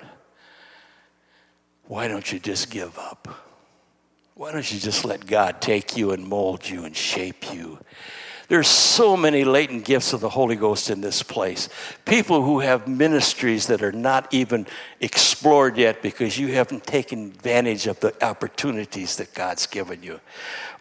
Why 1.86 2.08
don't 2.08 2.32
you 2.32 2.38
just 2.38 2.70
give 2.70 2.96
up? 3.00 3.28
Why 4.36 4.52
don't 4.52 4.72
you 4.72 4.80
just 4.80 5.04
let 5.04 5.26
God 5.26 5.62
take 5.62 5.98
you 5.98 6.12
and 6.12 6.28
mold 6.28 6.70
you 6.70 6.86
and 6.86 6.96
shape 6.96 7.52
you? 7.52 7.80
There's 8.50 8.68
so 8.68 9.16
many 9.16 9.44
latent 9.44 9.86
gifts 9.86 10.12
of 10.12 10.22
the 10.22 10.30
Holy 10.30 10.56
Ghost 10.56 10.90
in 10.90 11.02
this 11.02 11.22
place. 11.22 11.70
People 12.06 12.42
who 12.42 12.62
have 12.62 12.88
ministries 12.88 13.68
that 13.68 13.84
are 13.84 13.92
not 13.92 14.34
even 14.34 14.66
explored 15.00 15.78
yet 15.78 16.02
because 16.02 16.36
you 16.36 16.48
haven't 16.48 16.84
taken 16.84 17.28
advantage 17.28 17.86
of 17.86 18.00
the 18.00 18.26
opportunities 18.26 19.18
that 19.18 19.36
God's 19.36 19.68
given 19.68 20.02
you. 20.02 20.20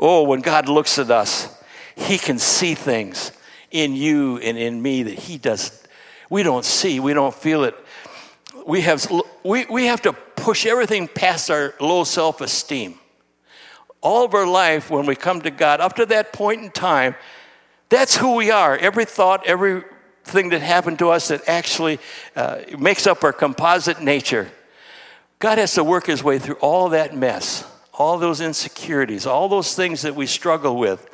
Oh, 0.01 0.23
when 0.23 0.41
God 0.41 0.67
looks 0.67 0.99
at 0.99 1.11
us, 1.11 1.63
He 1.95 2.17
can 2.17 2.39
see 2.39 2.75
things 2.75 3.33
in 3.71 3.95
you 3.95 4.39
and 4.39 4.57
in 4.57 4.81
me 4.81 5.03
that 5.03 5.19
He 5.19 5.37
does. 5.37 5.87
We 6.31 6.43
don't 6.43 6.65
see, 6.65 7.01
we 7.01 7.13
don't 7.13 7.35
feel 7.35 7.65
it. 7.65 7.75
We 8.67 8.81
have, 8.81 9.07
we, 9.45 9.67
we 9.67 9.87
have 9.87 10.01
to 10.03 10.15
push 10.15 10.65
everything 10.65 11.07
past 11.07 11.51
our 11.51 11.75
low 11.81 12.05
self 12.05 12.41
esteem. 12.41 12.99
All 14.01 14.25
of 14.25 14.33
our 14.33 14.47
life, 14.47 14.89
when 14.89 15.05
we 15.05 15.17
come 15.17 15.43
to 15.43 15.51
God, 15.51 15.83
up 15.83 15.97
to 15.97 16.07
that 16.07 16.33
point 16.33 16.63
in 16.63 16.71
time, 16.71 17.15
that's 17.89 18.17
who 18.17 18.35
we 18.35 18.51
are. 18.51 18.77
Every 18.77 19.05
thought, 19.05 19.47
everything 19.47 20.51
that 20.51 20.61
happened 20.61 20.99
to 20.99 21.11
us 21.11 21.29
that 21.29 21.49
actually 21.49 21.99
uh, 22.37 22.61
makes 22.79 23.07
up 23.07 23.25
our 23.25 23.33
composite 23.33 24.01
nature. 24.01 24.51
God 25.39 25.59
has 25.59 25.75
to 25.75 25.85
work 25.85 26.07
his 26.07 26.23
way 26.23 26.39
through 26.39 26.57
all 26.57 26.91
that 26.91 27.17
mess, 27.17 27.65
all 27.95 28.19
those 28.19 28.41
insecurities, 28.41 29.27
all 29.27 29.49
those 29.49 29.75
things 29.75 30.03
that 30.03 30.15
we 30.15 30.27
struggle 30.27 30.77
with. 30.77 31.05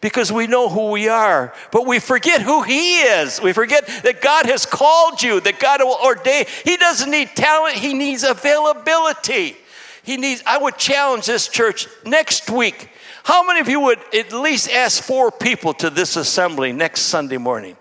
Because 0.00 0.32
we 0.32 0.46
know 0.46 0.70
who 0.70 0.90
we 0.90 1.08
are, 1.08 1.52
but 1.72 1.86
we 1.86 1.98
forget 1.98 2.40
who 2.40 2.62
He 2.62 3.00
is. 3.00 3.38
We 3.38 3.52
forget 3.52 3.86
that 3.86 4.22
God 4.22 4.46
has 4.46 4.64
called 4.64 5.22
you, 5.22 5.40
that 5.40 5.60
God 5.60 5.82
will 5.82 5.98
ordain. 6.02 6.46
He 6.64 6.78
doesn't 6.78 7.10
need 7.10 7.28
talent, 7.36 7.76
He 7.76 7.92
needs 7.92 8.24
availability. 8.24 9.58
He 10.02 10.16
needs, 10.16 10.42
I 10.46 10.56
would 10.56 10.78
challenge 10.78 11.26
this 11.26 11.48
church 11.48 11.86
next 12.06 12.48
week. 12.48 12.88
How 13.24 13.46
many 13.46 13.60
of 13.60 13.68
you 13.68 13.80
would 13.80 13.98
at 14.14 14.32
least 14.32 14.70
ask 14.70 15.02
four 15.02 15.30
people 15.30 15.74
to 15.74 15.90
this 15.90 16.16
assembly 16.16 16.72
next 16.72 17.02
Sunday 17.02 17.38
morning? 17.38 17.76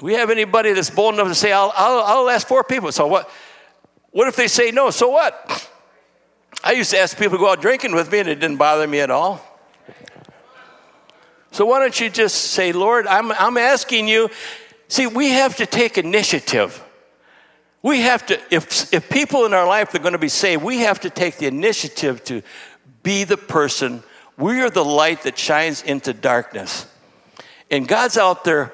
We 0.00 0.14
have 0.14 0.30
anybody 0.30 0.72
that's 0.72 0.90
bold 0.90 1.14
enough 1.14 1.28
to 1.28 1.34
say, 1.34 1.52
I'll, 1.52 1.72
I'll, 1.74 2.00
I'll 2.00 2.30
ask 2.30 2.46
four 2.46 2.62
people. 2.62 2.92
So 2.92 3.06
what? 3.06 3.30
What 4.10 4.28
if 4.28 4.36
they 4.36 4.48
say 4.48 4.70
no? 4.70 4.90
So 4.90 5.08
what? 5.08 5.70
I 6.62 6.72
used 6.72 6.90
to 6.90 6.98
ask 6.98 7.16
people 7.16 7.38
to 7.38 7.38
go 7.38 7.50
out 7.50 7.60
drinking 7.60 7.94
with 7.94 8.10
me 8.10 8.20
and 8.20 8.28
it 8.28 8.36
didn't 8.40 8.56
bother 8.56 8.86
me 8.86 9.00
at 9.00 9.10
all. 9.10 9.44
So 11.50 11.66
why 11.66 11.80
don't 11.80 11.98
you 11.98 12.10
just 12.10 12.52
say, 12.52 12.72
Lord, 12.72 13.06
I'm, 13.06 13.32
I'm 13.32 13.56
asking 13.56 14.08
you. 14.08 14.28
See, 14.88 15.06
we 15.06 15.30
have 15.30 15.56
to 15.56 15.66
take 15.66 15.98
initiative. 15.98 16.82
We 17.82 18.00
have 18.02 18.26
to, 18.26 18.40
if, 18.50 18.92
if 18.92 19.08
people 19.08 19.44
in 19.44 19.54
our 19.54 19.66
life 19.66 19.94
are 19.94 19.98
going 19.98 20.12
to 20.12 20.18
be 20.18 20.28
saved, 20.28 20.62
we 20.62 20.78
have 20.80 21.00
to 21.00 21.10
take 21.10 21.36
the 21.36 21.46
initiative 21.46 22.24
to 22.24 22.42
be 23.02 23.24
the 23.24 23.36
person. 23.36 24.02
We 24.38 24.60
are 24.62 24.70
the 24.70 24.84
light 24.84 25.24
that 25.24 25.36
shines 25.36 25.82
into 25.82 26.14
darkness. 26.14 26.86
And 27.70 27.86
God's 27.86 28.16
out 28.16 28.44
there, 28.44 28.72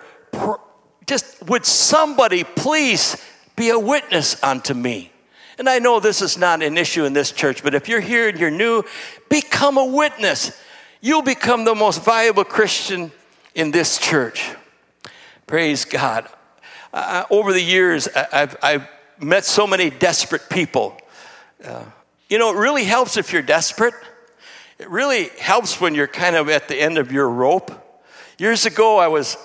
just 1.06 1.42
would 1.44 1.64
somebody 1.64 2.44
please 2.44 3.16
be 3.56 3.70
a 3.70 3.78
witness 3.78 4.40
unto 4.42 4.74
me? 4.74 5.10
And 5.58 5.68
I 5.68 5.78
know 5.78 6.00
this 6.00 6.20
is 6.20 6.36
not 6.36 6.62
an 6.62 6.76
issue 6.76 7.04
in 7.04 7.12
this 7.12 7.32
church, 7.32 7.62
but 7.62 7.74
if 7.74 7.88
you're 7.88 8.00
here 8.00 8.28
and 8.28 8.38
you're 8.38 8.50
new, 8.50 8.82
become 9.28 9.78
a 9.78 9.84
witness. 9.84 10.60
You'll 11.00 11.22
become 11.22 11.64
the 11.64 11.74
most 11.74 12.04
valuable 12.04 12.44
Christian 12.44 13.10
in 13.54 13.70
this 13.70 13.98
church. 13.98 14.54
Praise 15.46 15.84
God. 15.84 16.28
Uh, 16.92 17.24
over 17.30 17.52
the 17.52 17.62
years, 17.62 18.08
I've, 18.08 18.56
I've, 18.62 18.88
met 19.20 19.44
so 19.44 19.64
many 19.64 19.90
desperate 19.90 20.50
people. 20.50 20.96
Uh, 21.64 21.84
you 22.28 22.36
know, 22.36 22.50
it 22.52 22.58
really 22.58 22.82
helps 22.82 23.16
if 23.16 23.32
you're 23.32 23.42
desperate. 23.42 23.94
It 24.78 24.90
really 24.90 25.28
helps 25.38 25.80
when 25.80 25.94
you're 25.94 26.08
kind 26.08 26.34
of 26.34 26.48
at 26.48 26.66
the 26.66 26.80
end 26.80 26.98
of 26.98 27.12
your 27.12 27.28
rope. 27.28 27.70
Years 28.38 28.66
ago, 28.66 28.98
I 28.98 29.06
was, 29.06 29.36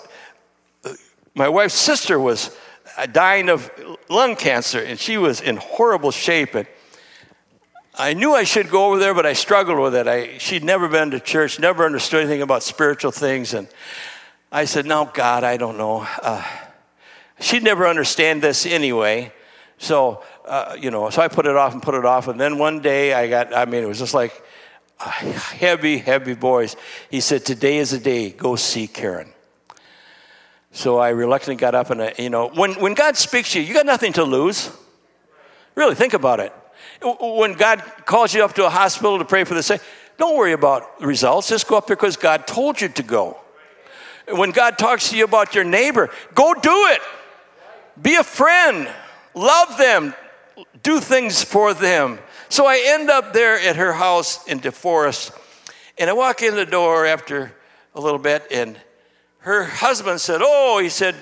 my 1.36 1.50
wife's 1.50 1.76
sister 1.76 2.20
was 2.20 2.56
uh, 2.98 3.06
dying 3.06 3.50
of 3.50 3.70
lung 4.10 4.36
cancer, 4.36 4.80
and 4.80 5.00
she 5.00 5.18
was 5.18 5.40
in 5.40 5.58
horrible 5.58 6.10
shape. 6.10 6.56
And 6.56 6.68
I 7.94 8.14
knew 8.14 8.34
I 8.34 8.44
should 8.44 8.72
go 8.72 8.88
over 8.88 8.98
there, 8.98 9.14
but 9.14 9.28
I 9.28 9.34
struggled 9.34 9.80
with 9.80 9.94
it. 9.94 10.08
I, 10.08 10.40
she'd 10.40 10.64
never 10.64 10.88
been 10.88 11.12
to 11.12 11.20
church, 11.20 11.60
never 11.60 11.86
understood 11.86 12.22
anything 12.22 12.42
about 12.42 12.64
spiritual 12.64 13.12
things. 13.12 13.54
And 13.54 13.68
I 14.52 14.66
said, 14.66 14.88
No, 14.88 15.06
God, 15.14 15.44
I 15.44 15.58
don't 15.58 15.78
know. 15.78 16.08
Uh, 16.24 16.44
she'd 17.40 17.62
never 17.64 17.88
understand 17.88 18.42
this 18.42 18.66
anyway. 18.66 19.32
So, 19.78 20.24
uh, 20.46 20.76
you 20.80 20.90
know, 20.90 21.10
so 21.12 21.22
I 21.22 21.28
put 21.28 21.46
it 21.46 21.56
off 21.56 21.74
and 21.74 21.84
put 21.84 21.94
it 21.94 22.04
off. 22.04 22.28
And 22.28 22.40
then 22.40 22.58
one 22.58 22.80
day 22.80 23.14
I 23.14 23.28
got, 23.28 23.56
I 23.56 23.66
mean, 23.66 23.84
it 23.84 23.88
was 23.88 24.00
just 24.00 24.16
like 24.16 24.44
a 25.00 25.10
heavy, 25.10 25.98
heavy 25.98 26.34
voice. 26.34 26.76
He 27.10 27.22
said, 27.22 27.46
Today 27.46 27.78
is 27.78 27.92
the 27.92 28.00
day, 28.00 28.32
go 28.32 28.56
see 28.56 28.88
Karen. 28.88 29.32
So 30.72 31.00
I 31.00 31.10
reluctantly 31.10 31.56
got 31.56 31.74
up 31.74 31.90
and, 31.90 32.02
I, 32.02 32.14
you 32.18 32.30
know, 32.30 32.50
when, 32.50 32.74
when 32.74 32.94
God 32.94 33.18
speaks 33.18 33.54
to 33.54 33.60
you, 33.60 33.68
you 33.68 33.74
got 33.74 33.86
nothing 33.86 34.14
to 34.14 34.24
lose. 34.24 34.72
Really, 35.76 35.96
think 35.96 36.14
about 36.14 36.40
it. 36.40 36.54
When 37.02 37.54
God 37.54 37.82
calls 38.06 38.34
you 38.34 38.44
up 38.44 38.54
to 38.54 38.66
a 38.66 38.70
hospital 38.70 39.18
to 39.18 39.26
pray 39.26 39.46
for 39.46 39.54
the 39.54 39.64
sick, 39.64 39.82
don't 40.18 40.36
worry 40.36 40.52
about 40.52 41.02
results. 41.02 41.48
Just 41.48 41.68
go 41.68 41.78
up 41.78 41.88
there 41.88 41.96
because 41.96 42.18
God 42.18 42.46
told 42.46 42.82
you 42.82 42.90
to 42.90 43.04
go. 43.04 43.38
When 44.28 44.52
God 44.52 44.78
talks 44.78 45.10
to 45.10 45.18
you 45.18 45.24
about 45.24 45.56
your 45.56 45.64
neighbor, 45.64 46.10
go 46.36 46.54
do 46.54 46.88
it. 46.90 47.02
Be 48.00 48.16
a 48.16 48.24
friend. 48.24 48.90
Love 49.34 49.78
them. 49.78 50.14
Do 50.84 51.00
things 51.00 51.42
for 51.42 51.74
them. 51.74 52.20
So 52.50 52.66
I 52.66 52.82
end 52.84 53.10
up 53.10 53.32
there 53.32 53.60
at 53.60 53.76
her 53.76 53.94
house 53.94 54.46
in 54.48 54.60
DeForest, 54.60 55.38
and 55.98 56.10
I 56.10 56.14
walk 56.14 56.42
in 56.42 56.56
the 56.56 56.66
door 56.66 57.06
after 57.06 57.54
a 57.94 58.02
little 58.02 58.20
bit, 58.20 58.48
and 58.52 58.76
her 59.40 59.64
husband 59.64 60.20
said, 60.20 60.42
Oh, 60.44 60.80
he 60.80 60.90
said, 60.90 61.16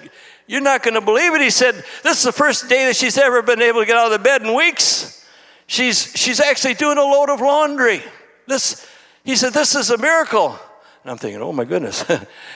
You're 0.48 0.62
not 0.62 0.84
going 0.84 0.94
to 0.94 1.02
believe 1.02 1.34
it. 1.34 1.42
He 1.42 1.50
said, 1.50 1.84
This 2.04 2.20
is 2.20 2.24
the 2.24 2.32
first 2.32 2.70
day 2.70 2.86
that 2.86 2.96
she's 2.96 3.18
ever 3.18 3.42
been 3.42 3.62
able 3.62 3.82
to 3.82 3.86
get 3.86 3.98
out 3.98 4.06
of 4.06 4.12
the 4.14 4.24
bed 4.24 4.42
in 4.42 4.56
weeks. 4.56 5.26
She's, 5.68 6.14
she's 6.16 6.40
actually 6.40 6.76
doing 6.76 6.98
a 6.98 7.04
load 7.04 7.30
of 7.30 7.42
laundry. 7.42 8.02
This, 8.48 8.88
he 9.24 9.36
said, 9.36 9.54
This 9.54 9.76
is 9.76 9.92
a 9.92 9.98
miracle. 9.98 10.58
And 11.04 11.12
I'm 11.12 11.18
thinking, 11.18 11.42
Oh 11.42 11.52
my 11.52 11.66
goodness. 11.66 12.06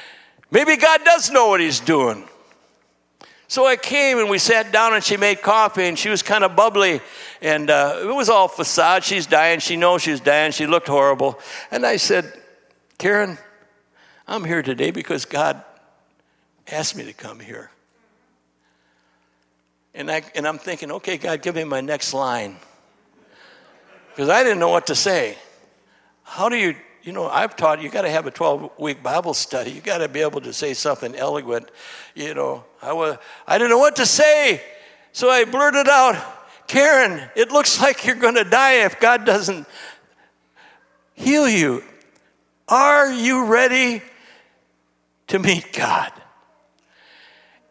Maybe 0.51 0.77
God 0.77 1.01
does 1.03 1.29
know 1.29 1.49
what 1.49 1.59
He's 1.59 1.79
doing. 1.79 2.27
So 3.51 3.65
I 3.65 3.75
came 3.75 4.17
and 4.17 4.29
we 4.29 4.37
sat 4.37 4.71
down 4.71 4.93
and 4.93 5.03
she 5.03 5.17
made 5.17 5.41
coffee 5.41 5.83
and 5.83 5.99
she 5.99 6.07
was 6.07 6.23
kind 6.23 6.45
of 6.45 6.55
bubbly 6.55 7.01
and 7.41 7.69
uh, 7.69 7.99
it 8.01 8.15
was 8.15 8.29
all 8.29 8.47
facade. 8.47 9.03
She's 9.03 9.27
dying. 9.27 9.59
She 9.59 9.75
knows 9.75 10.01
she's 10.01 10.21
dying. 10.21 10.53
She 10.53 10.65
looked 10.65 10.87
horrible. 10.87 11.37
And 11.69 11.85
I 11.85 11.97
said, 11.97 12.31
Karen, 12.97 13.37
I'm 14.25 14.45
here 14.45 14.61
today 14.61 14.91
because 14.91 15.25
God 15.25 15.61
asked 16.71 16.95
me 16.95 17.03
to 17.03 17.11
come 17.11 17.41
here. 17.41 17.71
And, 19.93 20.09
I, 20.09 20.21
and 20.33 20.47
I'm 20.47 20.57
thinking, 20.57 20.89
okay, 20.89 21.17
God, 21.17 21.41
give 21.41 21.55
me 21.55 21.65
my 21.65 21.81
next 21.81 22.13
line 22.13 22.55
because 24.11 24.29
I 24.29 24.43
didn't 24.43 24.59
know 24.59 24.69
what 24.69 24.87
to 24.87 24.95
say. 24.95 25.37
How 26.23 26.47
do 26.47 26.55
you, 26.55 26.77
you 27.03 27.11
know, 27.11 27.27
I've 27.27 27.55
taught 27.55 27.81
you 27.81 27.89
got 27.89 28.03
to 28.03 28.09
have 28.09 28.27
a 28.27 28.31
12 28.31 28.71
week 28.77 29.01
Bible 29.01 29.33
study. 29.33 29.71
You 29.71 29.81
got 29.81 29.99
to 29.99 30.07
be 30.07 30.21
able 30.21 30.41
to 30.41 30.53
say 30.53 30.73
something 30.73 31.15
eloquent. 31.15 31.69
You 32.15 32.33
know, 32.33 32.63
I, 32.81 32.93
was, 32.93 33.17
I 33.47 33.57
didn't 33.57 33.71
know 33.71 33.79
what 33.79 33.95
to 33.97 34.05
say. 34.05 34.61
So 35.11 35.29
I 35.29 35.45
blurted 35.45 35.89
out, 35.89 36.23
Karen, 36.67 37.29
it 37.35 37.51
looks 37.51 37.81
like 37.81 38.05
you're 38.05 38.15
going 38.15 38.35
to 38.35 38.43
die 38.43 38.85
if 38.85 38.99
God 38.99 39.25
doesn't 39.25 39.67
heal 41.13 41.47
you. 41.47 41.83
Are 42.67 43.11
you 43.11 43.45
ready 43.45 44.01
to 45.27 45.39
meet 45.39 45.73
God? 45.73 46.11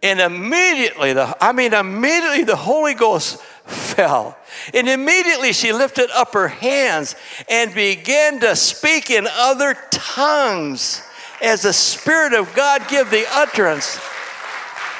And 0.02 0.20
immediately, 0.20 1.12
the, 1.12 1.36
I 1.42 1.52
mean, 1.52 1.72
immediately 1.72 2.44
the 2.44 2.56
Holy 2.56 2.94
Ghost 2.94 3.40
fell. 3.66 4.36
And 4.74 4.88
immediately 4.88 5.52
she 5.52 5.72
lifted 5.72 6.10
up 6.10 6.34
her 6.34 6.48
hands 6.48 7.16
and 7.48 7.74
began 7.74 8.40
to 8.40 8.56
speak 8.56 9.10
in 9.10 9.26
other 9.30 9.76
tongues 9.90 11.02
as 11.42 11.62
the 11.62 11.72
Spirit 11.72 12.34
of 12.34 12.54
God 12.54 12.86
give 12.88 13.10
the 13.10 13.26
utterance. 13.30 13.98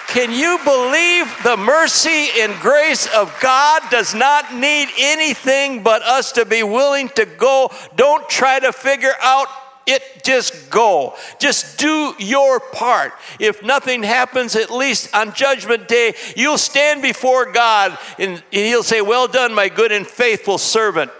Can 0.08 0.32
you 0.32 0.58
believe 0.64 1.32
the 1.44 1.56
mercy 1.56 2.28
and 2.40 2.52
grace 2.60 3.06
of 3.14 3.32
God 3.40 3.80
does 3.90 4.12
not 4.12 4.52
need 4.52 4.88
anything 4.98 5.84
but 5.84 6.02
us 6.02 6.32
to 6.32 6.44
be 6.44 6.64
willing 6.64 7.08
to 7.10 7.24
go? 7.24 7.70
Don't 7.94 8.28
try 8.28 8.58
to 8.58 8.72
figure 8.72 9.14
out 9.20 9.46
it 9.86 10.24
just 10.24 10.70
go. 10.70 11.14
Just 11.38 11.78
do 11.78 12.14
your 12.18 12.60
part. 12.60 13.12
If 13.38 13.62
nothing 13.62 14.02
happens, 14.02 14.56
at 14.56 14.70
least 14.70 15.14
on 15.14 15.34
Judgment 15.34 15.88
Day, 15.88 16.14
you'll 16.36 16.58
stand 16.58 17.02
before 17.02 17.50
God 17.50 17.98
and 18.18 18.42
He'll 18.50 18.82
say, 18.82 19.00
Well 19.00 19.26
done, 19.26 19.54
my 19.54 19.68
good 19.68 19.92
and 19.92 20.06
faithful 20.06 20.58
servant. 20.58 21.10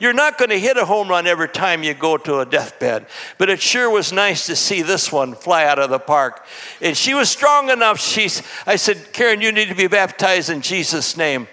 You're 0.00 0.12
not 0.12 0.38
going 0.38 0.50
to 0.50 0.60
hit 0.60 0.76
a 0.76 0.84
home 0.84 1.08
run 1.08 1.26
every 1.26 1.48
time 1.48 1.82
you 1.82 1.92
go 1.92 2.16
to 2.18 2.38
a 2.38 2.46
deathbed, 2.46 3.06
but 3.36 3.50
it 3.50 3.60
sure 3.60 3.90
was 3.90 4.12
nice 4.12 4.46
to 4.46 4.54
see 4.54 4.82
this 4.82 5.10
one 5.10 5.34
fly 5.34 5.64
out 5.64 5.80
of 5.80 5.90
the 5.90 5.98
park. 5.98 6.46
And 6.80 6.96
she 6.96 7.14
was 7.14 7.28
strong 7.28 7.68
enough. 7.68 7.98
She's, 7.98 8.42
I 8.64 8.76
said, 8.76 9.12
Karen, 9.12 9.40
you 9.40 9.50
need 9.50 9.68
to 9.68 9.74
be 9.74 9.88
baptized 9.88 10.50
in 10.50 10.60
Jesus' 10.60 11.16
name. 11.16 11.48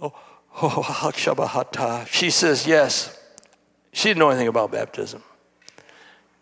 Oh, 0.00 0.12
oh, 0.62 2.04
she 2.10 2.30
says, 2.30 2.66
Yes. 2.66 3.20
She 3.92 4.08
didn't 4.08 4.18
know 4.18 4.30
anything 4.30 4.48
about 4.48 4.72
baptism. 4.72 5.22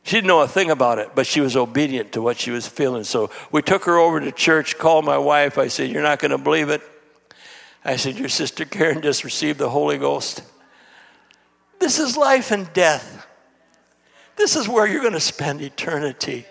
She 0.04 0.16
didn't 0.16 0.26
know 0.26 0.40
a 0.40 0.48
thing 0.48 0.70
about 0.70 0.98
it, 0.98 1.10
but 1.14 1.26
she 1.26 1.40
was 1.40 1.56
obedient 1.56 2.12
to 2.12 2.22
what 2.22 2.38
she 2.38 2.50
was 2.50 2.66
feeling. 2.66 3.04
So 3.04 3.30
we 3.52 3.62
took 3.62 3.84
her 3.84 3.98
over 3.98 4.20
to 4.20 4.32
church, 4.32 4.76
called 4.76 5.04
my 5.04 5.18
wife. 5.18 5.58
I 5.58 5.68
said, 5.68 5.90
You're 5.90 6.02
not 6.02 6.18
going 6.18 6.32
to 6.32 6.38
believe 6.38 6.68
it. 6.70 6.82
I 7.84 7.96
said, 7.96 8.18
Your 8.18 8.28
sister 8.28 8.64
Karen 8.64 9.00
just 9.00 9.22
received 9.24 9.58
the 9.58 9.70
Holy 9.70 9.98
Ghost. 9.98 10.42
This 11.78 11.98
is 11.98 12.16
life 12.16 12.50
and 12.50 12.72
death. 12.72 13.26
This 14.36 14.56
is 14.56 14.68
where 14.68 14.86
you're 14.86 15.00
going 15.00 15.12
to 15.12 15.20
spend 15.20 15.60
eternity. 15.60 16.46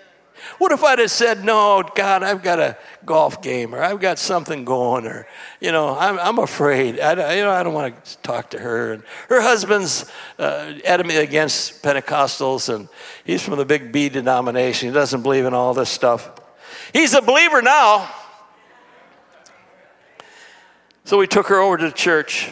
What 0.57 0.71
if 0.71 0.83
I'd 0.83 0.99
have 0.99 1.11
said, 1.11 1.43
No, 1.43 1.83
God, 1.95 2.23
I've 2.23 2.43
got 2.43 2.59
a 2.59 2.77
golf 3.05 3.41
game 3.41 3.73
or 3.75 3.81
I've 3.81 3.99
got 3.99 4.19
something 4.19 4.65
going 4.65 5.05
or, 5.05 5.27
you 5.59 5.71
know, 5.71 5.97
I'm, 5.97 6.19
I'm 6.19 6.39
afraid. 6.39 6.99
I, 6.99 7.35
you 7.35 7.43
know, 7.43 7.51
I 7.51 7.63
don't 7.63 7.73
want 7.73 8.03
to 8.03 8.17
talk 8.19 8.51
to 8.51 8.59
her. 8.59 8.93
And 8.93 9.03
her 9.29 9.41
husband's 9.41 10.11
uh, 10.39 10.73
against 10.85 11.83
Pentecostals 11.83 12.73
and 12.73 12.87
he's 13.23 13.41
from 13.41 13.57
the 13.57 13.65
big 13.65 13.91
B 13.91 14.09
denomination. 14.09 14.89
He 14.89 14.93
doesn't 14.93 15.21
believe 15.21 15.45
in 15.45 15.53
all 15.53 15.73
this 15.73 15.89
stuff. 15.89 16.31
He's 16.93 17.13
a 17.13 17.21
believer 17.21 17.61
now. 17.61 18.13
So 21.03 21.17
we 21.17 21.27
took 21.27 21.47
her 21.47 21.59
over 21.59 21.77
to 21.77 21.85
the 21.85 21.91
church 21.91 22.51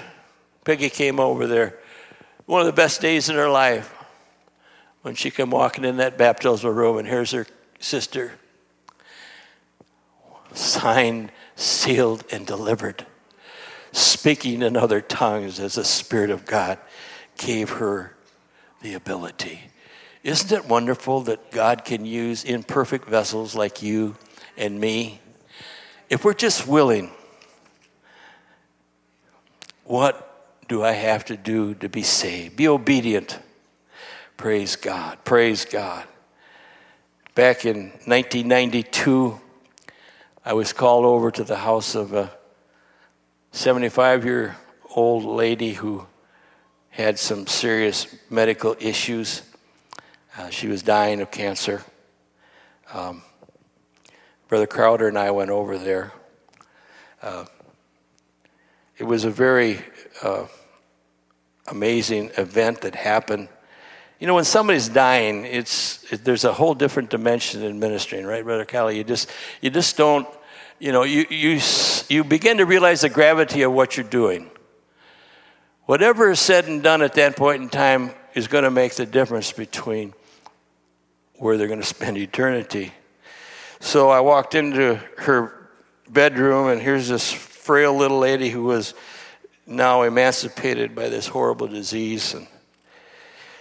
Peggy 0.69 0.91
came 0.91 1.19
over 1.19 1.47
there. 1.47 1.79
One 2.45 2.61
of 2.61 2.67
the 2.67 2.73
best 2.73 3.01
days 3.01 3.27
in 3.27 3.35
her 3.35 3.49
life 3.49 3.91
when 5.01 5.15
she 5.15 5.31
came 5.31 5.49
walking 5.49 5.83
in 5.83 5.97
that 5.97 6.15
baptismal 6.15 6.71
room, 6.73 6.97
and 6.99 7.07
here's 7.07 7.31
her 7.31 7.47
sister, 7.79 8.33
signed, 10.53 11.31
sealed, 11.55 12.23
and 12.31 12.45
delivered, 12.45 13.05
speaking 13.91 14.61
in 14.61 14.77
other 14.77 15.01
tongues 15.01 15.59
as 15.59 15.75
the 15.75 15.85
Spirit 15.85 16.29
of 16.29 16.45
God 16.45 16.77
gave 17.37 17.71
her 17.71 18.15
the 18.81 18.93
ability. 18.93 19.61
Isn't 20.23 20.51
it 20.51 20.67
wonderful 20.67 21.21
that 21.21 21.51
God 21.51 21.85
can 21.85 22.05
use 22.05 22.43
imperfect 22.43 23.07
vessels 23.07 23.55
like 23.55 23.81
you 23.81 24.15
and 24.57 24.79
me? 24.79 25.21
If 26.09 26.25
we're 26.25 26.33
just 26.33 26.67
willing, 26.67 27.11
what 29.85 30.25
do 30.67 30.83
I 30.83 30.91
have 30.91 31.25
to 31.25 31.37
do 31.37 31.73
to 31.75 31.89
be 31.89 32.03
saved? 32.03 32.57
Be 32.57 32.67
obedient. 32.67 33.39
Praise 34.37 34.75
God. 34.75 35.17
Praise 35.23 35.65
God. 35.65 36.05
Back 37.35 37.63
in 37.63 37.91
1992, 38.05 39.39
I 40.43 40.53
was 40.53 40.73
called 40.73 41.05
over 41.05 41.29
to 41.29 41.43
the 41.43 41.57
house 41.57 41.93
of 41.93 42.13
a 42.13 42.31
75 43.51 44.25
year 44.25 44.57
old 44.95 45.23
lady 45.23 45.73
who 45.73 46.07
had 46.89 47.19
some 47.19 47.45
serious 47.45 48.07
medical 48.31 48.75
issues. 48.79 49.43
Uh, 50.37 50.49
she 50.49 50.67
was 50.67 50.81
dying 50.81 51.21
of 51.21 51.29
cancer. 51.29 51.83
Um, 52.91 53.21
Brother 54.47 54.67
Crowder 54.67 55.07
and 55.07 55.17
I 55.17 55.29
went 55.29 55.51
over 55.51 55.77
there. 55.77 56.11
Uh, 57.21 57.45
it 58.97 59.03
was 59.03 59.23
a 59.23 59.29
very 59.29 59.79
uh, 60.23 60.45
amazing 61.67 62.31
event 62.37 62.81
that 62.81 62.95
happened. 62.95 63.49
You 64.19 64.27
know, 64.27 64.35
when 64.35 64.43
somebody's 64.43 64.89
dying, 64.89 65.45
it's 65.45 66.03
it, 66.11 66.25
there's 66.25 66.43
a 66.43 66.51
whole 66.51 66.73
different 66.73 67.09
dimension 67.09 67.63
in 67.63 67.79
ministering, 67.79 68.25
right, 68.25 68.43
Brother 68.43 68.65
Kelly? 68.65 68.97
You 68.97 69.05
just 69.05 69.29
you 69.61 69.69
just 69.69 69.95
don't, 69.95 70.27
you 70.77 70.91
know, 70.91 71.03
you 71.03 71.25
you 71.29 71.59
you 72.09 72.23
begin 72.25 72.57
to 72.57 72.65
realize 72.65 73.01
the 73.01 73.09
gravity 73.09 73.61
of 73.61 73.71
what 73.71 73.95
you're 73.95 74.05
doing. 74.05 74.51
Whatever 75.85 76.31
is 76.31 76.39
said 76.39 76.65
and 76.65 76.83
done 76.83 77.01
at 77.01 77.13
that 77.15 77.37
point 77.37 77.63
in 77.63 77.69
time 77.69 78.11
is 78.35 78.47
going 78.47 78.65
to 78.65 78.71
make 78.71 78.93
the 78.95 79.05
difference 79.05 79.51
between 79.51 80.13
where 81.37 81.57
they're 81.57 81.67
going 81.67 81.81
to 81.81 81.85
spend 81.97 82.17
eternity. 82.17 82.93
So 83.79 84.09
I 84.09 84.19
walked 84.19 84.53
into 84.53 84.95
her 85.17 85.69
bedroom, 86.09 86.67
and 86.67 86.81
here's 86.81 87.07
this 87.07 87.31
frail 87.31 87.95
little 87.95 88.19
lady 88.19 88.49
who 88.49 88.63
was 88.63 88.93
now 89.65 90.01
emancipated 90.01 90.93
by 90.93 91.07
this 91.07 91.27
horrible 91.27 91.67
disease. 91.67 92.33
And 92.33 92.47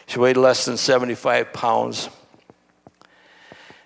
she 0.09 0.19
weighed 0.19 0.39
less 0.39 0.65
than 0.65 0.79
75 0.79 1.53
pounds. 1.53 2.09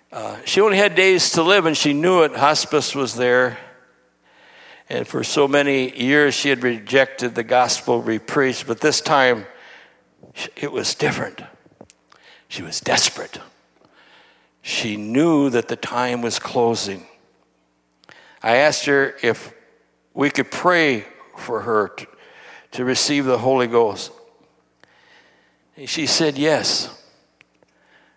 Uh, 0.09 0.37
she 0.45 0.61
only 0.61 0.77
had 0.77 0.95
days 0.95 1.31
to 1.31 1.43
live, 1.43 1.65
and 1.65 1.75
she 1.75 1.91
knew 1.91 2.23
it. 2.23 2.33
Hospice 2.33 2.95
was 2.95 3.15
there. 3.15 3.57
And 4.89 5.05
for 5.05 5.25
so 5.25 5.49
many 5.49 5.93
years, 6.01 6.33
she 6.33 6.47
had 6.47 6.63
rejected 6.63 7.35
the 7.35 7.43
gospel 7.43 8.01
we 8.01 8.19
preached, 8.19 8.67
but 8.67 8.79
this 8.79 9.01
time 9.01 9.45
it 10.55 10.71
was 10.71 10.95
different. 10.95 11.41
She 12.47 12.63
was 12.63 12.79
desperate. 12.79 13.39
She 14.61 14.95
knew 14.95 15.49
that 15.49 15.67
the 15.67 15.75
time 15.75 16.21
was 16.21 16.39
closing. 16.39 17.05
I 18.41 18.57
asked 18.57 18.85
her 18.85 19.13
if 19.21 19.53
we 20.13 20.29
could 20.29 20.49
pray 20.49 21.05
for 21.37 21.61
her 21.61 21.89
to, 21.89 22.07
to 22.71 22.85
receive 22.85 23.25
the 23.25 23.39
Holy 23.39 23.67
Ghost. 23.67 24.11
And 25.75 25.89
she 25.89 26.05
said 26.05 26.37
yes. 26.37 26.89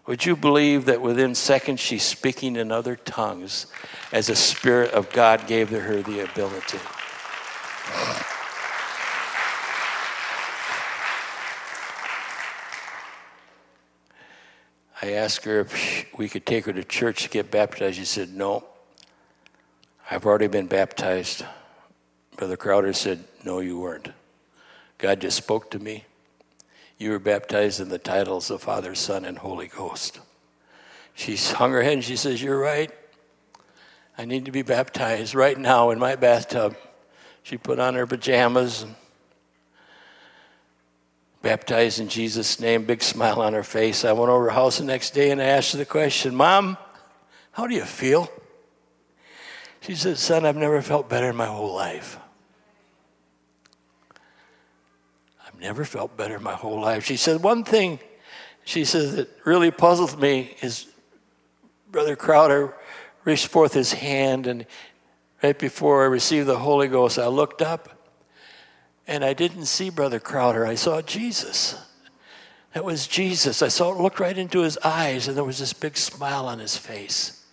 Would 0.06 0.24
you 0.24 0.36
believe 0.36 0.84
that 0.84 1.00
within 1.00 1.34
seconds 1.34 1.80
she's 1.80 2.04
speaking 2.04 2.56
in 2.56 2.70
other 2.70 2.94
tongues 2.96 3.66
as 4.12 4.28
the 4.28 4.36
Spirit 4.36 4.92
of 4.92 5.10
God 5.12 5.46
gave 5.46 5.70
her 5.70 6.02
the 6.02 6.20
ability? 6.20 6.78
I 15.02 15.12
asked 15.12 15.44
her 15.44 15.60
if 15.60 16.06
we 16.16 16.28
could 16.28 16.46
take 16.46 16.66
her 16.66 16.72
to 16.72 16.84
church 16.84 17.24
to 17.24 17.28
get 17.28 17.50
baptized. 17.50 17.96
She 17.96 18.04
said, 18.04 18.30
No, 18.30 18.64
I've 20.10 20.24
already 20.24 20.46
been 20.46 20.66
baptized. 20.66 21.44
Brother 22.36 22.56
Crowder 22.56 22.92
said, 22.92 23.24
No, 23.44 23.60
you 23.60 23.78
weren't. 23.78 24.10
God 24.98 25.20
just 25.20 25.36
spoke 25.36 25.70
to 25.72 25.78
me. 25.78 26.04
You 26.98 27.10
were 27.10 27.18
baptized 27.18 27.80
in 27.80 27.88
the 27.88 27.98
titles 27.98 28.50
of 28.50 28.62
Father, 28.62 28.94
Son, 28.94 29.24
and 29.24 29.38
Holy 29.38 29.68
Ghost. 29.68 30.20
She 31.14 31.36
hung 31.36 31.72
her 31.72 31.82
head 31.82 31.94
and 31.94 32.04
she 32.04 32.16
says, 32.16 32.42
You're 32.42 32.58
right. 32.58 32.90
I 34.18 34.24
need 34.24 34.46
to 34.46 34.50
be 34.50 34.62
baptized 34.62 35.34
right 35.34 35.58
now 35.58 35.90
in 35.90 35.98
my 35.98 36.16
bathtub. 36.16 36.76
She 37.42 37.58
put 37.58 37.78
on 37.78 37.94
her 37.94 38.06
pajamas 38.06 38.82
and 38.82 38.94
baptized 41.42 42.00
in 42.00 42.08
Jesus' 42.08 42.58
name, 42.58 42.84
big 42.84 43.02
smile 43.02 43.40
on 43.40 43.52
her 43.52 43.62
face. 43.62 44.04
I 44.04 44.12
went 44.12 44.30
over 44.30 44.44
her 44.44 44.50
house 44.50 44.78
the 44.78 44.84
next 44.84 45.10
day 45.10 45.30
and 45.30 45.40
I 45.40 45.44
asked 45.44 45.72
her 45.72 45.78
the 45.78 45.84
question, 45.84 46.34
Mom, 46.34 46.78
how 47.52 47.66
do 47.66 47.74
you 47.74 47.84
feel? 47.84 48.30
She 49.80 49.94
said, 49.94 50.18
Son, 50.18 50.44
I've 50.44 50.56
never 50.56 50.82
felt 50.82 51.08
better 51.08 51.30
in 51.30 51.36
my 51.36 51.46
whole 51.46 51.74
life. 51.74 52.18
I've 55.56 55.62
never 55.62 55.84
felt 55.86 56.18
better 56.18 56.36
in 56.36 56.42
my 56.42 56.52
whole 56.52 56.80
life. 56.80 57.04
She 57.04 57.16
said, 57.16 57.42
One 57.42 57.64
thing, 57.64 57.98
she 58.64 58.84
says, 58.84 59.16
that 59.16 59.28
really 59.44 59.70
puzzled 59.70 60.20
me 60.20 60.54
is 60.60 60.86
Brother 61.90 62.14
Crowder 62.14 62.74
reached 63.24 63.46
forth 63.46 63.72
his 63.72 63.94
hand, 63.94 64.46
and 64.46 64.66
right 65.42 65.58
before 65.58 66.02
I 66.02 66.06
received 66.06 66.46
the 66.46 66.58
Holy 66.58 66.88
Ghost, 66.88 67.18
I 67.18 67.26
looked 67.26 67.62
up 67.62 68.12
and 69.06 69.24
I 69.24 69.32
didn't 69.32 69.66
see 69.66 69.88
Brother 69.88 70.20
Crowder. 70.20 70.66
I 70.66 70.74
saw 70.74 71.00
Jesus. 71.00 71.74
That 72.74 72.84
was 72.84 73.06
Jesus. 73.06 73.62
I 73.62 73.68
saw 73.68 73.90
looked 73.90 74.20
right 74.20 74.36
into 74.36 74.60
his 74.60 74.76
eyes, 74.84 75.26
and 75.26 75.36
there 75.36 75.44
was 75.44 75.58
this 75.58 75.72
big 75.72 75.96
smile 75.96 76.46
on 76.46 76.58
his 76.58 76.76
face. 76.76 77.44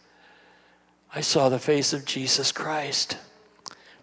I 1.15 1.21
saw 1.21 1.47
the 1.47 1.59
face 1.59 1.93
of 1.93 2.05
Jesus 2.05 2.51
Christ. 2.51 3.17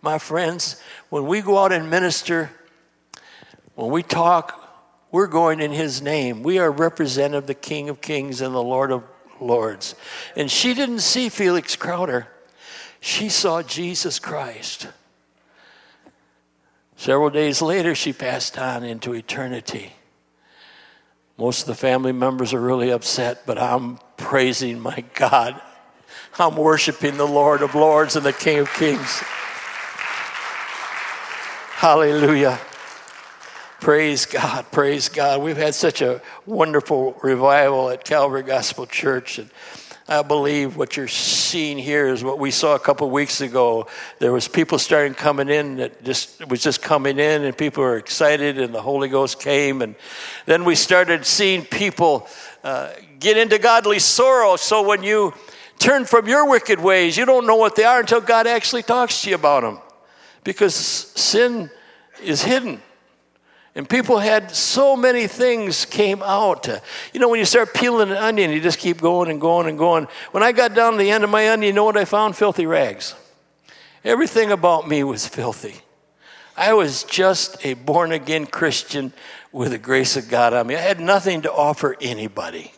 My 0.01 0.18
friends, 0.18 0.80
when 1.11 1.26
we 1.26 1.42
go 1.42 1.59
out 1.59 1.72
and 1.72 1.90
minister, 1.90 2.51
when 3.81 3.91
we 3.91 4.03
talk, 4.03 4.57
we're 5.11 5.26
going 5.26 5.61
in 5.61 5.72
his 5.72 6.03
name. 6.03 6.43
We 6.43 6.59
are 6.59 6.70
representative 6.70 7.45
of 7.45 7.47
the 7.47 7.55
King 7.55 7.89
of 7.89 8.01
Kings 8.01 8.41
and 8.43 8.55
the 8.55 8.62
Lord 8.62 8.93
of 8.93 9.05
Lords. 9.41 9.95
And 10.37 10.51
she 10.51 10.74
didn't 10.74 11.01
see 11.01 11.31
Felix 11.31 11.76
Crowder, 11.76 12.28
she 13.01 13.31
saw 13.31 13.62
Jesus 13.62 14.18
Christ. 14.18 14.89
Several 16.97 17.31
days 17.31 17.62
later, 17.62 17.95
she 17.95 18.12
passed 18.12 18.59
on 18.59 18.85
into 18.85 19.14
eternity. 19.14 19.95
Most 21.39 21.62
of 21.62 21.68
the 21.68 21.74
family 21.74 22.12
members 22.12 22.53
are 22.53 22.61
really 22.61 22.91
upset, 22.91 23.47
but 23.47 23.57
I'm 23.57 23.99
praising 24.18 24.78
my 24.78 25.03
God. 25.14 25.59
I'm 26.39 26.57
worshiping 26.57 27.16
the 27.16 27.26
Lord 27.26 27.62
of 27.62 27.74
Lords 27.74 28.16
and 28.16 28.26
the 28.26 28.35
King 28.35 28.59
of 28.59 28.72
Kings. 28.74 29.22
Hallelujah. 31.76 32.61
Praise 33.81 34.26
God, 34.26 34.70
praise 34.70 35.09
God. 35.09 35.41
We've 35.41 35.57
had 35.57 35.74
such 35.74 36.03
a 36.03 36.20
wonderful 36.45 37.18
revival 37.22 37.89
at 37.89 38.05
Calvary 38.05 38.43
Gospel 38.43 38.85
Church. 38.85 39.39
And 39.39 39.49
I 40.07 40.20
believe 40.20 40.76
what 40.76 40.99
you're 40.99 41.09
seeing 41.09 41.78
here 41.78 42.09
is 42.09 42.22
what 42.22 42.39
we 42.39 42.51
saw 42.51 42.74
a 42.74 42.78
couple 42.78 43.09
weeks 43.09 43.41
ago. 43.41 43.87
There 44.18 44.33
was 44.33 44.49
people 44.49 44.78
starting 44.78 45.14
coming 45.14 45.49
in 45.49 45.76
that 45.76 46.05
just 46.05 46.47
was 46.47 46.62
just 46.62 46.83
coming 46.83 47.18
in, 47.18 47.43
and 47.43 47.57
people 47.57 47.83
were 47.83 47.97
excited, 47.97 48.59
and 48.59 48.74
the 48.74 48.83
Holy 48.83 49.09
Ghost 49.09 49.41
came, 49.41 49.81
and 49.81 49.95
then 50.45 50.66
we 50.66 50.74
started 50.74 51.24
seeing 51.24 51.64
people 51.64 52.28
uh, 52.62 52.91
get 53.18 53.39
into 53.39 53.59
godly 53.59 53.99
sorrow. 53.99 54.57
So 54.57 54.87
when 54.87 55.03
you 55.03 55.33
turn 55.78 56.05
from 56.05 56.28
your 56.28 56.51
wicked 56.51 56.81
ways, 56.81 57.16
you 57.16 57.24
don't 57.24 57.47
know 57.47 57.57
what 57.57 57.76
they 57.76 57.85
are 57.85 58.01
until 58.01 58.20
God 58.20 58.47
actually 58.47 58.83
talks 58.83 59.22
to 59.22 59.31
you 59.31 59.37
about 59.37 59.62
them, 59.62 59.78
because 60.45 60.74
sin 60.74 61.70
is 62.22 62.43
hidden. 62.43 62.83
And 63.74 63.88
people 63.88 64.18
had 64.18 64.50
so 64.50 64.96
many 64.96 65.26
things 65.28 65.84
came 65.84 66.22
out. 66.22 66.68
You 67.12 67.20
know, 67.20 67.28
when 67.28 67.38
you 67.38 67.44
start 67.44 67.72
peeling 67.72 68.10
an 68.10 68.16
onion, 68.16 68.50
you 68.50 68.60
just 68.60 68.78
keep 68.78 69.00
going 69.00 69.30
and 69.30 69.40
going 69.40 69.68
and 69.68 69.78
going. 69.78 70.08
When 70.32 70.42
I 70.42 70.52
got 70.52 70.74
down 70.74 70.92
to 70.92 70.98
the 70.98 71.10
end 71.10 71.22
of 71.22 71.30
my 71.30 71.50
onion, 71.50 71.68
you 71.68 71.72
know 71.72 71.84
what 71.84 71.96
I 71.96 72.04
found? 72.04 72.36
Filthy 72.36 72.66
rags. 72.66 73.14
Everything 74.04 74.50
about 74.50 74.88
me 74.88 75.04
was 75.04 75.26
filthy. 75.26 75.76
I 76.56 76.72
was 76.72 77.04
just 77.04 77.64
a 77.64 77.74
born 77.74 78.12
again 78.12 78.46
Christian 78.46 79.12
with 79.52 79.70
the 79.70 79.78
grace 79.78 80.16
of 80.16 80.28
God 80.28 80.52
on 80.52 80.66
me. 80.66 80.74
I 80.74 80.80
had 80.80 81.00
nothing 81.00 81.42
to 81.42 81.52
offer 81.52 81.96
anybody. 82.00 82.72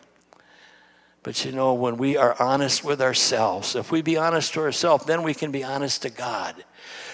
But 1.23 1.43
you 1.45 1.53
know, 1.53 1.73
when 1.73 1.97
we 1.97 2.17
are 2.17 2.35
honest 2.41 2.83
with 2.83 3.01
ourselves, 3.01 3.75
if 3.75 3.91
we 3.91 4.01
be 4.01 4.17
honest 4.17 4.53
to 4.53 4.61
ourselves, 4.61 5.05
then 5.05 5.23
we 5.23 5.33
can 5.33 5.51
be 5.51 5.63
honest 5.63 6.01
to 6.03 6.09
God. 6.09 6.63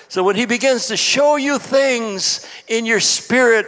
So 0.10 0.24
when 0.24 0.36
He 0.36 0.46
begins 0.46 0.88
to 0.88 0.98
show 0.98 1.36
you 1.36 1.60
things 1.60 2.46
in 2.68 2.86
your 2.86 3.00
spirit, 3.00 3.68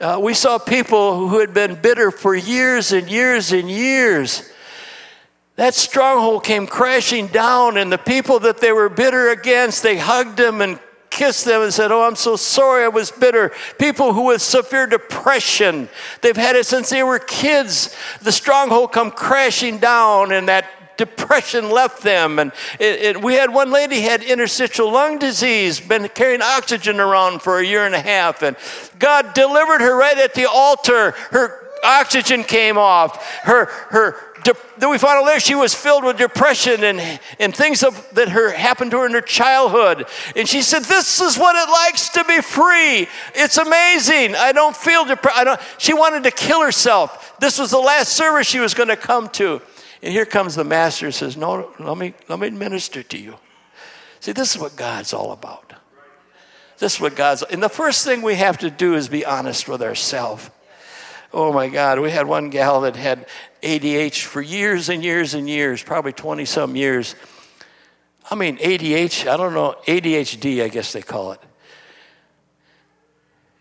uh, 0.00 0.18
we 0.20 0.34
saw 0.34 0.58
people 0.58 1.28
who 1.28 1.38
had 1.38 1.54
been 1.54 1.76
bitter 1.76 2.10
for 2.10 2.34
years 2.34 2.92
and 2.92 3.08
years 3.08 3.52
and 3.52 3.70
years. 3.70 4.50
That 5.56 5.74
stronghold 5.74 6.44
came 6.44 6.66
crashing 6.66 7.26
down, 7.28 7.76
and 7.76 7.92
the 7.92 7.98
people 7.98 8.40
that 8.40 8.58
they 8.58 8.72
were 8.72 8.88
bitter 8.88 9.30
against, 9.30 9.82
they 9.82 9.98
hugged 9.98 10.38
them 10.38 10.62
and 10.62 10.80
kissed 11.10 11.44
them 11.44 11.60
and 11.60 11.72
said, 11.72 11.92
Oh, 11.92 12.02
I'm 12.02 12.16
so 12.16 12.36
sorry 12.36 12.84
I 12.84 12.88
was 12.88 13.10
bitter. 13.10 13.52
People 13.78 14.14
who 14.14 14.22
with 14.22 14.40
severe 14.40 14.86
depression, 14.86 15.90
they've 16.22 16.36
had 16.36 16.56
it 16.56 16.64
since 16.64 16.88
they 16.88 17.02
were 17.02 17.18
kids. 17.18 17.94
The 18.22 18.32
stronghold 18.32 18.92
come 18.92 19.10
crashing 19.10 19.76
down, 19.76 20.32
and 20.32 20.48
that 20.48 20.66
depression 20.96 21.70
left 21.70 22.02
them. 22.02 22.38
And 22.38 22.52
it, 22.78 23.00
it, 23.00 23.22
we 23.22 23.34
had 23.34 23.52
one 23.52 23.70
lady 23.70 24.00
had 24.00 24.22
interstitial 24.22 24.90
lung 24.90 25.18
disease, 25.18 25.80
been 25.80 26.08
carrying 26.08 26.42
oxygen 26.42 27.00
around 27.00 27.42
for 27.42 27.58
a 27.58 27.66
year 27.66 27.86
and 27.86 27.94
a 27.94 28.00
half, 28.00 28.42
and 28.42 28.56
God 28.98 29.34
delivered 29.34 29.80
her 29.80 29.96
right 29.96 30.18
at 30.18 30.34
the 30.34 30.48
altar. 30.48 31.12
Her 31.30 31.68
oxygen 31.84 32.44
came 32.44 32.78
off. 32.78 33.24
Her 33.42 33.66
her 33.90 34.32
then 34.78 34.90
we 34.90 34.98
found 34.98 35.18
out 35.18 35.26
later 35.26 35.40
she 35.40 35.54
was 35.54 35.74
filled 35.74 36.04
with 36.04 36.18
depression 36.18 36.82
and, 36.82 37.20
and 37.38 37.54
things 37.54 37.82
of, 37.82 38.08
that 38.14 38.30
her, 38.30 38.50
happened 38.50 38.90
to 38.92 38.98
her 38.98 39.06
in 39.06 39.12
her 39.12 39.20
childhood. 39.20 40.06
And 40.34 40.48
she 40.48 40.62
said, 40.62 40.82
This 40.84 41.20
is 41.20 41.38
what 41.38 41.54
it 41.56 41.70
likes 41.70 42.08
to 42.10 42.24
be 42.24 42.40
free. 42.40 43.06
It's 43.34 43.58
amazing. 43.58 44.34
I 44.34 44.52
don't 44.52 44.76
feel 44.76 45.04
depressed. 45.04 45.60
She 45.78 45.94
wanted 45.94 46.24
to 46.24 46.30
kill 46.30 46.62
herself. 46.62 47.38
This 47.38 47.58
was 47.58 47.70
the 47.70 47.78
last 47.78 48.12
service 48.14 48.46
she 48.46 48.58
was 48.58 48.74
going 48.74 48.88
to 48.88 48.96
come 48.96 49.28
to. 49.30 49.62
And 50.02 50.12
here 50.12 50.26
comes 50.26 50.56
the 50.56 50.64
master 50.64 51.06
and 51.06 51.14
says, 51.14 51.36
No, 51.36 51.72
let 51.78 51.96
me, 51.96 52.14
let 52.28 52.40
me 52.40 52.50
minister 52.50 53.02
to 53.02 53.18
you. 53.18 53.36
See, 54.20 54.32
this 54.32 54.54
is 54.54 54.60
what 54.60 54.76
God's 54.76 55.12
all 55.12 55.32
about. 55.32 55.72
This 56.78 56.96
is 56.96 57.00
what 57.00 57.14
God's, 57.14 57.42
and 57.44 57.62
the 57.62 57.68
first 57.68 58.04
thing 58.04 58.22
we 58.22 58.34
have 58.34 58.58
to 58.58 58.70
do 58.70 58.94
is 58.94 59.08
be 59.08 59.24
honest 59.24 59.68
with 59.68 59.82
ourselves. 59.82 60.50
Oh 61.32 61.52
my 61.52 61.68
God, 61.68 62.00
we 62.00 62.10
had 62.10 62.26
one 62.26 62.50
gal 62.50 62.80
that 62.82 62.96
had 62.96 63.26
ADH 63.62 64.24
for 64.24 64.42
years 64.42 64.88
and 64.88 65.02
years 65.04 65.34
and 65.34 65.48
years, 65.48 65.82
probably 65.82 66.12
20 66.12 66.44
some 66.44 66.74
years. 66.74 67.14
I 68.30 68.34
mean, 68.34 68.58
ADH, 68.58 69.30
I 69.30 69.36
don't 69.36 69.54
know, 69.54 69.76
ADHD, 69.86 70.62
I 70.62 70.68
guess 70.68 70.92
they 70.92 71.02
call 71.02 71.32
it. 71.32 71.40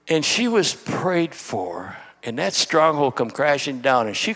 And 0.07 0.25
she 0.25 0.47
was 0.47 0.73
prayed 0.73 1.35
for, 1.35 1.95
and 2.23 2.39
that 2.39 2.53
stronghold 2.53 3.15
come 3.15 3.29
crashing 3.29 3.81
down. 3.81 4.07
And 4.07 4.17
she, 4.17 4.35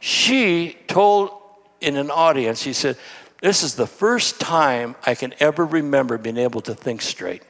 she 0.00 0.78
told 0.86 1.41
in 1.82 1.96
an 1.96 2.10
audience, 2.10 2.62
she 2.62 2.72
said, 2.72 2.96
This 3.40 3.62
is 3.62 3.74
the 3.74 3.86
first 3.86 4.40
time 4.40 4.94
I 5.04 5.14
can 5.14 5.34
ever 5.40 5.66
remember 5.66 6.16
being 6.18 6.38
able 6.38 6.60
to 6.62 6.74
think 6.74 7.02
straight. 7.02 7.42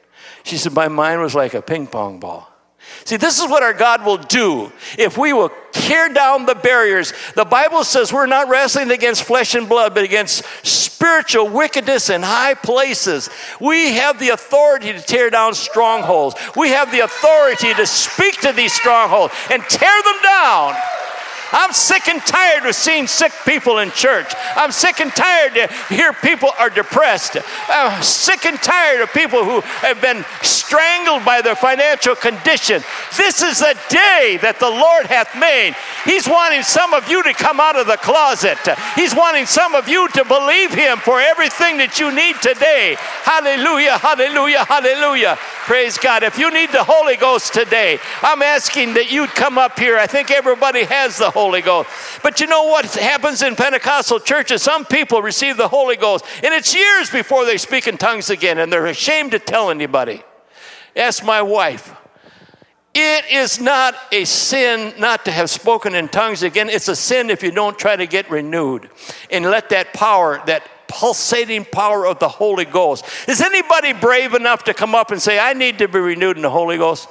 She 0.43 0.57
said, 0.57 0.73
My 0.73 0.89
mind 0.89 1.21
was 1.21 1.35
like 1.35 1.55
a 1.55 1.63
ping 1.63 1.87
pong 1.87 2.19
ball. 2.19 2.49
See, 3.05 3.17
this 3.17 3.41
is 3.41 3.49
what 3.49 3.63
our 3.63 3.73
God 3.73 4.05
will 4.05 4.17
do 4.17 4.73
if 4.99 5.17
we 5.17 5.33
will 5.33 5.51
tear 5.73 6.13
down 6.13 6.47
the 6.47 6.55
barriers. 6.55 7.13
The 7.35 7.45
Bible 7.45 7.85
says 7.85 8.13
we're 8.13 8.27
not 8.27 8.49
wrestling 8.49 8.91
against 8.91 9.23
flesh 9.23 9.55
and 9.55 9.69
blood, 9.69 9.95
but 9.95 10.05
against 10.05 10.45
spiritual 10.67 11.49
wickedness 11.49 12.11
in 12.11 12.23
high 12.23 12.55
places. 12.55 13.31
We 13.61 13.95
have 13.95 14.19
the 14.19 14.31
authority 14.31 14.93
to 14.93 15.01
tear 15.01 15.31
down 15.31 15.55
strongholds, 15.55 16.35
we 16.57 16.71
have 16.71 16.91
the 16.91 17.01
authority 17.01 17.73
to 17.75 17.87
speak 17.87 18.41
to 18.41 18.53
these 18.53 18.73
strongholds 18.73 19.33
and 19.51 19.63
tear 19.63 20.03
them 20.03 20.23
down. 20.23 20.75
I'm 21.53 21.73
sick 21.73 22.09
and 22.09 22.21
tired 22.23 22.67
of 22.67 22.75
seeing 22.75 23.07
sick 23.07 23.33
people 23.45 23.79
in 23.79 23.91
church. 23.91 24.33
I'm 24.57 24.73
sick 24.73 25.01
and 25.01 25.13
tired 25.13 25.55
to 25.55 25.95
hear 25.95 26.13
people 26.15 26.51
are 26.59 26.71
depressed. 26.71 27.37
I'm 27.69 28.03
sick 28.03 28.47
and 28.47 28.61
tired 28.61 29.03
of 29.03 29.13
people 29.13 29.45
who 29.45 29.61
have 29.61 30.01
been 30.01 30.25
strangled 30.41 31.25
by 31.25 31.43
their 31.43 31.55
financial 31.55 32.17
condition. 32.17 32.83
This 33.17 33.43
is 33.43 33.59
the 33.59 33.79
day 33.91 34.39
that 34.41 34.59
the 34.59 34.71
Lord 34.71 35.07
hath 35.07 35.37
made. 35.39 35.77
He's 36.05 36.27
wanting 36.27 36.63
some 36.63 36.95
of 36.95 37.09
you 37.09 37.23
to 37.23 37.35
come 37.35 37.61
out 37.61 37.77
of 37.77 37.87
the 37.87 37.99
closet. 37.99 38.59
He's 38.97 39.15
wanting 39.15 39.45
some 39.45 39.75
of 39.75 39.89
you 39.89 40.09
to 40.09 40.25
believe 40.25 40.73
Him 40.73 40.99
for 40.99 41.21
everything 41.21 41.77
that 41.79 42.01
you 42.01 42.15
need 42.15 42.37
today. 42.41 42.97
Hallelujah, 43.25 43.99
hallelujah, 43.99 44.65
hallelujah. 44.65 45.37
Praise 45.67 45.99
God. 45.99 46.23
If 46.23 46.39
you 46.39 46.51
need 46.51 46.71
the 46.73 46.85
Holy 46.85 47.17
Ghost 47.17 47.53
today, 47.53 47.99
I'm 48.23 48.43
asking 48.43 48.95
that 48.95 49.13
you'd 49.13 49.31
come 49.31 49.59
up 49.59 49.79
here. 49.79 49.99
I 49.99 50.07
think 50.07 50.31
everybody 50.31 50.85
has 50.85 51.19
the 51.19 51.31
Holy 51.31 51.42
Ghost. 51.51 51.89
But 52.23 52.41
you 52.41 52.47
know 52.47 52.65
what 52.65 52.87
happens 52.95 53.43
in 53.43 53.57
Pentecostal 53.57 54.21
churches? 54.21 54.63
Some 54.63 54.85
people 54.85 55.23
receive 55.23 55.57
the 55.57 55.69
Holy 55.69 55.97
Ghost, 55.97 56.25
and 56.43 56.55
it's 56.55 56.75
years 56.75 57.11
before 57.11 57.45
they 57.45 57.59
speak 57.59 57.89
in 57.89 57.99
tongues 57.99 58.31
again, 58.31 58.59
and 58.59 58.73
they're 58.73 58.87
ashamed 58.87 59.33
to 59.33 59.39
tell 59.39 59.71
anybody. 59.71 60.23
Ask 60.95 61.25
my 61.25 61.43
wife. 61.43 61.95
It 62.95 63.25
is 63.31 63.59
not 63.59 63.95
a 64.13 64.25
sin 64.25 64.93
not 64.99 65.25
to 65.25 65.31
have 65.31 65.49
spoken 65.49 65.95
in 65.95 66.09
tongues 66.09 66.43
again. 66.43 66.69
It's 66.69 66.89
a 66.89 66.97
sin 66.97 67.31
if 67.31 67.43
you 67.43 67.51
don't 67.51 67.79
try 67.79 67.97
to 67.97 68.07
get 68.07 68.31
renewed 68.31 68.91
and 69.31 69.47
let 69.47 69.71
that 69.71 69.95
power, 69.95 70.43
that 70.47 70.69
pulsating 70.89 71.65
power 71.65 72.07
of 72.07 72.19
the 72.19 72.29
Holy 72.29 72.67
Ghost. 72.67 73.07
Is 73.27 73.41
anybody 73.41 73.95
brave 73.95 74.35
enough 74.35 74.65
to 74.65 74.75
come 74.75 74.95
up 74.95 75.11
and 75.11 75.23
say, 75.23 75.39
I 75.39 75.55
need 75.55 75.79
to 75.79 75.89
be 75.89 75.99
renewed 75.99 76.37
in 76.37 76.43
the 76.43 76.51
Holy 76.51 76.77
Ghost? 76.77 77.09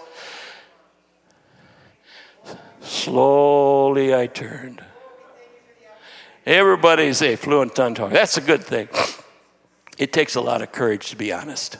Slowly 2.81 4.13
I 4.13 4.27
turned. 4.27 4.83
Everybody's 6.45 7.21
a 7.21 7.35
fluent 7.35 7.75
tongue 7.75 7.93
talker. 7.93 8.13
That's 8.13 8.37
a 8.37 8.41
good 8.41 8.63
thing. 8.63 8.89
It 9.97 10.11
takes 10.11 10.35
a 10.35 10.41
lot 10.41 10.61
of 10.61 10.71
courage 10.71 11.11
to 11.11 11.15
be 11.15 11.31
honest. 11.31 11.77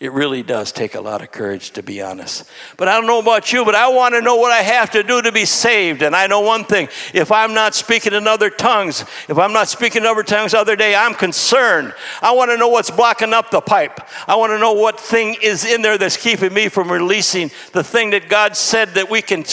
It 0.00 0.12
really 0.12 0.44
does 0.44 0.70
take 0.70 0.94
a 0.94 1.00
lot 1.00 1.22
of 1.22 1.32
courage 1.32 1.72
to 1.72 1.82
be 1.82 2.00
honest. 2.00 2.48
But 2.76 2.86
I 2.86 2.94
don't 2.94 3.08
know 3.08 3.18
about 3.18 3.52
you, 3.52 3.64
but 3.64 3.74
I 3.74 3.88
want 3.88 4.14
to 4.14 4.20
know 4.20 4.36
what 4.36 4.52
I 4.52 4.62
have 4.62 4.92
to 4.92 5.02
do 5.02 5.20
to 5.20 5.32
be 5.32 5.44
saved. 5.44 6.02
And 6.02 6.14
I 6.14 6.28
know 6.28 6.38
one 6.38 6.64
thing 6.64 6.88
if 7.12 7.32
I'm 7.32 7.52
not 7.52 7.74
speaking 7.74 8.12
in 8.12 8.28
other 8.28 8.48
tongues, 8.48 9.00
if 9.28 9.36
I'm 9.38 9.52
not 9.52 9.66
speaking 9.66 10.02
in 10.02 10.08
other 10.08 10.22
tongues 10.22 10.52
the 10.52 10.60
other 10.60 10.76
day, 10.76 10.94
I'm 10.94 11.14
concerned. 11.14 11.94
I 12.22 12.30
want 12.30 12.52
to 12.52 12.56
know 12.56 12.68
what's 12.68 12.92
blocking 12.92 13.32
up 13.32 13.50
the 13.50 13.60
pipe. 13.60 13.98
I 14.28 14.36
want 14.36 14.50
to 14.50 14.58
know 14.60 14.74
what 14.74 15.00
thing 15.00 15.34
is 15.42 15.64
in 15.64 15.82
there 15.82 15.98
that's 15.98 16.16
keeping 16.16 16.54
me 16.54 16.68
from 16.68 16.92
releasing 16.92 17.50
the 17.72 17.82
thing 17.82 18.10
that 18.10 18.28
God 18.28 18.56
said 18.56 18.90
that 18.90 19.10
we 19.10 19.20
can, 19.20 19.44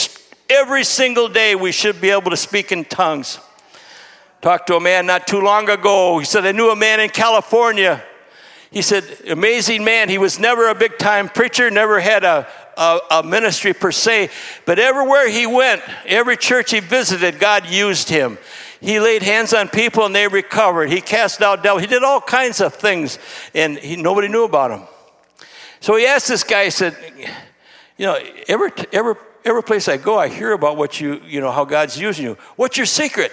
every 0.48 0.84
single 0.84 1.26
day, 1.26 1.56
we 1.56 1.72
should 1.72 2.00
be 2.00 2.10
able 2.10 2.30
to 2.30 2.36
speak 2.36 2.70
in 2.70 2.84
tongues. 2.84 3.40
Talked 4.42 4.68
to 4.68 4.76
a 4.76 4.80
man 4.80 5.06
not 5.06 5.26
too 5.26 5.40
long 5.40 5.68
ago. 5.68 6.20
He 6.20 6.24
said, 6.24 6.46
I 6.46 6.52
knew 6.52 6.70
a 6.70 6.76
man 6.76 7.00
in 7.00 7.10
California 7.10 8.00
he 8.76 8.82
said, 8.82 9.04
amazing 9.26 9.84
man. 9.84 10.10
He 10.10 10.18
was 10.18 10.38
never 10.38 10.68
a 10.68 10.74
big 10.74 10.98
time 10.98 11.30
preacher, 11.30 11.70
never 11.70 11.98
had 11.98 12.24
a, 12.24 12.46
a, 12.76 12.98
a, 13.10 13.22
ministry 13.22 13.72
per 13.72 13.90
se, 13.90 14.28
but 14.66 14.78
everywhere 14.78 15.30
he 15.30 15.46
went, 15.46 15.80
every 16.04 16.36
church 16.36 16.72
he 16.72 16.80
visited, 16.80 17.38
God 17.40 17.64
used 17.64 18.10
him. 18.10 18.36
He 18.82 19.00
laid 19.00 19.22
hands 19.22 19.54
on 19.54 19.70
people 19.70 20.04
and 20.04 20.14
they 20.14 20.28
recovered. 20.28 20.90
He 20.90 21.00
cast 21.00 21.40
out 21.40 21.62
devils. 21.62 21.80
He 21.80 21.86
did 21.86 22.02
all 22.02 22.20
kinds 22.20 22.60
of 22.60 22.74
things, 22.74 23.18
and 23.54 23.78
he, 23.78 23.96
nobody 23.96 24.28
knew 24.28 24.44
about 24.44 24.70
him. 24.70 24.82
So 25.80 25.96
he 25.96 26.04
asked 26.04 26.28
this 26.28 26.44
guy, 26.44 26.64
he 26.64 26.70
said, 26.70 26.94
You 27.96 28.04
know, 28.04 28.18
every, 28.46 28.72
every, 28.92 29.14
every 29.42 29.62
place 29.62 29.88
I 29.88 29.96
go, 29.96 30.18
I 30.18 30.28
hear 30.28 30.52
about 30.52 30.76
what 30.76 31.00
you, 31.00 31.22
you 31.24 31.40
know, 31.40 31.50
how 31.50 31.64
God's 31.64 31.98
using 31.98 32.26
you. 32.26 32.36
What's 32.56 32.76
your 32.76 32.84
secret? 32.84 33.32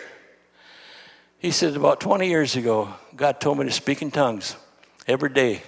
He 1.38 1.52
said, 1.52 1.76
About 1.76 2.00
20 2.00 2.30
years 2.30 2.56
ago, 2.56 2.94
God 3.14 3.42
told 3.42 3.58
me 3.58 3.66
to 3.66 3.72
speak 3.72 4.02
in 4.02 4.10
tongues 4.10 4.56
every 5.08 5.30
day 5.30 5.64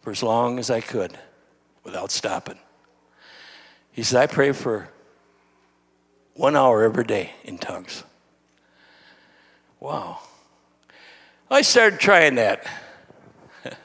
for 0.00 0.10
as 0.10 0.22
long 0.22 0.58
as 0.58 0.70
I 0.70 0.80
could 0.80 1.16
without 1.84 2.10
stopping. 2.10 2.58
He 3.92 4.02
said, 4.02 4.20
I 4.22 4.26
pray 4.26 4.52
for 4.52 4.88
one 6.34 6.56
hour 6.56 6.84
every 6.84 7.04
day 7.04 7.32
in 7.44 7.58
tongues. 7.58 8.04
Wow. 9.80 10.20
I 11.50 11.62
started 11.62 11.98
trying 11.98 12.36
that. 12.36 12.64
Let 13.64 13.76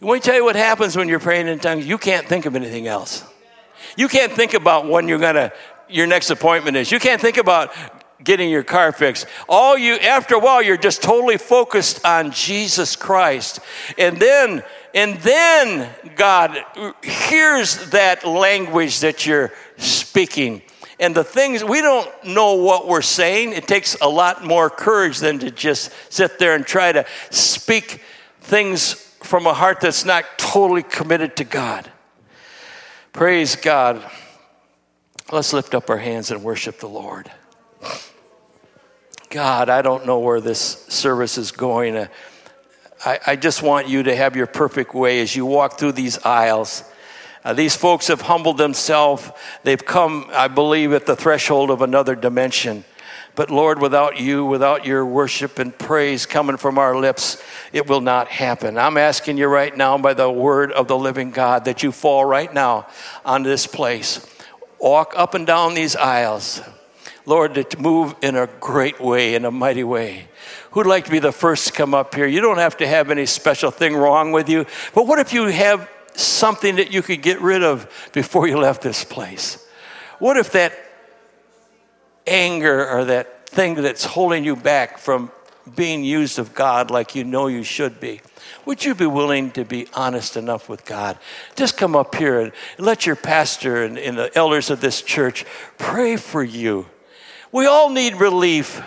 me 0.00 0.20
tell 0.20 0.34
you 0.34 0.44
what 0.44 0.56
happens 0.56 0.96
when 0.96 1.08
you're 1.08 1.20
praying 1.20 1.48
in 1.48 1.58
tongues. 1.58 1.86
You 1.86 1.98
can't 1.98 2.26
think 2.26 2.46
of 2.46 2.56
anything 2.56 2.86
else. 2.86 3.24
You 3.96 4.08
can't 4.08 4.32
think 4.32 4.54
about 4.54 4.88
when 4.88 5.08
you're 5.08 5.18
gonna 5.18 5.52
your 5.88 6.06
next 6.06 6.30
appointment 6.30 6.76
is. 6.76 6.90
You 6.90 7.00
can't 7.00 7.20
think 7.20 7.36
about 7.36 7.72
getting 8.22 8.50
your 8.50 8.62
car 8.62 8.92
fixed. 8.92 9.26
All 9.48 9.76
you, 9.76 9.94
after 9.94 10.34
a 10.34 10.38
while, 10.38 10.62
you're 10.62 10.76
just 10.76 11.02
totally 11.02 11.38
focused 11.38 12.04
on 12.04 12.32
Jesus 12.32 12.96
Christ. 12.96 13.60
And 13.98 14.18
then, 14.18 14.62
and 14.94 15.16
then 15.18 15.90
God 16.16 16.62
hears 17.02 17.90
that 17.90 18.26
language 18.26 19.00
that 19.00 19.26
you're 19.26 19.52
speaking. 19.76 20.62
And 20.98 21.14
the 21.14 21.24
things, 21.24 21.64
we 21.64 21.80
don't 21.80 22.08
know 22.26 22.54
what 22.54 22.86
we're 22.86 23.00
saying. 23.00 23.52
It 23.52 23.66
takes 23.66 23.96
a 24.02 24.08
lot 24.08 24.44
more 24.44 24.68
courage 24.68 25.18
than 25.18 25.38
to 25.38 25.50
just 25.50 25.90
sit 26.10 26.38
there 26.38 26.54
and 26.54 26.66
try 26.66 26.92
to 26.92 27.06
speak 27.30 28.02
things 28.42 28.92
from 29.22 29.46
a 29.46 29.54
heart 29.54 29.80
that's 29.80 30.04
not 30.04 30.24
totally 30.36 30.82
committed 30.82 31.36
to 31.36 31.44
God. 31.44 31.90
Praise 33.12 33.56
God. 33.56 34.04
Let's 35.32 35.52
lift 35.52 35.74
up 35.74 35.88
our 35.88 35.98
hands 35.98 36.30
and 36.30 36.42
worship 36.42 36.80
the 36.80 36.88
Lord. 36.88 37.30
God, 39.30 39.68
I 39.68 39.80
don't 39.80 40.06
know 40.06 40.18
where 40.18 40.40
this 40.40 40.84
service 40.88 41.38
is 41.38 41.52
going. 41.52 41.96
Uh, 41.96 42.08
I, 43.06 43.20
I 43.28 43.36
just 43.36 43.62
want 43.62 43.88
you 43.88 44.02
to 44.02 44.16
have 44.16 44.34
your 44.34 44.48
perfect 44.48 44.92
way 44.92 45.20
as 45.20 45.36
you 45.36 45.46
walk 45.46 45.78
through 45.78 45.92
these 45.92 46.18
aisles. 46.24 46.82
Uh, 47.44 47.54
these 47.54 47.76
folks 47.76 48.08
have 48.08 48.22
humbled 48.22 48.58
themselves. 48.58 49.30
They've 49.62 49.82
come, 49.82 50.28
I 50.32 50.48
believe, 50.48 50.92
at 50.92 51.06
the 51.06 51.14
threshold 51.14 51.70
of 51.70 51.80
another 51.80 52.16
dimension. 52.16 52.82
But 53.36 53.50
Lord, 53.50 53.80
without 53.80 54.18
you, 54.18 54.44
without 54.44 54.84
your 54.84 55.06
worship 55.06 55.60
and 55.60 55.78
praise 55.78 56.26
coming 56.26 56.56
from 56.56 56.76
our 56.76 56.98
lips, 56.98 57.40
it 57.72 57.88
will 57.88 58.00
not 58.00 58.26
happen. 58.26 58.76
I'm 58.76 58.96
asking 58.96 59.38
you 59.38 59.46
right 59.46 59.74
now, 59.74 59.96
by 59.96 60.12
the 60.12 60.28
word 60.28 60.72
of 60.72 60.88
the 60.88 60.98
living 60.98 61.30
God, 61.30 61.66
that 61.66 61.84
you 61.84 61.92
fall 61.92 62.24
right 62.24 62.52
now 62.52 62.88
on 63.24 63.44
this 63.44 63.68
place. 63.68 64.26
Walk 64.80 65.12
up 65.16 65.34
and 65.34 65.46
down 65.46 65.74
these 65.74 65.94
aisles. 65.94 66.60
Lord, 67.26 67.54
to 67.54 67.78
move 67.78 68.14
in 68.22 68.36
a 68.36 68.46
great 68.46 69.00
way, 69.00 69.34
in 69.34 69.44
a 69.44 69.50
mighty 69.50 69.84
way. 69.84 70.28
Who'd 70.72 70.86
like 70.86 71.04
to 71.04 71.10
be 71.10 71.18
the 71.18 71.32
first 71.32 71.68
to 71.68 71.72
come 71.72 71.94
up 71.94 72.14
here? 72.14 72.26
You 72.26 72.40
don't 72.40 72.58
have 72.58 72.76
to 72.78 72.86
have 72.86 73.10
any 73.10 73.26
special 73.26 73.70
thing 73.70 73.94
wrong 73.94 74.32
with 74.32 74.48
you, 74.48 74.66
but 74.94 75.06
what 75.06 75.18
if 75.18 75.32
you 75.32 75.46
have 75.46 75.88
something 76.14 76.76
that 76.76 76.92
you 76.92 77.02
could 77.02 77.22
get 77.22 77.40
rid 77.40 77.62
of 77.62 78.10
before 78.12 78.46
you 78.46 78.58
left 78.58 78.82
this 78.82 79.04
place? 79.04 79.66
What 80.18 80.36
if 80.36 80.52
that 80.52 80.72
anger 82.26 82.88
or 82.88 83.04
that 83.06 83.48
thing 83.48 83.74
that's 83.74 84.04
holding 84.04 84.44
you 84.44 84.56
back 84.56 84.98
from 84.98 85.30
being 85.76 86.04
used 86.04 86.38
of 86.38 86.54
God 86.54 86.90
like 86.90 87.14
you 87.14 87.24
know 87.24 87.46
you 87.46 87.62
should 87.62 88.00
be? 88.00 88.20
Would 88.64 88.84
you 88.84 88.94
be 88.94 89.06
willing 89.06 89.50
to 89.52 89.64
be 89.64 89.86
honest 89.94 90.36
enough 90.36 90.68
with 90.68 90.84
God? 90.84 91.18
Just 91.56 91.76
come 91.76 91.96
up 91.96 92.14
here 92.14 92.40
and 92.40 92.52
let 92.78 93.06
your 93.06 93.16
pastor 93.16 93.84
and, 93.84 93.98
and 93.98 94.16
the 94.16 94.36
elders 94.36 94.70
of 94.70 94.80
this 94.80 95.02
church 95.02 95.44
pray 95.78 96.16
for 96.16 96.42
you. 96.42 96.86
We 97.52 97.66
all 97.66 97.90
need 97.90 98.16
relief 98.16 98.80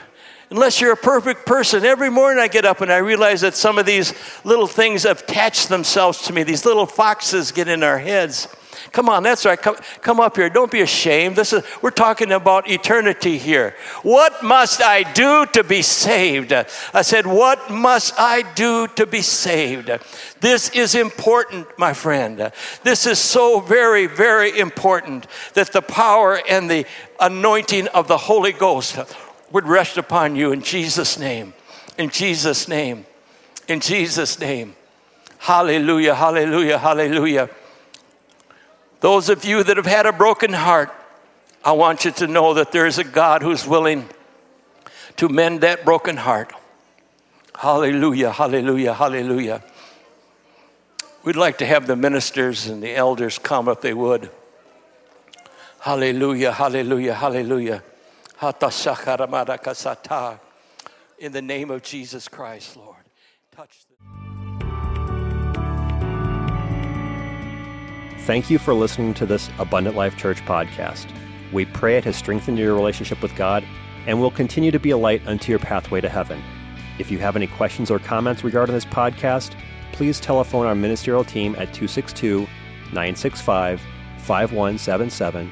unless 0.49 0.79
you're 0.79 0.93
a 0.93 0.97
perfect 0.97 1.45
person. 1.45 1.83
Every 1.83 2.09
morning 2.09 2.41
I 2.41 2.47
get 2.47 2.63
up 2.63 2.79
and 2.81 2.91
I 2.91 2.97
realize 2.97 3.41
that 3.41 3.55
some 3.55 3.77
of 3.77 3.85
these 3.85 4.13
little 4.45 4.67
things 4.67 5.03
attach 5.03 5.67
themselves 5.67 6.21
to 6.23 6.33
me. 6.33 6.43
These 6.43 6.65
little 6.65 6.85
foxes 6.85 7.51
get 7.51 7.67
in 7.67 7.83
our 7.83 7.97
heads. 7.97 8.47
Come 8.91 9.09
on, 9.09 9.23
that's 9.23 9.45
right. 9.45 9.59
Come, 9.59 9.75
come 10.01 10.19
up 10.19 10.35
here. 10.35 10.49
Don't 10.49 10.71
be 10.71 10.81
ashamed. 10.81 11.35
This 11.35 11.53
is 11.53 11.63
we're 11.81 11.89
talking 11.89 12.31
about 12.31 12.69
eternity 12.69 13.37
here. 13.37 13.75
What 14.03 14.43
must 14.43 14.81
I 14.81 15.03
do 15.13 15.45
to 15.53 15.63
be 15.63 15.81
saved? 15.81 16.53
I 16.53 17.01
said, 17.01 17.25
What 17.25 17.71
must 17.71 18.13
I 18.17 18.41
do 18.53 18.87
to 18.95 19.05
be 19.05 19.21
saved? 19.21 19.89
This 20.41 20.69
is 20.69 20.95
important, 20.95 21.67
my 21.77 21.93
friend. 21.93 22.51
This 22.83 23.07
is 23.07 23.19
so 23.19 23.59
very, 23.59 24.07
very 24.07 24.59
important 24.59 25.27
that 25.53 25.71
the 25.71 25.81
power 25.81 26.41
and 26.47 26.69
the 26.69 26.85
anointing 27.25 27.87
of 27.89 28.07
the 28.07 28.17
Holy 28.17 28.51
Ghost 28.51 28.99
would 29.51 29.65
rest 29.65 29.97
upon 29.97 30.35
you 30.35 30.51
in 30.51 30.61
Jesus' 30.61 31.17
name. 31.17 31.53
In 31.97 32.09
Jesus' 32.09 32.67
name. 32.67 33.05
In 33.67 33.79
Jesus' 33.79 34.39
name. 34.39 34.75
Hallelujah, 35.37 36.15
hallelujah, 36.15 36.77
hallelujah. 36.77 37.49
Those 38.99 39.29
of 39.29 39.45
you 39.45 39.63
that 39.63 39.77
have 39.77 39.85
had 39.85 40.05
a 40.05 40.11
broken 40.11 40.53
heart, 40.53 40.93
I 41.63 41.73
want 41.73 42.05
you 42.05 42.11
to 42.11 42.27
know 42.27 42.53
that 42.55 42.71
there 42.71 42.85
is 42.85 42.97
a 42.97 43.03
God 43.03 43.41
who's 43.41 43.65
willing 43.65 44.07
to 45.17 45.29
mend 45.29 45.61
that 45.61 45.85
broken 45.85 46.17
heart. 46.17 46.53
Hallelujah, 47.55 48.31
hallelujah, 48.31 48.93
hallelujah. 48.93 49.63
We'd 51.23 51.35
like 51.37 51.59
to 51.59 51.65
have 51.65 51.87
the 51.87 51.95
ministers 51.95 52.67
and 52.67 52.83
the 52.83 52.93
elders 52.93 53.39
come 53.39 53.69
if 53.69 53.79
they 53.79 53.93
would. 53.93 54.29
Hallelujah, 55.83 56.53
hallelujah, 56.53 57.13
hallelujah. 57.13 57.83
In 61.19 61.31
the 61.33 61.41
name 61.41 61.71
of 61.71 61.83
Jesus 61.83 62.29
Christ, 62.29 62.77
Lord. 62.77 63.03
Touch 63.53 63.83
the- 63.89 63.95
Thank 68.21 68.49
you 68.49 68.59
for 68.59 68.73
listening 68.73 69.13
to 69.15 69.25
this 69.25 69.49
Abundant 69.59 69.97
Life 69.97 70.15
Church 70.15 70.37
podcast. 70.45 71.07
We 71.51 71.65
pray 71.65 71.97
it 71.97 72.05
has 72.05 72.15
strengthened 72.15 72.57
your 72.57 72.75
relationship 72.75 73.21
with 73.21 73.35
God 73.35 73.65
and 74.07 74.21
will 74.21 74.31
continue 74.31 74.71
to 74.71 74.79
be 74.79 74.91
a 74.91 74.97
light 74.97 75.21
unto 75.27 75.51
your 75.51 75.59
pathway 75.59 75.99
to 75.99 76.07
heaven. 76.07 76.41
If 76.97 77.11
you 77.11 77.17
have 77.17 77.35
any 77.35 77.47
questions 77.47 77.91
or 77.91 77.99
comments 77.99 78.41
regarding 78.45 78.73
this 78.73 78.85
podcast, 78.85 79.53
please 79.91 80.21
telephone 80.21 80.65
our 80.65 80.75
ministerial 80.75 81.25
team 81.25 81.55
at 81.55 81.73
262 81.73 82.47
965 82.93 83.81
5177 84.19 85.51